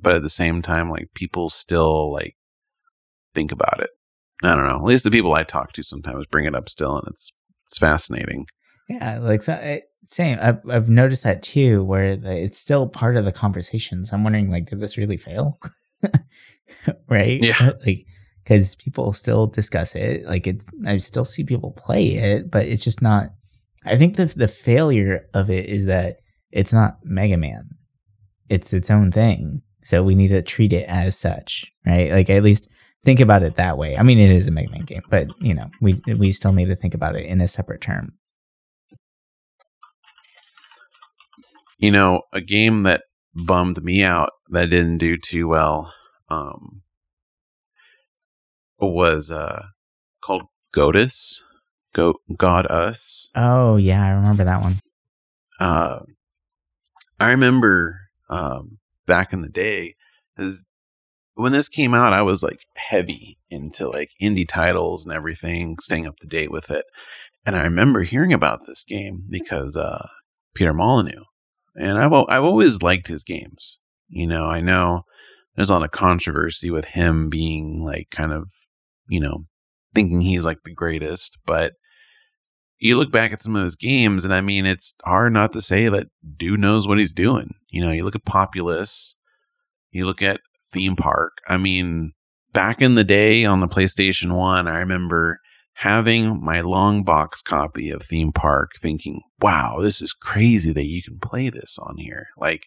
but 0.00 0.14
at 0.14 0.22
the 0.22 0.28
same 0.28 0.62
time, 0.62 0.90
like 0.90 1.08
people 1.14 1.48
still 1.48 2.12
like 2.12 2.36
think 3.34 3.52
about 3.52 3.80
it. 3.80 3.90
I 4.42 4.54
don't 4.54 4.68
know. 4.68 4.76
At 4.76 4.84
least 4.84 5.04
the 5.04 5.10
people 5.10 5.34
I 5.34 5.42
talk 5.42 5.72
to 5.72 5.82
sometimes 5.82 6.26
bring 6.26 6.46
it 6.46 6.54
up 6.54 6.68
still, 6.68 6.96
and 6.96 7.08
it's 7.08 7.32
it's 7.66 7.78
fascinating. 7.78 8.46
Yeah, 8.88 9.18
like 9.18 9.42
so, 9.42 9.54
it, 9.54 9.58
eh, 9.60 9.80
same. 10.06 10.38
I've 10.40 10.60
I've 10.70 10.88
noticed 10.88 11.24
that 11.24 11.42
too, 11.42 11.84
where 11.84 12.16
the, 12.16 12.36
it's 12.36 12.58
still 12.58 12.88
part 12.88 13.16
of 13.16 13.24
the 13.24 13.32
conversation. 13.32 14.04
So 14.04 14.14
I'm 14.14 14.24
wondering, 14.24 14.50
like, 14.50 14.66
did 14.66 14.80
this 14.80 14.96
really 14.96 15.16
fail? 15.16 15.58
right? 17.08 17.42
Yeah. 17.42 17.70
Like, 17.86 18.06
because 18.44 18.76
people 18.76 19.12
still 19.12 19.46
discuss 19.46 19.94
it. 19.94 20.24
Like, 20.24 20.46
it's 20.46 20.64
I 20.86 20.96
still 20.96 21.26
see 21.26 21.44
people 21.44 21.72
play 21.72 22.14
it, 22.14 22.50
but 22.50 22.64
it's 22.64 22.82
just 22.82 23.02
not. 23.02 23.32
I 23.84 23.96
think 23.96 24.16
the 24.16 24.26
the 24.26 24.48
failure 24.48 25.26
of 25.34 25.50
it 25.50 25.66
is 25.66 25.86
that 25.86 26.18
it's 26.50 26.72
not 26.72 26.98
Mega 27.04 27.36
Man. 27.36 27.68
It's 28.48 28.72
its 28.72 28.90
own 28.90 29.12
thing. 29.12 29.62
So 29.82 30.02
we 30.02 30.14
need 30.14 30.28
to 30.28 30.42
treat 30.42 30.72
it 30.72 30.84
as 30.88 31.16
such, 31.16 31.66
right? 31.86 32.10
Like 32.10 32.28
at 32.30 32.42
least 32.42 32.68
think 33.04 33.20
about 33.20 33.42
it 33.42 33.56
that 33.56 33.78
way. 33.78 33.96
I 33.96 34.02
mean, 34.02 34.18
it 34.18 34.30
is 34.30 34.48
a 34.48 34.50
Mega 34.50 34.70
Man 34.70 34.84
game, 34.84 35.02
but 35.08 35.28
you 35.40 35.54
know, 35.54 35.70
we 35.80 36.00
we 36.16 36.32
still 36.32 36.52
need 36.52 36.66
to 36.66 36.76
think 36.76 36.94
about 36.94 37.16
it 37.16 37.26
in 37.26 37.40
a 37.40 37.48
separate 37.48 37.80
term. 37.80 38.12
you 41.78 41.92
know, 41.92 42.22
a 42.32 42.40
game 42.40 42.82
that 42.82 43.04
bummed 43.34 43.82
me 43.82 44.02
out 44.02 44.30
that 44.50 44.70
didn't 44.70 44.98
do 44.98 45.16
too 45.16 45.48
well 45.48 45.92
um, 46.28 46.82
was 48.80 49.30
uh, 49.30 49.66
called 50.20 50.42
Godus. 50.74 51.40
Go 51.98 52.14
God 52.36 52.64
Us. 52.70 53.28
Oh 53.34 53.74
yeah, 53.76 54.06
I 54.06 54.10
remember 54.10 54.44
that 54.44 54.62
one. 54.62 54.78
Uh, 55.58 55.98
I 57.18 57.30
remember 57.30 57.98
um, 58.30 58.78
back 59.08 59.32
in 59.32 59.40
the 59.40 59.48
day, 59.48 59.96
when 61.34 61.50
this 61.50 61.68
came 61.68 61.94
out, 61.94 62.12
I 62.12 62.22
was 62.22 62.40
like 62.40 62.60
heavy 62.76 63.38
into 63.50 63.88
like 63.88 64.10
indie 64.22 64.46
titles 64.46 65.04
and 65.04 65.12
everything, 65.12 65.76
staying 65.80 66.06
up 66.06 66.16
to 66.20 66.28
date 66.28 66.52
with 66.52 66.70
it. 66.70 66.84
And 67.44 67.56
I 67.56 67.62
remember 67.62 68.02
hearing 68.02 68.32
about 68.32 68.60
this 68.68 68.84
game 68.84 69.24
because 69.28 69.76
uh, 69.76 70.06
Peter 70.54 70.72
Molyneux 70.72 71.24
and 71.74 71.98
I've 71.98 72.12
I've 72.12 72.44
always 72.44 72.80
liked 72.80 73.08
his 73.08 73.24
games. 73.24 73.80
You 74.08 74.28
know, 74.28 74.44
I 74.44 74.60
know 74.60 75.02
there's 75.56 75.70
a 75.70 75.72
lot 75.72 75.82
of 75.82 75.90
controversy 75.90 76.70
with 76.70 76.84
him 76.84 77.28
being 77.28 77.82
like 77.84 78.10
kind 78.12 78.32
of, 78.32 78.50
you 79.08 79.18
know, 79.18 79.46
thinking 79.96 80.20
he's 80.20 80.46
like 80.46 80.58
the 80.64 80.72
greatest, 80.72 81.36
but 81.44 81.72
you 82.78 82.96
look 82.96 83.10
back 83.10 83.32
at 83.32 83.42
some 83.42 83.56
of 83.56 83.64
his 83.64 83.76
games, 83.76 84.24
and 84.24 84.32
I 84.32 84.40
mean, 84.40 84.66
it's 84.66 84.94
hard 85.04 85.32
not 85.32 85.52
to 85.52 85.60
say 85.60 85.88
that 85.88 86.06
dude 86.36 86.60
knows 86.60 86.86
what 86.86 86.98
he's 86.98 87.12
doing. 87.12 87.54
You 87.68 87.84
know, 87.84 87.90
you 87.90 88.04
look 88.04 88.14
at 88.14 88.24
Populous, 88.24 89.16
you 89.90 90.06
look 90.06 90.22
at 90.22 90.40
Theme 90.72 90.96
Park. 90.96 91.38
I 91.48 91.56
mean, 91.56 92.12
back 92.52 92.80
in 92.80 92.94
the 92.94 93.04
day 93.04 93.44
on 93.44 93.60
the 93.60 93.68
PlayStation 93.68 94.36
1, 94.36 94.68
I 94.68 94.78
remember 94.78 95.40
having 95.74 96.42
my 96.42 96.60
long 96.60 97.04
box 97.04 97.40
copy 97.42 97.90
of 97.90 98.02
Theme 98.02 98.32
Park 98.32 98.72
thinking, 98.80 99.22
wow, 99.40 99.78
this 99.80 100.02
is 100.02 100.12
crazy 100.12 100.72
that 100.72 100.86
you 100.86 101.02
can 101.02 101.18
play 101.18 101.50
this 101.50 101.78
on 101.80 101.96
here. 101.98 102.28
Like, 102.36 102.66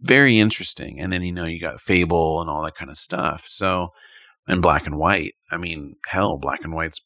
very 0.00 0.38
interesting. 0.38 1.00
And 1.00 1.12
then, 1.12 1.22
you 1.22 1.32
know, 1.32 1.44
you 1.44 1.60
got 1.60 1.80
Fable 1.80 2.40
and 2.40 2.48
all 2.48 2.62
that 2.64 2.76
kind 2.76 2.90
of 2.90 2.96
stuff. 2.96 3.44
So, 3.46 3.88
and 4.46 4.62
Black 4.62 4.86
and 4.86 4.96
White. 4.96 5.34
I 5.50 5.56
mean, 5.56 5.96
hell, 6.06 6.38
Black 6.38 6.64
and 6.64 6.72
White's 6.72 7.02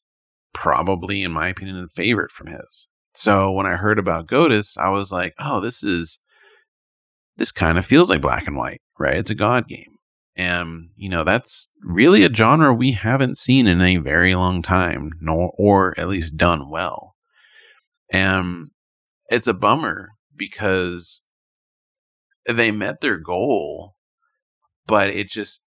probably, 0.52 1.22
in 1.22 1.32
my 1.32 1.48
opinion, 1.48 1.76
a 1.78 1.88
favorite 1.88 2.30
from 2.30 2.48
his. 2.48 2.88
So 3.14 3.50
when 3.50 3.66
I 3.66 3.76
heard 3.76 3.98
about 3.98 4.26
Godus, 4.26 4.78
I 4.78 4.88
was 4.88 5.12
like, 5.12 5.34
oh, 5.38 5.60
this 5.60 5.82
is, 5.82 6.18
this 7.36 7.52
kind 7.52 7.78
of 7.78 7.86
feels 7.86 8.10
like 8.10 8.22
Black 8.22 8.46
and 8.46 8.56
White, 8.56 8.80
right? 8.98 9.16
It's 9.16 9.30
a 9.30 9.34
God 9.34 9.68
game. 9.68 9.96
And, 10.34 10.90
you 10.96 11.10
know, 11.10 11.24
that's 11.24 11.70
really 11.82 12.24
a 12.24 12.32
genre 12.32 12.72
we 12.72 12.92
haven't 12.92 13.36
seen 13.36 13.66
in 13.66 13.82
a 13.82 13.98
very 13.98 14.34
long 14.34 14.62
time, 14.62 15.10
nor, 15.20 15.52
or 15.58 15.98
at 15.98 16.08
least 16.08 16.36
done 16.36 16.70
well. 16.70 17.14
And 18.10 18.70
it's 19.28 19.46
a 19.46 19.54
bummer 19.54 20.10
because 20.34 21.22
they 22.48 22.70
met 22.70 23.02
their 23.02 23.18
goal, 23.18 23.94
but 24.86 25.10
it 25.10 25.28
just 25.28 25.64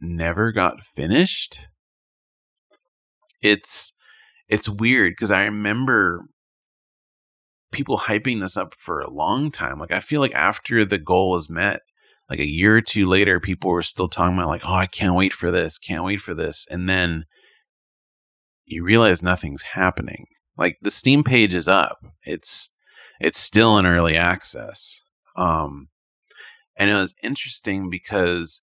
never 0.00 0.52
got 0.52 0.84
finished. 0.84 1.66
It's, 3.42 3.92
it's 4.48 4.68
weird 4.68 5.12
because 5.12 5.30
I 5.30 5.44
remember 5.44 6.24
people 7.72 7.98
hyping 7.98 8.40
this 8.40 8.56
up 8.56 8.74
for 8.74 9.00
a 9.00 9.10
long 9.10 9.50
time. 9.50 9.78
Like 9.78 9.92
I 9.92 10.00
feel 10.00 10.20
like 10.20 10.34
after 10.34 10.84
the 10.84 10.98
goal 10.98 11.30
was 11.30 11.48
met, 11.48 11.82
like 12.28 12.38
a 12.38 12.48
year 12.48 12.76
or 12.76 12.80
two 12.80 13.08
later, 13.08 13.40
people 13.40 13.70
were 13.70 13.82
still 13.82 14.08
talking 14.08 14.36
about 14.36 14.48
like, 14.48 14.62
oh, 14.64 14.74
I 14.74 14.86
can't 14.86 15.14
wait 15.14 15.32
for 15.32 15.50
this, 15.50 15.78
can't 15.78 16.04
wait 16.04 16.20
for 16.20 16.34
this. 16.34 16.66
And 16.70 16.88
then 16.88 17.24
you 18.64 18.84
realize 18.84 19.22
nothing's 19.22 19.62
happening. 19.62 20.26
Like 20.56 20.78
the 20.80 20.90
Steam 20.90 21.24
page 21.24 21.54
is 21.54 21.68
up. 21.68 21.98
It's 22.22 22.72
it's 23.20 23.38
still 23.38 23.76
in 23.78 23.86
early 23.86 24.16
access. 24.16 25.02
Um 25.36 25.88
and 26.76 26.90
it 26.90 26.94
was 26.94 27.14
interesting 27.22 27.90
because 27.90 28.62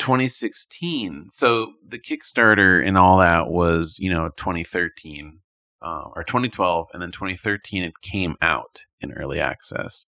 2016 0.00 1.28
so 1.30 1.74
the 1.86 1.98
kickstarter 1.98 2.84
and 2.84 2.98
all 2.98 3.18
that 3.18 3.48
was 3.48 3.98
you 4.00 4.10
know 4.10 4.30
2013 4.36 5.38
uh, 5.82 6.04
or 6.14 6.24
2012 6.24 6.88
and 6.92 7.02
then 7.02 7.12
2013 7.12 7.82
it 7.82 8.00
came 8.02 8.36
out 8.42 8.84
in 9.00 9.12
early 9.12 9.40
access. 9.40 10.06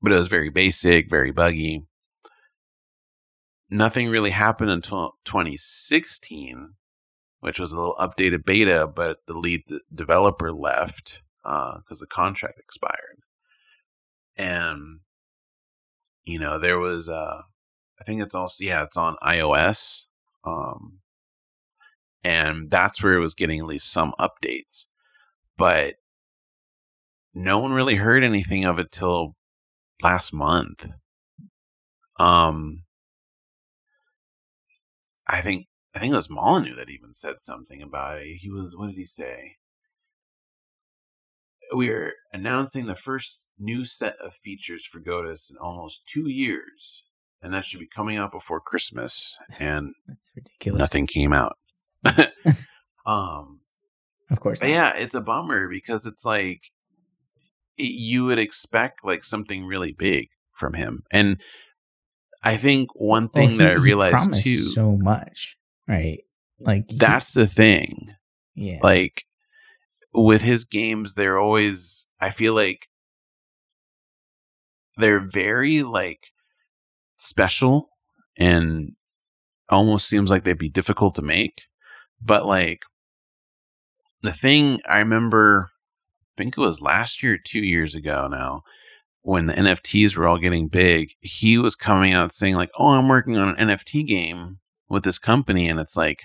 But 0.00 0.12
it 0.12 0.16
was 0.16 0.28
very 0.28 0.50
basic 0.50 1.08
very 1.08 1.30
buggy. 1.30 1.84
Nothing 3.70 4.08
really 4.08 4.30
happened 4.30 4.70
until 4.70 5.12
2016 5.24 6.74
which 7.40 7.58
was 7.58 7.72
a 7.72 7.76
little 7.76 7.96
updated 7.98 8.44
beta 8.44 8.86
but 8.86 9.18
the 9.26 9.34
lead 9.34 9.62
developer 9.94 10.52
left 10.52 11.22
because 11.42 12.00
uh, 12.00 12.00
the 12.00 12.06
contract 12.06 12.58
expired. 12.58 13.22
And 14.36 15.00
you 16.24 16.38
know 16.38 16.60
there 16.60 16.78
was 16.78 17.08
uh 17.08 17.42
I 18.02 18.04
think 18.04 18.20
it's 18.20 18.34
also 18.34 18.64
yeah, 18.64 18.82
it's 18.82 18.96
on 18.96 19.14
iOS. 19.22 20.06
Um 20.44 20.98
and 22.24 22.68
that's 22.68 23.00
where 23.00 23.14
it 23.14 23.20
was 23.20 23.34
getting 23.34 23.60
at 23.60 23.66
least 23.66 23.92
some 23.92 24.12
updates. 24.18 24.86
But 25.56 25.94
no 27.32 27.60
one 27.60 27.72
really 27.72 27.94
heard 27.94 28.24
anything 28.24 28.64
of 28.64 28.80
it 28.80 28.90
till 28.90 29.36
last 30.02 30.32
month. 30.32 30.84
Um 32.18 32.82
I 35.28 35.40
think 35.40 35.68
I 35.94 36.00
think 36.00 36.12
it 36.12 36.16
was 36.16 36.28
Molyneux 36.28 36.74
that 36.74 36.90
even 36.90 37.14
said 37.14 37.36
something 37.38 37.82
about 37.82 38.18
it. 38.18 38.38
He 38.38 38.50
was 38.50 38.76
what 38.76 38.88
did 38.88 38.96
he 38.96 39.04
say? 39.04 39.58
We 41.72 41.88
are 41.90 42.14
announcing 42.32 42.86
the 42.86 42.96
first 42.96 43.52
new 43.60 43.84
set 43.84 44.16
of 44.18 44.34
features 44.34 44.84
for 44.84 44.98
Godus 44.98 45.52
in 45.52 45.56
almost 45.58 46.02
two 46.12 46.28
years 46.28 47.04
and 47.42 47.52
that 47.52 47.64
should 47.64 47.80
be 47.80 47.88
coming 47.88 48.16
out 48.16 48.32
before 48.32 48.60
Christmas. 48.60 49.38
And 49.58 49.94
that's 50.06 50.30
ridiculous. 50.34 50.78
Nothing 50.78 51.06
came 51.06 51.32
out. 51.32 51.58
um, 53.06 53.60
of 54.30 54.40
course. 54.40 54.58
Yeah, 54.62 54.96
it's 54.96 55.14
a 55.14 55.20
bummer 55.20 55.68
because 55.68 56.06
it's 56.06 56.24
like 56.24 56.70
it, 57.76 57.92
you 57.92 58.24
would 58.24 58.38
expect 58.38 59.04
like 59.04 59.24
something 59.24 59.64
really 59.66 59.92
big 59.92 60.28
from 60.52 60.74
him, 60.74 61.02
and 61.10 61.40
I 62.42 62.56
think 62.56 62.88
one 62.94 63.28
thing 63.28 63.50
well, 63.50 63.58
he, 63.58 63.58
that 63.58 63.70
I 63.72 63.74
realized 63.74 64.42
too, 64.42 64.70
so 64.70 64.96
much, 64.96 65.56
right? 65.86 66.20
Like 66.58 66.88
that's 66.88 67.34
he, 67.34 67.40
the 67.40 67.46
thing. 67.46 68.14
Yeah. 68.54 68.78
Like 68.82 69.24
with 70.12 70.42
his 70.42 70.64
games, 70.64 71.14
they're 71.14 71.38
always. 71.38 72.08
I 72.20 72.30
feel 72.30 72.54
like 72.54 72.88
they're 74.96 75.20
very 75.20 75.82
like 75.82 76.31
special 77.22 77.88
and 78.36 78.92
almost 79.68 80.08
seems 80.08 80.30
like 80.30 80.44
they'd 80.44 80.58
be 80.58 80.68
difficult 80.68 81.14
to 81.14 81.22
make. 81.22 81.62
But 82.20 82.46
like 82.46 82.80
the 84.22 84.32
thing 84.32 84.80
I 84.88 84.98
remember, 84.98 85.70
I 85.70 86.42
think 86.42 86.56
it 86.56 86.60
was 86.60 86.80
last 86.80 87.22
year, 87.22 87.38
two 87.42 87.60
years 87.60 87.94
ago 87.94 88.28
now, 88.30 88.62
when 89.22 89.46
the 89.46 89.54
NFTs 89.54 90.16
were 90.16 90.26
all 90.26 90.38
getting 90.38 90.68
big, 90.68 91.10
he 91.20 91.56
was 91.58 91.76
coming 91.76 92.12
out 92.12 92.34
saying 92.34 92.56
like, 92.56 92.70
"Oh, 92.76 92.90
I'm 92.90 93.08
working 93.08 93.36
on 93.36 93.50
an 93.50 93.68
NFT 93.68 94.06
game 94.06 94.58
with 94.88 95.04
this 95.04 95.18
company," 95.18 95.68
and 95.68 95.78
it's 95.78 95.96
like, 95.96 96.24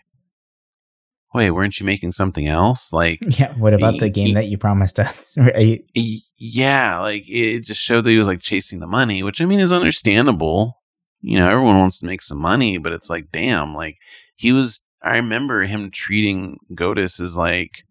wait, 1.34 1.52
weren't 1.52 1.80
you 1.80 1.86
making 1.86 2.12
something 2.12 2.48
else? 2.48 2.91
Like, 2.91 3.20
yeah, 3.39 3.54
what 3.54 3.74
about 3.74 4.00
the 4.00 4.10
game 4.10 4.34
that 4.34 4.48
you 4.48 4.58
promised 4.58 5.00
us? 5.00 5.36
right? 5.38 5.84
Yeah, 5.93 7.00
like 7.00 7.24
it 7.28 7.60
just 7.62 7.82
showed 7.82 8.06
that 8.06 8.10
he 8.10 8.18
was 8.18 8.28
like 8.28 8.39
chasing 8.39 8.80
the 8.80 8.88
money, 8.88 9.24
which 9.24 9.41
I 9.41 9.45
mean 9.45 9.60
is 9.60 9.74
understandable 9.74 10.80
you 11.28 11.38
know, 11.38 11.51
everyone 11.51 11.78
wants 11.78 11.99
to 11.99 12.05
make 12.05 12.21
some 12.21 12.39
money, 12.39 12.78
but 12.78 12.93
it's 12.93 13.09
like, 13.09 13.34
damn, 13.34 13.75
like 13.75 13.97
he 14.38 14.53
was. 14.53 14.82
I 15.01 15.17
remember 15.17 15.63
him 15.63 15.91
treating 15.91 16.57
Godus 16.73 17.19
as 17.19 17.36
like 17.36 17.84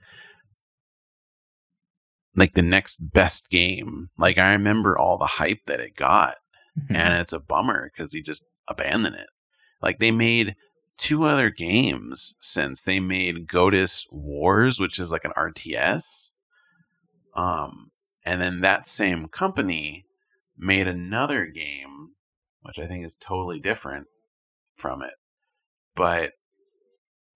like 2.35 2.53
the 2.53 2.63
next 2.63 2.97
best 3.13 3.51
game. 3.51 4.09
Like 4.17 4.39
I 4.39 4.53
remember 4.53 4.99
all 4.99 5.19
the 5.19 5.27
hype 5.27 5.65
that 5.67 5.81
it 5.81 5.95
got, 5.95 6.37
mm-hmm. 6.81 6.97
and 6.97 7.21
it's 7.21 7.35
a 7.35 7.39
bummer 7.39 7.91
because 7.93 8.15
he 8.15 8.23
just 8.23 8.43
abandoned 8.69 9.17
it. 9.17 9.29
Like 9.83 9.99
they 9.99 10.11
made 10.11 10.57
two 10.97 11.27
other 11.27 11.51
games 11.51 12.37
since 12.41 12.83
they 12.85 13.01
made 13.01 13.47
Godus 13.47 14.07
Wars, 14.11 14.81
which 14.81 14.99
is 14.99 15.13
like 15.13 15.27
an 15.27 15.33
RTS. 15.37 16.31
Um, 17.35 17.91
and 18.25 18.41
then 18.41 18.63
that 18.63 18.89
same 18.89 19.29
company 19.29 20.07
made 20.57 20.89
another 20.89 21.45
game 21.45 22.13
which 22.67 22.79
I 22.79 22.87
think 22.87 23.05
is 23.05 23.17
totally 23.17 23.61
different 23.61 24.07
from 24.77 25.03
it. 25.03 25.15
But 25.95 26.33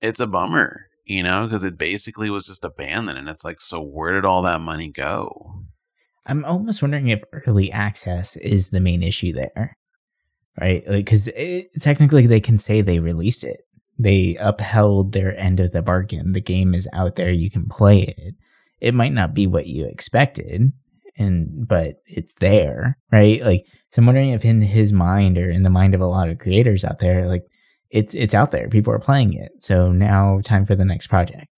it's 0.02 0.20
a 0.20 0.26
bummer, 0.26 0.86
you 1.04 1.22
know, 1.22 1.46
because 1.46 1.64
it 1.64 1.78
basically 1.78 2.30
was 2.30 2.44
just 2.44 2.64
abandoned. 2.64 3.18
And 3.18 3.28
it's 3.28 3.44
like, 3.44 3.60
so 3.60 3.80
where 3.80 4.12
did 4.12 4.24
all 4.24 4.42
that 4.42 4.60
money 4.60 4.90
go? 4.90 5.62
I'm 6.26 6.44
almost 6.44 6.82
wondering 6.82 7.08
if 7.08 7.22
early 7.32 7.72
access 7.72 8.36
is 8.36 8.70
the 8.70 8.80
main 8.80 9.02
issue 9.02 9.32
there, 9.32 9.76
right? 10.60 10.86
Like, 10.86 11.06
Because 11.06 11.28
technically 11.80 12.26
they 12.26 12.40
can 12.40 12.58
say 12.58 12.80
they 12.80 12.98
released 12.98 13.42
it, 13.42 13.60
they 13.98 14.36
upheld 14.36 15.12
their 15.12 15.36
end 15.38 15.60
of 15.60 15.72
the 15.72 15.82
bargain. 15.82 16.32
The 16.32 16.40
game 16.40 16.74
is 16.74 16.88
out 16.92 17.16
there, 17.16 17.30
you 17.30 17.50
can 17.50 17.68
play 17.68 18.02
it. 18.02 18.34
It 18.80 18.94
might 18.94 19.12
not 19.12 19.34
be 19.34 19.46
what 19.46 19.66
you 19.66 19.86
expected, 19.86 20.72
and 21.16 21.66
but 21.68 21.96
it's 22.06 22.34
there, 22.40 22.96
right? 23.12 23.42
Like, 23.42 23.64
so 23.90 24.00
I'm 24.00 24.06
wondering 24.06 24.30
if 24.30 24.44
in 24.44 24.62
his 24.62 24.92
mind 24.92 25.38
or 25.38 25.50
in 25.50 25.62
the 25.62 25.70
mind 25.70 25.94
of 25.94 26.00
a 26.00 26.06
lot 26.06 26.28
of 26.28 26.38
creators 26.38 26.84
out 26.84 26.98
there, 26.98 27.26
like 27.26 27.42
it's 27.90 28.14
it's 28.14 28.34
out 28.34 28.50
there, 28.50 28.68
people 28.68 28.92
are 28.92 28.98
playing 28.98 29.34
it. 29.34 29.52
So 29.60 29.92
now 29.92 30.40
time 30.42 30.66
for 30.66 30.74
the 30.74 30.84
next 30.84 31.08
project, 31.08 31.48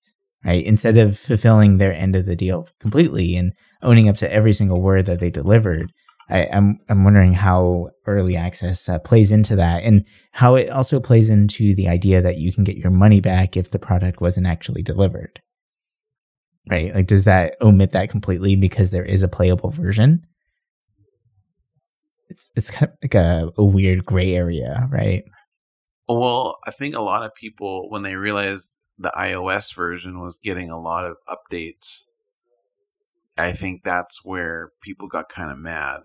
right? 0.45 0.65
Instead 0.65 0.99
of 0.99 1.19
fulfilling 1.19 1.79
their 1.79 1.95
end 1.95 2.17
of 2.17 2.27
the 2.27 2.37
deal 2.37 2.69
completely 2.81 3.37
and 3.37 3.53
owning 3.83 4.09
up 4.09 4.17
to 4.19 4.33
every 4.33 4.53
single 4.53 4.81
word 4.81 5.07
that 5.07 5.21
they 5.21 5.31
delivered, 5.31 5.93
I, 6.29 6.41
am 6.45 6.81
I'm, 6.89 6.99
I'm 6.99 7.05
wondering 7.05 7.35
how 7.35 7.91
early 8.07 8.37
access 8.37 8.89
uh, 8.89 8.99
plays 8.99 9.31
into 9.31 9.57
that, 9.57 9.83
and 9.83 10.05
how 10.33 10.55
it 10.55 10.71
also 10.71 11.01
plays 11.01 11.31
into 11.31 11.75
the 11.75 11.89
idea 11.89 12.23
that 12.23 12.39
you 12.39 12.53
can 12.53 12.65
get 12.65 12.77
your 12.77 12.93
money 12.93 13.21
back 13.21 13.57
if 13.57 13.71
the 13.71 13.79
product 13.79 14.21
wasn't 14.21 14.47
actually 14.47 14.83
delivered 14.83 15.41
right? 16.71 16.95
Like, 16.95 17.07
does 17.07 17.25
that 17.25 17.57
omit 17.61 17.91
that 17.91 18.11
completely 18.11 18.57
because 18.57 18.91
there 18.91 19.05
is 19.05 19.23
a 19.23 19.29
playable 19.29 19.71
version? 19.71 20.25
It's 22.29 22.51
it's 22.57 22.71
kind 22.71 22.91
of 22.91 22.99
like 23.03 23.15
a, 23.15 23.51
a 23.57 23.65
weird 23.65 24.05
gray 24.05 24.35
area, 24.35 24.89
right? 24.91 25.25
Well, 26.09 26.59
I 26.67 26.71
think 26.71 26.95
a 26.95 27.03
lot 27.03 27.25
of 27.25 27.35
people 27.35 27.91
when 27.91 28.03
they 28.03 28.15
realized 28.15 28.75
the 28.99 29.13
iOS 29.17 29.75
version 29.75 30.21
was 30.21 30.39
getting 30.43 30.71
a 30.71 30.81
lot 30.81 31.05
of 31.05 31.17
updates, 31.29 32.03
I 33.37 33.53
think 33.53 33.83
that's 33.85 34.21
where 34.25 34.71
people 34.83 35.09
got 35.09 35.29
kind 35.29 35.51
of 35.51 35.59
mad 35.59 36.01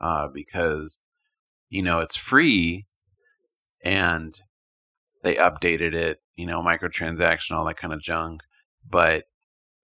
uh, 0.00 0.28
because 0.32 1.00
you 1.68 1.82
know 1.82 2.00
it's 2.00 2.16
free 2.16 2.86
and 3.84 4.40
they 5.22 5.36
updated 5.36 5.94
it, 5.94 6.18
you 6.36 6.46
know, 6.46 6.62
microtransaction, 6.62 7.52
all 7.52 7.64
that 7.64 7.76
kind 7.76 7.92
of 7.92 8.00
junk, 8.00 8.42
but 8.88 9.24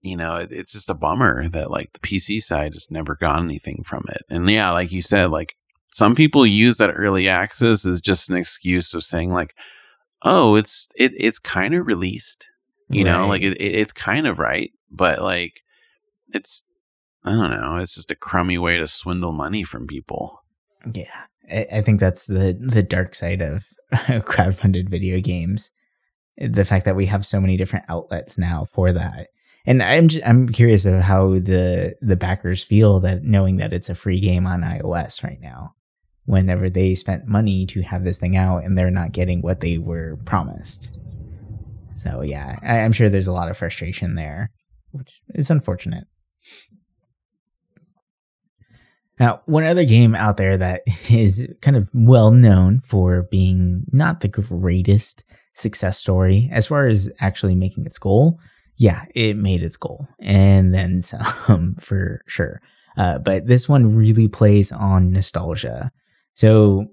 you 0.00 0.16
know, 0.16 0.36
it, 0.36 0.52
it's 0.52 0.72
just 0.72 0.90
a 0.90 0.94
bummer 0.94 1.48
that 1.48 1.70
like 1.70 1.92
the 1.92 2.00
PC 2.00 2.40
side 2.40 2.72
just 2.72 2.90
never 2.90 3.16
got 3.16 3.42
anything 3.42 3.82
from 3.84 4.04
it. 4.08 4.22
And 4.30 4.48
yeah, 4.48 4.70
like 4.70 4.92
you 4.92 5.02
said, 5.02 5.30
like 5.30 5.56
some 5.92 6.14
people 6.14 6.46
use 6.46 6.76
that 6.76 6.90
early 6.90 7.28
access 7.28 7.84
as 7.84 8.00
just 8.00 8.30
an 8.30 8.36
excuse 8.36 8.94
of 8.94 9.04
saying 9.04 9.32
like, 9.32 9.54
oh, 10.22 10.54
it's 10.54 10.88
it 10.96 11.12
it's 11.16 11.38
kind 11.38 11.74
of 11.74 11.86
released, 11.86 12.48
you 12.88 13.04
right. 13.04 13.12
know, 13.12 13.26
like 13.26 13.42
it, 13.42 13.56
it, 13.60 13.74
it's 13.74 13.92
kind 13.92 14.26
of 14.26 14.38
right, 14.38 14.70
but 14.90 15.20
like 15.20 15.62
it's 16.32 16.64
I 17.24 17.32
don't 17.32 17.50
know, 17.50 17.76
it's 17.76 17.96
just 17.96 18.10
a 18.10 18.16
crummy 18.16 18.58
way 18.58 18.78
to 18.78 18.86
swindle 18.86 19.32
money 19.32 19.64
from 19.64 19.86
people. 19.86 20.42
Yeah, 20.94 21.24
I, 21.50 21.66
I 21.72 21.82
think 21.82 21.98
that's 22.00 22.26
the 22.26 22.56
the 22.60 22.82
dark 22.82 23.14
side 23.14 23.42
of 23.42 23.66
crowdfunded 23.92 24.88
video 24.88 25.20
games. 25.20 25.70
The 26.36 26.64
fact 26.64 26.84
that 26.84 26.94
we 26.94 27.06
have 27.06 27.26
so 27.26 27.40
many 27.40 27.56
different 27.56 27.86
outlets 27.88 28.38
now 28.38 28.68
for 28.72 28.92
that 28.92 29.26
and 29.68 29.82
I'm 29.82 30.08
just, 30.08 30.26
I'm 30.26 30.48
curious 30.48 30.86
of 30.86 31.00
how 31.00 31.32
the 31.32 31.94
the 32.00 32.16
backers 32.16 32.64
feel 32.64 33.00
that 33.00 33.22
knowing 33.22 33.58
that 33.58 33.74
it's 33.74 33.90
a 33.90 33.94
free 33.94 34.18
game 34.18 34.46
on 34.46 34.62
iOS 34.62 35.22
right 35.22 35.38
now. 35.42 35.74
Whenever 36.24 36.70
they 36.70 36.94
spent 36.94 37.26
money 37.26 37.66
to 37.66 37.82
have 37.82 38.02
this 38.02 38.16
thing 38.16 38.34
out 38.34 38.64
and 38.64 38.76
they're 38.76 38.90
not 38.90 39.12
getting 39.12 39.42
what 39.42 39.60
they 39.60 39.76
were 39.76 40.16
promised. 40.24 40.90
So 41.96 42.22
yeah, 42.22 42.58
I, 42.62 42.80
I'm 42.80 42.92
sure 42.92 43.10
there's 43.10 43.26
a 43.26 43.32
lot 43.32 43.50
of 43.50 43.58
frustration 43.58 44.14
there, 44.14 44.50
which 44.92 45.20
is 45.34 45.50
unfortunate. 45.50 46.04
Now, 49.20 49.42
one 49.44 49.64
other 49.64 49.84
game 49.84 50.14
out 50.14 50.38
there 50.38 50.56
that 50.56 50.82
is 51.10 51.46
kind 51.60 51.76
of 51.76 51.88
well 51.92 52.30
known 52.30 52.80
for 52.80 53.24
being 53.30 53.84
not 53.92 54.20
the 54.20 54.28
greatest 54.28 55.26
success 55.54 55.98
story 55.98 56.48
as 56.52 56.66
far 56.66 56.86
as 56.86 57.10
actually 57.20 57.54
making 57.54 57.84
its 57.84 57.98
goal. 57.98 58.38
Yeah, 58.78 59.04
it 59.14 59.36
made 59.36 59.62
its 59.62 59.76
goal 59.76 60.06
and 60.20 60.72
then 60.72 61.02
some 61.02 61.76
for 61.80 62.22
sure. 62.26 62.60
Uh, 62.96 63.18
but 63.18 63.46
this 63.46 63.68
one 63.68 63.94
really 63.94 64.28
plays 64.28 64.72
on 64.72 65.12
nostalgia. 65.12 65.90
So 66.34 66.86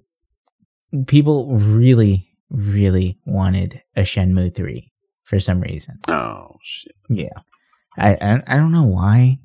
people 1.07 1.55
really, 1.55 2.27
really 2.49 3.19
wanted 3.25 3.81
a 3.95 4.01
Shenmue 4.01 4.55
3 4.55 4.91
for 5.23 5.39
some 5.39 5.61
reason. 5.61 5.99
Oh, 6.07 6.55
shit. 6.63 6.95
Yeah. 7.09 7.29
I, 7.97 8.13
I, 8.15 8.43
I 8.47 8.55
don't 8.57 8.71
know 8.71 8.85
why 8.85 9.39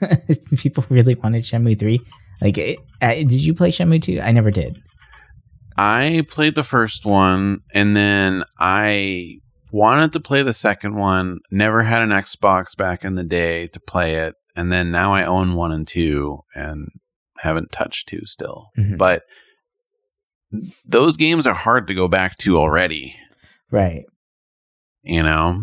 people 0.56 0.84
really 0.88 1.14
wanted 1.16 1.44
Shenmue 1.44 1.78
3. 1.78 2.00
Like, 2.40 2.58
it, 2.58 2.78
uh, 3.00 3.14
did 3.14 3.32
you 3.32 3.54
play 3.54 3.70
Shenmue 3.70 4.02
2? 4.02 4.20
I 4.20 4.32
never 4.32 4.50
did. 4.50 4.76
I 5.76 6.26
played 6.28 6.54
the 6.54 6.64
first 6.64 7.04
one 7.04 7.60
and 7.72 7.96
then 7.96 8.44
I 8.58 9.38
wanted 9.72 10.12
to 10.12 10.20
play 10.20 10.42
the 10.42 10.52
second 10.52 10.94
one. 10.96 11.40
Never 11.50 11.82
had 11.82 12.02
an 12.02 12.10
Xbox 12.10 12.76
back 12.76 13.04
in 13.04 13.14
the 13.16 13.24
day 13.24 13.66
to 13.68 13.80
play 13.80 14.16
it. 14.16 14.34
And 14.54 14.70
then 14.70 14.90
now 14.92 15.14
I 15.14 15.24
own 15.24 15.54
one 15.54 15.72
and 15.72 15.88
two 15.88 16.40
and 16.54 16.88
haven't 17.38 17.72
touched 17.72 18.06
two 18.08 18.20
still. 18.26 18.66
Mhm. 18.78 18.98
But 18.98 19.22
those 20.86 21.16
games 21.16 21.46
are 21.46 21.54
hard 21.54 21.86
to 21.86 21.94
go 21.94 22.06
back 22.08 22.36
to 22.38 22.58
already, 22.58 23.14
Right. 23.70 24.04
you 25.02 25.22
know? 25.22 25.58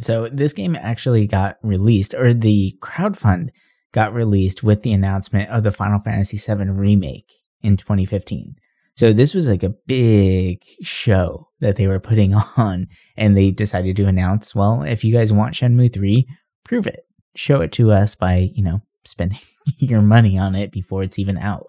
So 0.00 0.28
this 0.32 0.54
game 0.54 0.74
actually 0.74 1.26
got 1.26 1.58
released, 1.62 2.14
or 2.14 2.32
the 2.32 2.74
crowdfund 2.80 3.48
got 3.92 4.14
released 4.14 4.62
with 4.62 4.82
the 4.82 4.92
announcement 4.92 5.50
of 5.50 5.62
the 5.62 5.70
Final 5.70 6.00
Fantasy 6.00 6.38
VII 6.38 6.70
remake 6.70 7.30
in 7.60 7.76
2015. 7.76 8.54
So 8.96 9.12
this 9.12 9.34
was 9.34 9.46
like 9.46 9.62
a 9.62 9.74
big 9.86 10.62
show 10.82 11.48
that 11.62 11.76
they 11.76 11.86
were 11.86 12.00
putting 12.00 12.34
on, 12.56 12.88
and 13.16 13.36
they 13.36 13.50
decided 13.50 13.96
to 13.96 14.06
announce, 14.06 14.54
well, 14.54 14.82
if 14.82 15.02
you 15.02 15.14
guys 15.14 15.32
want 15.32 15.54
Shenmue 15.54 15.92
3, 15.92 16.26
prove 16.64 16.86
it. 16.86 17.06
Show 17.34 17.62
it 17.62 17.72
to 17.72 17.90
us 17.90 18.14
by, 18.14 18.50
you 18.54 18.62
know, 18.62 18.82
spending 19.04 19.38
your 19.78 20.02
money 20.02 20.38
on 20.38 20.54
it 20.54 20.70
before 20.70 21.02
it's 21.02 21.18
even 21.18 21.38
out. 21.38 21.66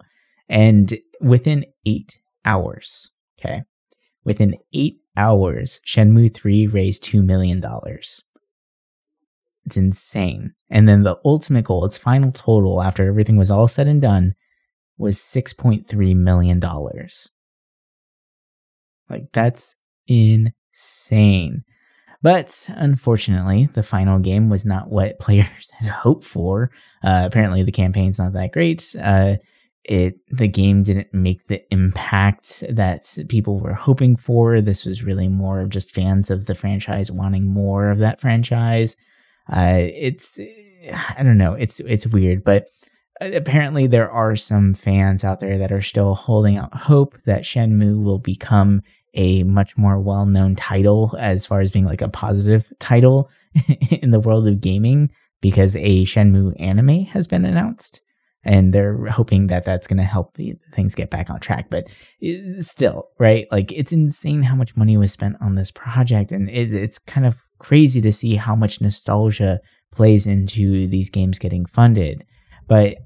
And 0.50 0.98
within 1.22 1.66
eight 1.86 2.20
hours, 2.44 3.12
okay, 3.40 3.62
within 4.26 4.58
eight 4.74 4.98
hours, 5.16 5.80
Shenmue 5.88 6.34
3 6.34 6.68
raised 6.68 7.04
$2 7.04 7.24
million. 7.24 7.64
It's 9.66 9.78
insane. 9.78 10.54
And 10.70 10.90
then 10.90 11.04
the 11.04 11.18
ultimate 11.24 11.66
goal, 11.66 11.86
its 11.86 11.98
final 11.98 12.32
total 12.32 12.82
after 12.82 13.08
everything 13.08 13.38
was 13.38 13.50
all 13.50 13.70
said 13.70 13.88
and 13.88 14.02
done, 14.02 14.34
was 14.98 15.18
$6.3 15.20 16.16
million. 16.16 16.60
Like, 19.10 19.32
that's 19.32 19.76
insane. 20.08 21.64
But 22.22 22.70
unfortunately, 22.70 23.70
the 23.74 23.84
final 23.84 24.18
game 24.18 24.50
was 24.50 24.66
not 24.66 24.90
what 24.90 25.20
players 25.20 25.72
had 25.72 25.90
hoped 25.90 26.24
for. 26.24 26.72
Uh, 27.04 27.24
apparently, 27.26 27.64
the 27.64 27.72
campaign's 27.72 28.18
not 28.18 28.34
that 28.34 28.54
great. 28.54 28.96
Uh, 29.00 29.36
it 29.84 30.16
the 30.30 30.48
game 30.48 30.84
didn't 30.84 31.14
make 31.14 31.48
the 31.48 31.62
impact 31.74 32.64
that 32.70 33.18
people 33.28 33.60
were 33.60 33.74
hoping 33.74 34.16
for. 34.16 34.62
This 34.62 34.86
was 34.86 35.04
really 35.04 35.28
more 35.28 35.60
of 35.60 35.70
just 35.70 35.92
fans 35.92 36.32
of 36.32 36.46
the 36.46 36.56
franchise 36.56 37.12
wanting 37.12 37.46
more 37.46 37.90
of 37.90 38.00
that 38.00 38.22
franchise. 38.22 38.96
Uh, 39.52 39.80
it's 39.80 40.40
I 40.40 41.22
don't 41.22 41.38
know. 41.38 41.54
It's 41.54 41.82
it's 41.82 42.08
weird, 42.08 42.46
but 42.46 42.70
apparently 43.20 43.88
there 43.88 44.10
are 44.10 44.38
some 44.38 44.74
fans 44.74 45.24
out 45.26 45.42
there 45.42 45.58
that 45.58 45.72
are 45.72 45.82
still 45.82 46.16
holding 46.16 46.58
out 46.58 46.74
hope 46.74 47.18
that 47.26 47.44
Shenmue 47.44 48.02
will 48.02 48.20
become 48.20 48.84
a 49.16 49.44
much 49.44 49.78
more 49.78 50.00
well-known 50.00 50.56
title 50.56 51.16
as 51.20 51.46
far 51.46 51.62
as 51.62 51.72
being 51.72 51.86
like 51.86 52.02
a 52.02 52.10
positive 52.10 52.72
title 52.80 53.30
in 53.90 54.12
the 54.12 54.20
world 54.20 54.48
of 54.48 54.62
gaming 54.62 55.12
because 55.42 55.76
a 55.76 56.04
Shenmue 56.06 56.60
anime 56.60 57.06
has 57.06 57.28
been 57.28 57.46
announced 57.46 58.02
and 58.44 58.74
they're 58.74 59.06
hoping 59.06 59.48
that 59.48 59.64
that's 59.64 59.88
going 59.88 59.98
to 59.98 60.04
help 60.04 60.38
things 60.74 60.96
get 60.96 61.10
back 61.10 61.30
on 61.30 61.40
track. 61.40 61.70
But 61.70 61.88
still 62.60 63.10
right? 63.20 63.48
Like 63.52 63.72
it's 63.72 63.92
insane 63.92 64.44
how 64.44 64.56
much 64.56 64.76
money 64.76 64.98
was 64.98 65.12
spent 65.12 65.38
on 65.42 65.56
this 65.56 65.72
project 65.72 66.32
and 66.32 66.50
it, 66.50 66.74
it's 66.74 66.98
kind 66.98 67.26
of 67.26 67.36
crazy 67.60 68.02
to 68.02 68.12
see 68.12 68.36
how 68.36 68.56
much 68.56 68.82
nostalgia 68.82 69.60
plays 69.92 70.26
into 70.26 70.88
these 70.88 71.10
games 71.10 71.40
getting 71.40 71.66
funded. 71.66 72.26
But 72.68 72.98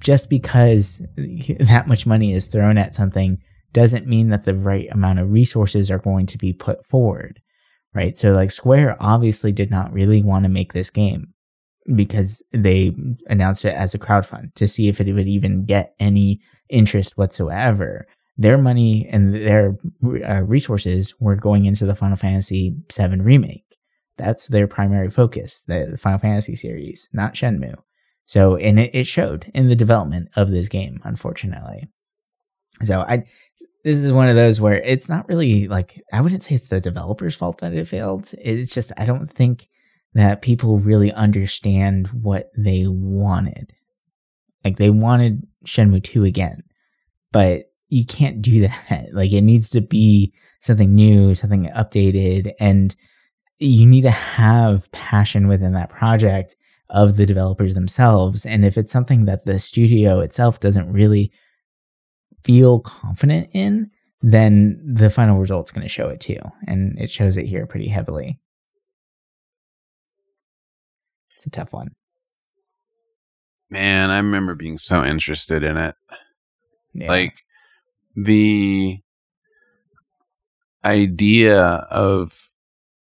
just 0.00 0.28
because 0.28 1.00
that 1.60 1.86
much 1.86 2.06
money 2.06 2.32
is 2.32 2.46
thrown 2.46 2.76
at 2.76 2.94
something 2.94 3.38
doesn't 3.74 4.06
mean 4.06 4.30
that 4.30 4.44
the 4.44 4.54
right 4.54 4.88
amount 4.92 5.18
of 5.18 5.30
resources 5.30 5.90
are 5.90 5.98
going 5.98 6.26
to 6.26 6.38
be 6.38 6.52
put 6.52 6.84
forward 6.86 7.40
right 7.92 8.16
so 8.16 8.32
like 8.32 8.50
square 8.50 8.96
obviously 9.00 9.52
did 9.52 9.70
not 9.70 9.92
really 9.92 10.22
want 10.22 10.44
to 10.44 10.48
make 10.48 10.72
this 10.72 10.88
game 10.88 11.34
because 11.94 12.42
they 12.52 12.94
announced 13.26 13.64
it 13.64 13.74
as 13.74 13.94
a 13.94 13.98
crowdfund 13.98 14.54
to 14.54 14.66
see 14.66 14.88
if 14.88 15.00
it 15.00 15.12
would 15.12 15.28
even 15.28 15.64
get 15.64 15.94
any 15.98 16.40
interest 16.68 17.16
whatsoever. 17.16 18.06
Their 18.36 18.58
money 18.58 19.08
and 19.10 19.34
their 19.34 19.76
uh, 20.26 20.42
resources 20.42 21.14
were 21.20 21.36
going 21.36 21.66
into 21.66 21.86
the 21.86 21.94
Final 21.94 22.16
Fantasy 22.16 22.74
VII 22.92 23.20
remake. 23.20 23.64
That's 24.16 24.48
their 24.48 24.66
primary 24.66 25.10
focus, 25.10 25.62
the, 25.66 25.96
Final 26.00 26.18
Fantasy 26.18 26.54
series, 26.54 27.08
not 27.12 27.34
Shenmue. 27.34 27.76
So, 28.26 28.56
and 28.56 28.80
it, 28.80 28.90
it 28.94 29.06
showed 29.06 29.50
in 29.54 29.68
the 29.68 29.76
development 29.76 30.30
of 30.36 30.50
this 30.50 30.68
game, 30.68 31.00
unfortunately. 31.04 31.88
So, 32.82 33.02
I 33.02 33.24
this 33.84 34.02
is 34.02 34.12
one 34.12 34.28
of 34.28 34.34
those 34.34 34.60
where 34.60 34.80
it's 34.80 35.08
not 35.08 35.28
really 35.28 35.68
like 35.68 36.02
I 36.12 36.22
wouldn't 36.22 36.42
say 36.42 36.54
it's 36.54 36.68
the 36.68 36.80
developer's 36.80 37.36
fault 37.36 37.58
that 37.58 37.74
it 37.74 37.86
failed. 37.86 38.30
It's 38.38 38.72
just 38.72 38.92
I 38.96 39.04
don't 39.04 39.26
think 39.26 39.68
that 40.14 40.42
people 40.42 40.78
really 40.78 41.12
understand 41.12 42.08
what 42.08 42.50
they 42.56 42.86
wanted. 42.86 43.74
Like 44.64 44.78
they 44.78 44.90
wanted 44.90 45.46
Shenmue 45.66 46.02
2 46.02 46.24
again, 46.24 46.62
but 47.30 47.70
you 47.90 48.06
can't 48.06 48.40
do 48.40 48.60
that. 48.88 49.08
Like 49.12 49.32
it 49.32 49.42
needs 49.42 49.68
to 49.70 49.82
be 49.82 50.32
something 50.60 50.94
new, 50.94 51.34
something 51.34 51.70
updated, 51.76 52.54
and 52.58 52.96
you 53.58 53.86
need 53.86 54.02
to 54.02 54.10
have 54.10 54.90
passion 54.92 55.46
within 55.46 55.72
that 55.72 55.90
project 55.90 56.56
of 56.88 57.16
the 57.16 57.26
developers 57.26 57.74
themselves. 57.74 58.46
And 58.46 58.64
if 58.64 58.78
it's 58.78 58.92
something 58.92 59.26
that 59.26 59.44
the 59.44 59.58
studio 59.58 60.20
itself 60.20 60.60
doesn't 60.60 60.90
really 60.90 61.32
feel 62.44 62.80
confident 62.80 63.48
in, 63.52 63.90
then 64.22 64.80
the 64.84 65.10
final 65.10 65.38
result's 65.38 65.72
going 65.72 65.82
to 65.82 65.88
show 65.88 66.08
it 66.08 66.20
too. 66.20 66.38
And 66.66 66.98
it 66.98 67.10
shows 67.10 67.36
it 67.36 67.46
here 67.46 67.66
pretty 67.66 67.88
heavily. 67.88 68.38
It's 71.36 71.46
a 71.46 71.50
tough 71.50 71.72
one. 71.72 71.88
Man, 73.70 74.10
I 74.10 74.18
remember 74.18 74.54
being 74.54 74.78
so 74.78 75.04
interested 75.04 75.62
in 75.62 75.76
it. 75.76 75.94
Yeah. 76.92 77.08
Like 77.08 77.42
the 78.14 79.00
idea 80.84 81.62
of 81.62 82.50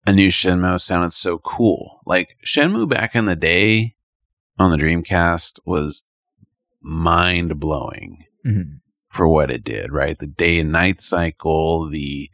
a 0.06 0.12
new 0.12 0.28
Shenmue 0.28 0.80
sounded 0.80 1.12
so 1.12 1.38
cool. 1.38 2.00
Like 2.06 2.36
Shenmue 2.44 2.88
back 2.88 3.14
in 3.14 3.24
the 3.24 3.36
day 3.36 3.94
on 4.58 4.70
the 4.70 4.76
Dreamcast 4.76 5.58
was 5.64 6.02
mind 6.82 7.58
blowing 7.60 8.24
Mhm. 8.46 8.80
For 9.10 9.28
what 9.28 9.50
it 9.50 9.64
did, 9.64 9.92
right? 9.92 10.18
The 10.18 10.26
day 10.26 10.60
and 10.60 10.72
night 10.72 11.00
cycle, 11.00 11.90
the 11.90 12.30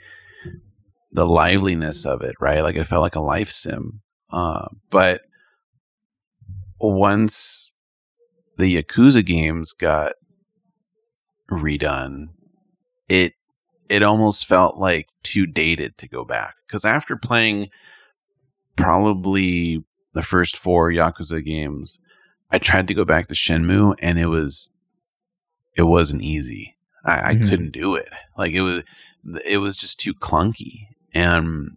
the 1.11 1.27
liveliness 1.27 2.05
of 2.05 2.21
it, 2.21 2.37
right? 2.41 2.61
Like 2.61 2.77
it 2.77 2.85
felt 2.85 3.03
like 3.03 3.15
a 3.15 3.21
life 3.21 3.51
sim. 3.51 4.03
Uh, 4.31 4.67
but 4.91 5.23
once 6.79 7.75
the 8.59 8.83
Yakuza 8.83 9.25
games 9.25 9.73
got 9.73 10.13
redone, 11.51 12.29
it 13.09 13.33
it 13.89 14.03
almost 14.03 14.47
felt 14.47 14.77
like 14.77 15.09
too 15.23 15.47
dated 15.47 15.97
to 15.99 16.09
go 16.09 16.25
back. 16.25 16.57
Because 16.67 16.85
after 16.85 17.17
playing 17.17 17.71
probably 18.77 19.83
the 20.13 20.23
first 20.23 20.59
four 20.59 20.91
Yakuza 20.91 21.43
games, 21.43 21.99
I 22.51 22.59
tried 22.59 22.89
to 22.89 22.95
go 22.95 23.07
back 23.07 23.29
to 23.29 23.35
Shenmue, 23.35 23.95
and 24.01 24.19
it 24.19 24.27
was 24.27 24.71
it 25.77 25.83
wasn't 25.83 26.23
easy. 26.23 26.77
I, 27.05 27.31
I 27.31 27.35
Mhm. 27.35 27.49
couldn't 27.49 27.71
do 27.73 27.95
it. 27.97 28.09
Like 28.37 28.53
it 28.53 28.63
was 28.63 28.83
it 29.45 29.59
was 29.59 29.77
just 29.77 29.99
too 30.01 30.15
clunky, 30.15 30.87
and 31.15 31.77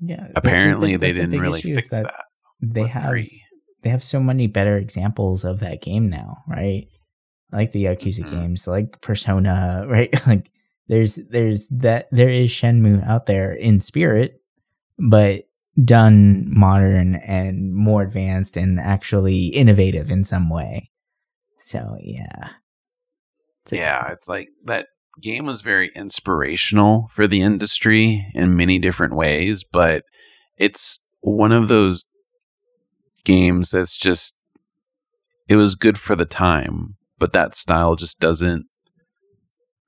yeah. 0.00 0.28
apparently 0.34 0.96
they 0.96 1.12
didn't 1.12 1.38
really 1.40 1.60
fix 1.62 1.88
that. 1.90 2.14
They 2.62 2.86
have 2.86 3.08
three. 3.10 3.42
they 3.82 3.90
have 3.90 4.02
so 4.04 4.20
many 4.20 4.46
better 4.46 4.76
examples 4.76 5.44
of 5.44 5.60
that 5.60 5.80
game 5.82 6.08
now, 6.10 6.38
right? 6.48 6.86
Like 7.52 7.72
the 7.72 7.84
Yakuza 7.84 8.24
Mhm. 8.24 8.30
games, 8.30 8.66
like 8.66 9.00
Persona, 9.00 9.84
right? 9.88 10.14
Like 10.26 10.50
there's 10.88 11.16
there's 11.16 11.68
that 11.68 12.08
there 12.12 12.28
is 12.28 12.50
Shenmue 12.50 13.06
out 13.06 13.26
there 13.26 13.52
in 13.52 13.80
spirit, 13.80 14.40
but 14.98 15.44
done 15.84 16.44
modern 16.48 17.14
and 17.16 17.72
more 17.74 18.02
advanced 18.02 18.56
and 18.56 18.78
actually 18.80 19.46
innovative 19.46 20.10
in 20.10 20.24
some 20.24 20.50
way. 20.50 20.90
So 21.58 21.96
yeah. 22.00 22.50
Yeah, 23.70 24.10
it's 24.12 24.28
like 24.28 24.48
that 24.64 24.86
game 25.20 25.46
was 25.46 25.60
very 25.60 25.90
inspirational 25.94 27.08
for 27.12 27.26
the 27.26 27.42
industry 27.42 28.26
in 28.34 28.56
many 28.56 28.78
different 28.78 29.14
ways, 29.14 29.64
but 29.64 30.04
it's 30.56 31.00
one 31.20 31.52
of 31.52 31.68
those 31.68 32.06
games 33.24 33.70
that's 33.70 33.96
just 33.96 34.34
it 35.48 35.56
was 35.56 35.74
good 35.74 35.98
for 35.98 36.14
the 36.14 36.24
time, 36.24 36.96
but 37.18 37.32
that 37.32 37.56
style 37.56 37.96
just 37.96 38.20
doesn't 38.20 38.66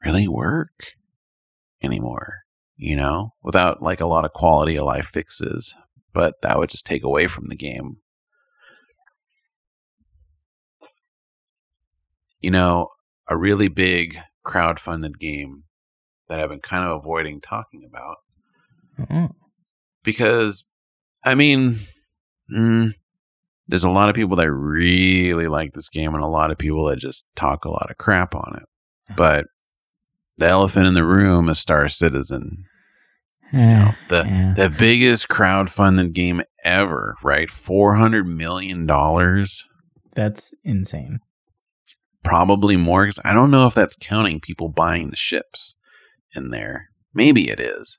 really 0.05 0.27
work 0.27 0.95
anymore, 1.83 2.41
you 2.77 2.97
know, 2.97 3.35
without 3.43 3.83
like 3.83 4.01
a 4.01 4.07
lot 4.07 4.25
of 4.25 4.33
quality 4.33 4.77
of 4.77 4.85
life 4.85 5.07
fixes. 5.07 5.75
But 6.13 6.43
that 6.43 6.59
would 6.59 6.69
just 6.69 6.85
take 6.85 7.05
away 7.05 7.27
from 7.27 7.47
the 7.49 7.57
game. 7.57 7.99
You 12.41 12.51
know, 12.51 12.89
a 13.33 13.37
really 13.37 13.69
big 13.69 14.19
crowd-funded 14.45 15.19
game 15.19 15.65
that 16.29 16.39
I've 16.39 16.51
been 16.51 16.61
kind 16.61 16.87
of 16.87 16.99
avoiding 16.99 17.41
talking 17.41 17.89
about. 17.89 18.17
Mm-hmm. 18.99 19.27
Because, 20.05 20.65
I 21.25 21.35
mean, 21.35 21.79
mm, 22.55 22.93
there's 23.67 23.85
a 23.85 23.91
lot 23.91 24.11
of 24.11 24.15
people 24.15 24.37
that 24.37 24.53
really 24.53 25.49
like 25.49 25.73
this 25.73 25.89
game 25.89 26.15
and 26.15 26.23
a 26.23 26.29
lot 26.29 26.51
of 26.51 26.59
people 26.59 26.85
that 26.87 26.99
just 26.99 27.25
talk 27.35 27.65
a 27.65 27.71
lot 27.71 27.91
of 27.91 27.97
crap 27.97 28.35
on 28.35 28.53
it. 28.57 28.63
Uh-huh. 28.63 29.15
But 29.17 29.47
the 30.37 30.49
elephant 30.49 30.87
in 30.87 30.95
the 30.95 31.05
room 31.05 31.49
is 31.49 31.59
Star 31.59 31.89
Citizen. 31.89 32.65
You 33.53 33.59
know, 33.59 33.91
the 34.09 34.25
yeah. 34.27 34.55
the 34.57 34.71
biggest 34.71 35.29
crowd-funded 35.29 36.15
game 36.15 36.43
ever, 36.65 37.17
right? 37.23 37.51
Four 37.51 37.97
hundred 37.97 38.27
million 38.27 38.87
dollars. 38.87 39.67
That's 40.15 40.55
insane 40.65 41.21
probably 42.23 42.77
more 42.77 43.05
because 43.05 43.21
I 43.25 43.33
don't 43.33 43.51
know 43.51 43.67
if 43.67 43.75
that's 43.75 43.97
counting 43.97 44.41
people 44.41 44.69
buying 44.69 45.11
the 45.11 45.17
ships 45.17 45.77
in 46.35 46.51
there. 46.51 46.89
Maybe 47.15 47.51
it 47.51 47.61
is, 47.61 47.99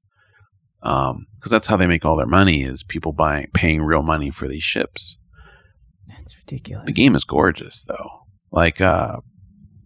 because 0.81 1.11
um, 1.11 1.27
that's 1.49 1.67
how 1.67 1.77
they 1.77 1.87
make 1.87 2.03
all 2.03 2.17
their 2.17 2.25
money 2.25 2.63
is 2.63 2.83
people 2.83 3.13
buying 3.13 3.47
paying 3.53 3.81
real 3.81 4.01
money 4.01 4.31
for 4.31 4.47
these 4.47 4.63
ships. 4.63 5.17
That's 6.07 6.35
ridiculous. 6.37 6.85
The 6.85 6.93
game 6.93 7.15
is 7.15 7.23
gorgeous 7.23 7.83
though. 7.87 8.09
Like 8.51 8.81
uh, 8.81 9.17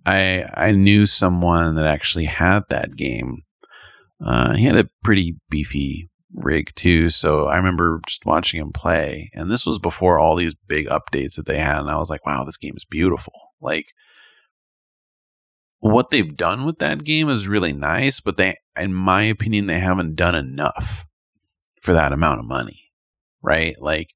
I 0.06 0.46
I 0.54 0.72
knew 0.72 1.06
someone 1.06 1.76
that 1.76 1.86
actually 1.86 2.26
had 2.26 2.64
that 2.70 2.96
game. 2.96 3.44
Uh, 4.26 4.56
he 4.56 4.66
had 4.66 4.78
a 4.78 4.90
pretty 5.04 5.36
beefy 5.50 6.10
rig 6.34 6.74
too, 6.76 7.10
so 7.10 7.46
I 7.46 7.58
remember 7.58 8.00
just 8.08 8.26
watching 8.26 8.60
him 8.60 8.72
play. 8.72 9.30
And 9.34 9.52
this 9.52 9.66
was 9.66 9.80
before 9.80 10.20
all 10.20 10.36
these 10.36 10.56
big 10.56 10.88
updates 10.88 11.36
that 11.36 11.46
they 11.46 11.60
had, 11.60 11.80
and 11.80 11.90
I 11.90 11.98
was 11.98 12.10
like, 12.10 12.26
"Wow, 12.26 12.44
this 12.44 12.58
game 12.58 12.74
is 12.76 12.86
beautiful!" 12.86 13.34
Like 13.62 13.88
what 15.80 16.10
they've 16.10 16.36
done 16.36 16.66
with 16.66 16.80
that 16.80 17.04
game 17.04 17.30
is 17.30 17.48
really 17.48 17.74
nice, 17.74 18.20
but 18.20 18.38
they, 18.38 18.58
in 18.80 18.94
my 18.94 19.24
opinion, 19.24 19.68
they 19.68 19.80
haven't 19.80 20.16
done 20.16 20.36
enough 20.36 21.06
for 21.82 21.94
that 21.94 22.12
amount 22.12 22.40
of 22.40 22.46
money, 22.46 22.92
right? 23.42 23.76
Like 23.80 24.10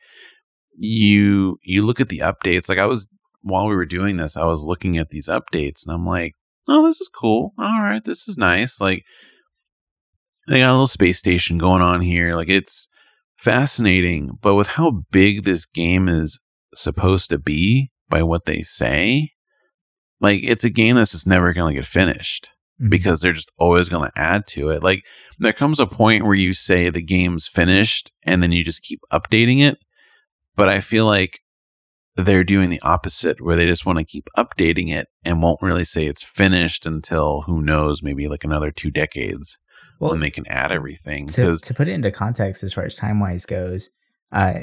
you, 0.78 1.58
you 1.64 1.86
look 1.86 2.02
at 2.02 2.10
the 2.10 2.20
updates. 2.20 2.68
Like 2.68 2.80
I 2.80 2.86
was 2.86 3.08
while 3.42 3.68
we 3.68 3.76
were 3.76 3.86
doing 3.86 4.18
this, 4.18 4.38
I 4.38 4.46
was 4.46 4.64
looking 4.64 4.98
at 4.98 5.10
these 5.10 5.28
updates, 5.28 5.86
and 5.86 5.94
I'm 5.94 6.06
like, 6.06 6.36
oh, 6.68 6.88
this 6.88 7.02
is 7.02 7.10
cool. 7.10 7.54
All 7.58 7.82
right, 7.82 8.04
this 8.04 8.28
is 8.28 8.38
nice. 8.38 8.80
Like 8.80 9.04
they 10.48 10.60
got 10.60 10.72
a 10.72 10.74
little 10.74 10.88
space 10.88 11.18
station 11.18 11.58
going 11.58 11.82
on 11.82 12.02
here. 12.02 12.36
Like 12.36 12.50
it's 12.50 12.88
fascinating, 13.38 14.38
but 14.42 14.56
with 14.56 14.70
how 14.70 15.04
big 15.12 15.44
this 15.44 15.66
game 15.66 16.08
is 16.08 16.40
supposed 16.74 17.30
to 17.30 17.38
be 17.38 17.92
by 18.10 18.24
what 18.24 18.46
they 18.46 18.62
say, 18.62 19.32
like 20.22 20.40
it's 20.44 20.64
a 20.64 20.70
game 20.70 20.96
that's 20.96 21.12
just 21.12 21.28
never 21.28 21.52
going 21.52 21.74
to 21.74 21.82
get 21.82 21.88
finished 21.88 22.50
mm-hmm. 22.80 22.90
because 22.90 23.20
they're 23.20 23.34
just 23.34 23.52
always 23.58 23.90
going 23.90 24.10
to 24.10 24.20
add 24.20 24.48
to 24.48 24.70
it. 24.70 24.84
Like 24.84 25.04
there 25.40 25.52
comes 25.52 25.80
a 25.80 25.88
point 25.88 26.24
where 26.24 26.36
you 26.36 26.54
say 26.54 26.90
the 26.90 27.02
game's 27.02 27.48
finished 27.48 28.12
and 28.24 28.42
then 28.42 28.52
you 28.52 28.64
just 28.64 28.84
keep 28.84 29.02
updating 29.12 29.62
it. 29.62 29.80
But 30.56 30.70
I 30.70 30.80
feel 30.80 31.06
like 31.06 31.40
they're 32.16 32.44
doing 32.44 32.70
the 32.70 32.82
opposite 32.82 33.42
where 33.42 33.56
they 33.56 33.66
just 33.66 33.86
want 33.86 33.98
to 33.98 34.06
keep 34.06 34.28
updating 34.38 34.94
it 34.94 35.08
and 35.26 35.42
won't 35.42 35.62
really 35.62 35.86
say 35.86 36.06
it's 36.06 36.24
finished 36.24 36.86
until 36.86 37.42
who 37.48 37.62
knows, 37.62 38.04
maybe 38.04 38.28
like 38.28 38.44
another 38.44 38.70
two 38.70 38.92
decades 38.92 39.58
well, 40.00 40.12
when 40.12 40.20
they 40.20 40.30
can 40.30 40.46
add 40.48 40.72
everything. 40.72 41.28
To, 41.28 41.56
to 41.56 41.74
put 41.74 41.88
it 41.88 41.94
into 41.94 42.12
context 42.12 42.64
as 42.64 42.74
far 42.74 42.84
as 42.84 42.96
time 42.96 43.20
wise 43.22 43.46
goes, 43.46 43.90
uh, 44.32 44.60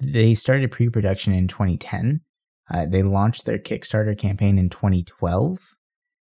they 0.00 0.34
started 0.34 0.70
pre 0.70 0.88
production 0.88 1.34
in 1.34 1.48
2010 1.48 2.20
uh, 2.70 2.86
they 2.86 3.02
launched 3.02 3.44
their 3.44 3.58
Kickstarter 3.58 4.16
campaign 4.16 4.58
in 4.58 4.70
2012, 4.70 5.58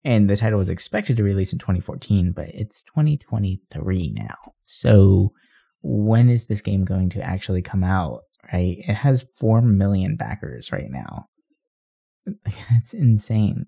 and 0.03 0.29
the 0.29 0.37
title 0.37 0.59
was 0.59 0.69
expected 0.69 1.17
to 1.17 1.23
release 1.23 1.53
in 1.53 1.59
2014, 1.59 2.33
but 2.35 2.49
it's 2.49 2.83
2023 2.83 4.13
now. 4.15 4.53
So, 4.65 5.31
when 5.81 6.29
is 6.29 6.47
this 6.47 6.61
game 6.61 6.85
going 6.85 7.09
to 7.11 7.21
actually 7.21 7.61
come 7.61 7.83
out? 7.83 8.21
Right? 8.51 8.77
It 8.79 8.93
has 8.93 9.25
4 9.37 9.61
million 9.61 10.17
backers 10.17 10.71
right 10.71 10.89
now. 10.89 11.25
That's 12.69 12.93
insane. 12.93 13.65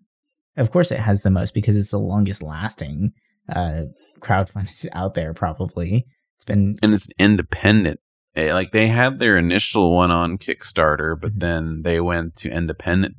Of 0.55 0.71
course, 0.71 0.91
it 0.91 0.99
has 0.99 1.21
the 1.21 1.31
most 1.31 1.53
because 1.53 1.75
it's 1.75 1.91
the 1.91 1.99
longest 1.99 2.41
lasting 2.41 3.11
uh, 3.49 3.83
crowdfunded 4.19 4.87
out 4.93 5.13
there, 5.13 5.33
probably. 5.33 6.05
It's 6.37 6.45
been. 6.45 6.75
And 6.81 6.93
it's 6.93 7.07
independent 7.17 7.99
Eh, 8.37 8.53
like 8.53 8.71
they 8.71 8.87
had 8.87 9.17
their 9.17 9.35
initial 9.35 9.95
one 9.95 10.11
on 10.11 10.37
Kickstarter, 10.37 11.19
but 11.19 11.31
mm-hmm. 11.31 11.39
then 11.39 11.81
they 11.81 11.99
went 11.99 12.35
to 12.37 12.51
independent 12.51 13.15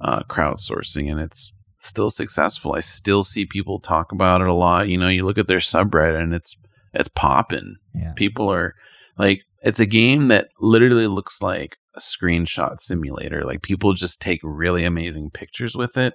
uh, 0.00 0.20
crowdsourcing, 0.30 1.10
and 1.10 1.20
it's 1.20 1.52
still 1.80 2.08
successful. 2.08 2.74
I 2.74 2.80
still 2.80 3.24
see 3.24 3.44
people 3.44 3.80
talk 3.80 4.12
about 4.12 4.40
it 4.40 4.46
a 4.46 4.54
lot. 4.54 4.88
You 4.88 4.96
know, 4.96 5.08
you 5.08 5.24
look 5.24 5.38
at 5.38 5.48
their 5.48 5.58
subreddit, 5.58 6.22
and 6.22 6.32
it's 6.32 6.56
it's 6.94 7.08
popping. 7.08 7.76
Yeah. 7.94 8.12
People 8.14 8.50
are 8.50 8.74
like, 9.18 9.42
it's 9.62 9.80
a 9.80 9.86
game 9.86 10.28
that 10.28 10.48
literally 10.60 11.08
looks 11.08 11.42
like 11.42 11.76
a 11.96 12.00
screenshot 12.00 12.80
simulator. 12.80 13.44
Like 13.44 13.62
people 13.62 13.92
just 13.92 14.20
take 14.20 14.40
really 14.44 14.84
amazing 14.84 15.30
pictures 15.30 15.74
with 15.74 15.96
it. 15.96 16.14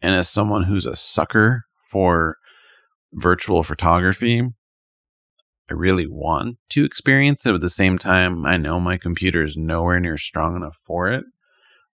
And 0.00 0.14
as 0.14 0.28
someone 0.28 0.62
who's 0.64 0.86
a 0.86 0.96
sucker 0.96 1.64
for 1.90 2.36
virtual 3.12 3.64
photography, 3.64 4.42
I 5.70 5.74
really 5.74 6.06
want 6.06 6.58
to 6.70 6.84
experience 6.84 7.46
it, 7.46 7.50
but 7.50 7.56
at 7.56 7.60
the 7.62 7.70
same 7.70 7.98
time, 7.98 8.44
I 8.44 8.56
know 8.56 8.78
my 8.78 8.98
computer 8.98 9.42
is 9.42 9.56
nowhere 9.56 9.98
near 9.98 10.18
strong 10.18 10.56
enough 10.56 10.76
for 10.84 11.10
it. 11.10 11.24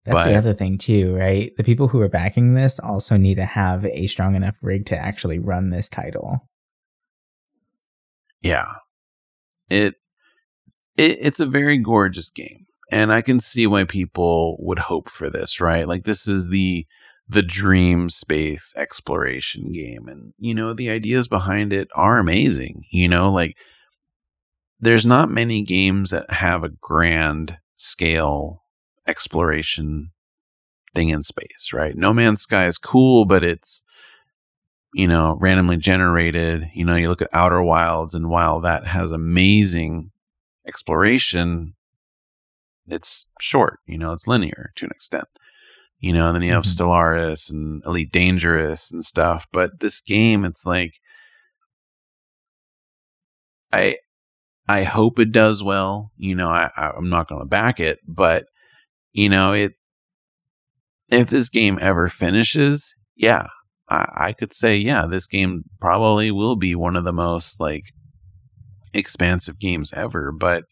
That's 0.05 0.25
but, 0.25 0.31
the 0.31 0.37
other 0.37 0.55
thing 0.55 0.79
too, 0.79 1.14
right? 1.14 1.53
The 1.57 1.64
people 1.64 1.89
who 1.89 2.01
are 2.01 2.09
backing 2.09 2.55
this 2.55 2.79
also 2.79 3.19
need 3.19 3.35
to 3.35 3.45
have 3.45 3.85
a 3.85 4.07
strong 4.07 4.35
enough 4.35 4.55
rig 4.62 4.87
to 4.87 4.97
actually 4.97 5.39
run 5.39 5.69
this 5.69 5.91
title. 5.91 6.49
Yeah. 8.41 8.73
It, 9.69 9.97
it 10.97 11.19
it's 11.21 11.41
a 11.41 11.47
very 11.47 11.77
gorgeous 11.77 12.31
game. 12.31 12.64
And 12.91 13.12
I 13.12 13.21
can 13.21 13.39
see 13.39 13.66
why 13.66 13.85
people 13.85 14.57
would 14.61 14.79
hope 14.79 15.11
for 15.11 15.29
this, 15.29 15.61
right? 15.61 15.87
Like 15.87 16.05
this 16.05 16.27
is 16.27 16.49
the 16.49 16.87
the 17.29 17.43
dream 17.43 18.09
space 18.09 18.72
exploration 18.76 19.70
game 19.72 20.09
and 20.09 20.33
you 20.39 20.55
know 20.55 20.72
the 20.72 20.89
ideas 20.89 21.29
behind 21.29 21.72
it 21.72 21.89
are 21.95 22.18
amazing 22.18 22.85
you 22.91 23.07
know 23.07 23.31
like 23.31 23.55
there's 24.81 25.05
not 25.07 25.31
many 25.31 25.62
games 25.62 26.11
that 26.11 26.31
have 26.31 26.64
a 26.64 26.68
grand 26.68 27.59
scale 27.76 28.62
exploration 29.07 30.11
thing 30.95 31.09
in 31.11 31.22
space 31.22 31.70
right? 31.72 31.97
No 31.97 32.12
man's 32.12 32.43
sky 32.43 32.66
is 32.66 32.79
cool 32.79 33.24
but 33.24 33.43
it's 33.43 33.83
you 34.95 35.07
know 35.07 35.37
randomly 35.41 35.76
generated. 35.76 36.70
You 36.74 36.85
know 36.85 36.97
you 36.97 37.09
look 37.09 37.22
at 37.22 37.29
outer 37.33 37.62
wilds 37.62 38.14
and 38.14 38.31
while 38.31 38.61
that 38.61 38.87
has 38.87 39.12
amazing 39.12 40.11
exploration 40.66 41.74
it's 42.87 43.26
short 43.41 43.81
you 43.87 43.97
know 43.99 44.12
it's 44.12 44.26
linear 44.26 44.70
to 44.76 44.85
an 44.85 44.91
extent 44.91 45.26
you 46.01 46.13
know, 46.13 46.27
and 46.27 46.37
then 46.37 46.43
you 46.43 46.53
have 46.53 46.65
mm-hmm. 46.65 46.83
Stellaris 46.85 47.51
and 47.51 47.83
Elite 47.85 48.13
Dangerous 48.13 48.91
and 48.91 49.05
stuff. 49.05 49.47
But 49.53 49.81
this 49.81 50.01
game, 50.01 50.45
it's 50.45 50.65
like 50.65 50.95
I 53.73 53.97
I 54.69 54.85
hope 54.85 55.19
it 55.19 55.33
does 55.33 55.63
well. 55.63 56.13
You 56.17 56.35
know, 56.35 56.49
I, 56.49 56.71
I'm 56.77 57.09
not 57.09 57.29
going 57.29 57.41
to 57.41 57.47
back 57.47 57.81
it, 57.81 57.99
but 58.07 58.47
you 59.13 59.29
know, 59.29 59.53
it 59.53 59.73
if 61.09 61.29
this 61.29 61.49
game 61.49 61.79
ever 61.81 62.09
finishes, 62.09 62.95
yeah, 63.17 63.47
I, 63.89 64.07
I 64.17 64.33
could 64.33 64.53
say, 64.53 64.77
yeah, 64.77 65.07
this 65.07 65.27
game 65.27 65.65
probably 65.81 66.31
will 66.31 66.57
be 66.57 66.75
one 66.75 66.97
of 66.97 67.05
the 67.05 67.13
most 67.13 67.61
like 67.61 67.85
expansive 68.93 69.59
games 69.59 69.93
ever. 69.95 70.33
But 70.33 70.65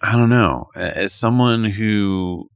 I 0.00 0.12
don't 0.12 0.30
know. 0.30 0.66
As 0.76 1.12
someone 1.12 1.64
who 1.64 2.48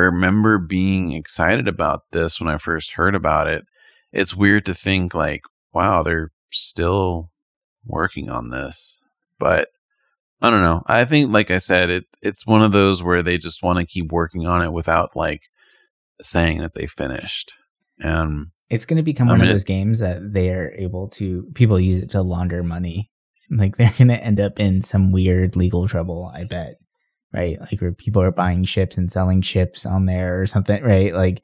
remember 0.00 0.58
being 0.58 1.12
excited 1.12 1.68
about 1.68 2.02
this 2.12 2.40
when 2.40 2.48
I 2.48 2.58
first 2.58 2.92
heard 2.92 3.14
about 3.14 3.46
it. 3.46 3.64
It's 4.12 4.34
weird 4.34 4.66
to 4.66 4.74
think 4.74 5.14
like, 5.14 5.42
wow, 5.72 6.02
they're 6.02 6.32
still 6.50 7.30
working 7.86 8.28
on 8.28 8.50
this. 8.50 9.00
But 9.38 9.68
I 10.42 10.50
don't 10.50 10.62
know. 10.62 10.82
I 10.86 11.04
think, 11.04 11.32
like 11.32 11.50
I 11.50 11.58
said, 11.58 11.90
it 11.90 12.04
it's 12.22 12.46
one 12.46 12.62
of 12.62 12.72
those 12.72 13.02
where 13.02 13.22
they 13.22 13.38
just 13.38 13.62
want 13.62 13.78
to 13.78 13.86
keep 13.86 14.10
working 14.10 14.46
on 14.46 14.62
it 14.62 14.72
without 14.72 15.14
like 15.14 15.42
saying 16.22 16.58
that 16.58 16.74
they 16.74 16.86
finished. 16.86 17.54
And 17.98 18.48
it's 18.68 18.86
going 18.86 18.96
to 18.96 19.02
become 19.02 19.28
I 19.28 19.32
one 19.32 19.40
mean, 19.40 19.48
of 19.48 19.54
those 19.54 19.64
games 19.64 19.98
that 19.98 20.32
they 20.32 20.50
are 20.50 20.72
able 20.76 21.08
to 21.10 21.46
people 21.54 21.78
use 21.78 22.00
it 22.00 22.10
to 22.10 22.22
launder 22.22 22.62
money. 22.62 23.10
Like 23.50 23.76
they're 23.76 23.92
going 23.98 24.08
to 24.08 24.22
end 24.22 24.40
up 24.40 24.60
in 24.60 24.82
some 24.82 25.12
weird 25.12 25.56
legal 25.56 25.88
trouble, 25.88 26.30
I 26.34 26.44
bet. 26.44 26.76
Right? 27.32 27.60
Like 27.60 27.80
where 27.80 27.92
people 27.92 28.22
are 28.22 28.32
buying 28.32 28.64
ships 28.64 28.98
and 28.98 29.10
selling 29.10 29.42
ships 29.42 29.86
on 29.86 30.06
there 30.06 30.40
or 30.40 30.46
something, 30.46 30.82
right? 30.82 31.14
Like 31.14 31.42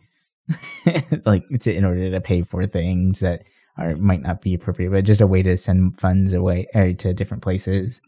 like 1.24 1.44
to, 1.60 1.74
in 1.74 1.84
order 1.84 2.10
to 2.10 2.20
pay 2.20 2.42
for 2.42 2.66
things 2.66 3.20
that 3.20 3.42
are 3.78 3.96
might 3.96 4.22
not 4.22 4.40
be 4.40 4.54
appropriate, 4.54 4.90
but 4.90 5.04
just 5.04 5.20
a 5.20 5.26
way 5.26 5.42
to 5.42 5.56
send 5.56 5.98
funds 5.98 6.32
away 6.32 6.66
or 6.74 6.92
to 6.92 7.14
different 7.14 7.42
places. 7.42 8.00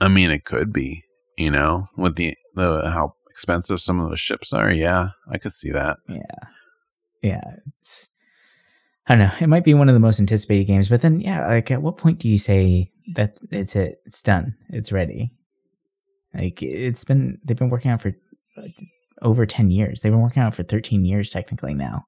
I 0.00 0.08
mean, 0.08 0.30
it 0.30 0.44
could 0.44 0.72
be, 0.72 1.04
you 1.36 1.50
know, 1.50 1.88
with 1.96 2.16
the, 2.16 2.34
the 2.54 2.90
how 2.90 3.14
expensive 3.28 3.80
some 3.80 4.00
of 4.00 4.08
those 4.08 4.20
ships 4.20 4.52
are. 4.52 4.70
Yeah, 4.70 5.10
I 5.30 5.38
could 5.38 5.52
see 5.52 5.70
that. 5.70 5.98
Yeah. 6.08 6.48
Yeah. 7.22 7.56
It's, 7.66 8.08
I 9.06 9.16
don't 9.16 9.26
know. 9.26 9.34
It 9.40 9.48
might 9.48 9.64
be 9.64 9.74
one 9.74 9.88
of 9.88 9.94
the 9.94 10.00
most 10.00 10.20
anticipated 10.20 10.64
games, 10.64 10.88
but 10.88 11.02
then, 11.02 11.20
yeah, 11.20 11.46
like 11.46 11.70
at 11.70 11.82
what 11.82 11.98
point 11.98 12.18
do 12.18 12.28
you 12.28 12.38
say 12.38 12.90
that 13.14 13.36
it's 13.50 13.76
it? 13.76 14.00
It's 14.06 14.22
done. 14.22 14.56
It's 14.70 14.92
ready. 14.92 15.32
Like 16.34 16.62
it's 16.62 17.04
been, 17.04 17.38
they've 17.44 17.56
been 17.56 17.70
working 17.70 17.90
on 17.90 17.98
for 17.98 18.12
over 19.22 19.46
10 19.46 19.70
years. 19.70 20.00
They've 20.00 20.12
been 20.12 20.22
working 20.22 20.42
on 20.42 20.52
for 20.52 20.62
13 20.62 21.04
years 21.04 21.30
technically 21.30 21.74
now. 21.74 22.04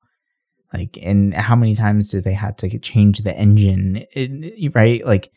Like, 0.73 0.99
and 1.03 1.35
how 1.35 1.55
many 1.55 1.75
times 1.75 2.09
do 2.09 2.20
they 2.20 2.33
have 2.33 2.57
to 2.59 2.79
change 2.79 3.20
the 3.20 3.37
engine? 3.37 4.07
It, 4.12 4.75
right? 4.75 5.05
Like, 5.05 5.31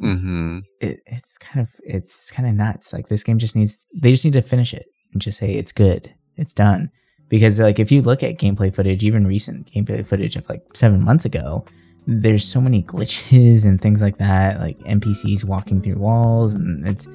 hmm 0.00 0.58
it, 0.80 1.00
it's 1.06 1.38
kind 1.38 1.60
of 1.60 1.68
it's 1.84 2.30
kind 2.30 2.48
of 2.48 2.54
nuts. 2.54 2.92
Like 2.92 3.08
this 3.08 3.22
game 3.22 3.38
just 3.38 3.54
needs 3.54 3.78
they 3.94 4.10
just 4.10 4.24
need 4.24 4.32
to 4.32 4.42
finish 4.42 4.72
it 4.74 4.86
and 5.12 5.20
just 5.20 5.38
say 5.38 5.52
it's 5.52 5.72
good, 5.72 6.12
it's 6.36 6.54
done. 6.54 6.90
Because 7.28 7.58
like 7.60 7.78
if 7.78 7.92
you 7.92 8.02
look 8.02 8.22
at 8.22 8.38
gameplay 8.38 8.74
footage, 8.74 9.04
even 9.04 9.26
recent 9.26 9.70
gameplay 9.72 10.06
footage 10.06 10.36
of 10.36 10.48
like 10.48 10.62
seven 10.74 11.04
months 11.04 11.24
ago, 11.24 11.64
there's 12.06 12.44
so 12.44 12.60
many 12.60 12.82
glitches 12.82 13.64
and 13.66 13.80
things 13.80 14.00
like 14.00 14.18
that, 14.18 14.60
like 14.60 14.78
NPCs 14.80 15.44
walking 15.44 15.80
through 15.80 15.96
walls, 15.96 16.54
and 16.54 16.86
it's 16.88 17.06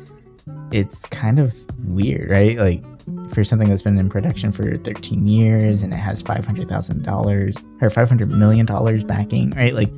it's 0.72 1.05
kind 1.07 1.39
of 1.39 1.53
weird, 1.86 2.30
right? 2.30 2.57
Like 2.57 2.84
for 3.34 3.43
something 3.43 3.70
that's 3.70 3.82
been 3.82 3.97
in 3.97 4.09
production 4.09 4.51
for 4.51 4.78
13 4.78 5.28
years 5.28 5.84
and 5.84 5.93
it 5.93 5.97
has 5.97 6.22
$500,000 6.22 7.82
or 7.82 7.89
$500 7.89 8.28
million 8.30 9.07
backing, 9.07 9.51
right? 9.51 9.74
Like 9.74 9.91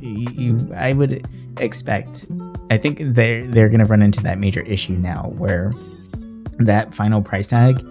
you, 0.00 0.72
I 0.74 0.92
would 0.92 1.26
expect 1.60 2.26
I 2.70 2.76
think 2.76 3.00
they're 3.00 3.46
they're 3.46 3.68
gonna 3.68 3.84
run 3.84 4.02
into 4.02 4.22
that 4.24 4.38
major 4.38 4.60
issue 4.62 4.94
now 4.94 5.28
where 5.36 5.72
that 6.58 6.94
final 6.94 7.22
price 7.22 7.46
tag 7.46 7.84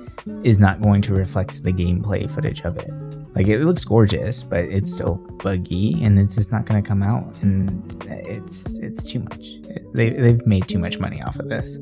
is 0.43 0.59
not 0.59 0.81
going 0.81 1.01
to 1.03 1.13
reflect 1.13 1.63
the 1.63 1.71
gameplay 1.71 2.29
footage 2.33 2.61
of 2.61 2.77
it. 2.77 2.89
Like 3.35 3.47
it 3.47 3.59
looks 3.59 3.83
gorgeous, 3.85 4.43
but 4.43 4.65
it's 4.65 4.91
still 4.91 5.15
buggy 5.43 6.03
and 6.03 6.19
it's 6.19 6.35
just 6.35 6.51
not 6.51 6.65
gonna 6.65 6.81
come 6.81 7.03
out 7.03 7.41
and 7.41 8.03
it's 8.05 8.65
it's 8.73 9.05
too 9.05 9.19
much 9.19 9.45
they 9.93 10.09
they've 10.11 10.45
made 10.45 10.67
too 10.67 10.79
much 10.79 10.99
money 10.99 11.21
off 11.21 11.39
of 11.39 11.49
this. 11.49 11.77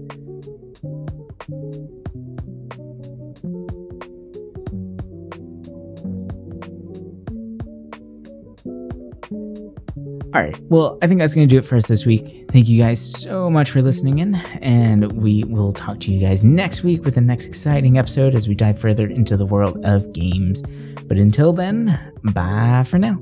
All 10.33 10.41
right. 10.41 10.59
Well, 10.63 10.97
I 11.03 11.07
think 11.07 11.19
that's 11.19 11.35
going 11.35 11.47
to 11.47 11.53
do 11.53 11.59
it 11.59 11.65
for 11.65 11.75
us 11.75 11.85
this 11.85 12.07
week. 12.07 12.45
Thank 12.49 12.67
you 12.67 12.81
guys 12.81 12.99
so 13.21 13.49
much 13.49 13.69
for 13.69 13.83
listening 13.83 14.17
in, 14.17 14.33
and 14.63 15.11
we 15.11 15.43
will 15.43 15.71
talk 15.71 15.99
to 16.01 16.11
you 16.11 16.19
guys 16.19 16.43
next 16.43 16.81
week 16.81 17.05
with 17.05 17.13
the 17.13 17.21
next 17.21 17.45
exciting 17.45 17.99
episode 17.99 18.33
as 18.33 18.47
we 18.47 18.55
dive 18.55 18.79
further 18.79 19.07
into 19.07 19.37
the 19.37 19.45
world 19.45 19.85
of 19.85 20.11
games. 20.11 20.63
But 21.05 21.17
until 21.17 21.53
then, 21.53 21.99
bye 22.23 22.83
for 22.87 22.97
now. 22.97 23.21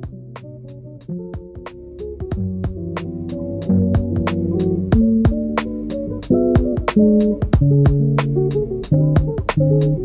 Thank 6.94 7.44
you. 9.58 10.01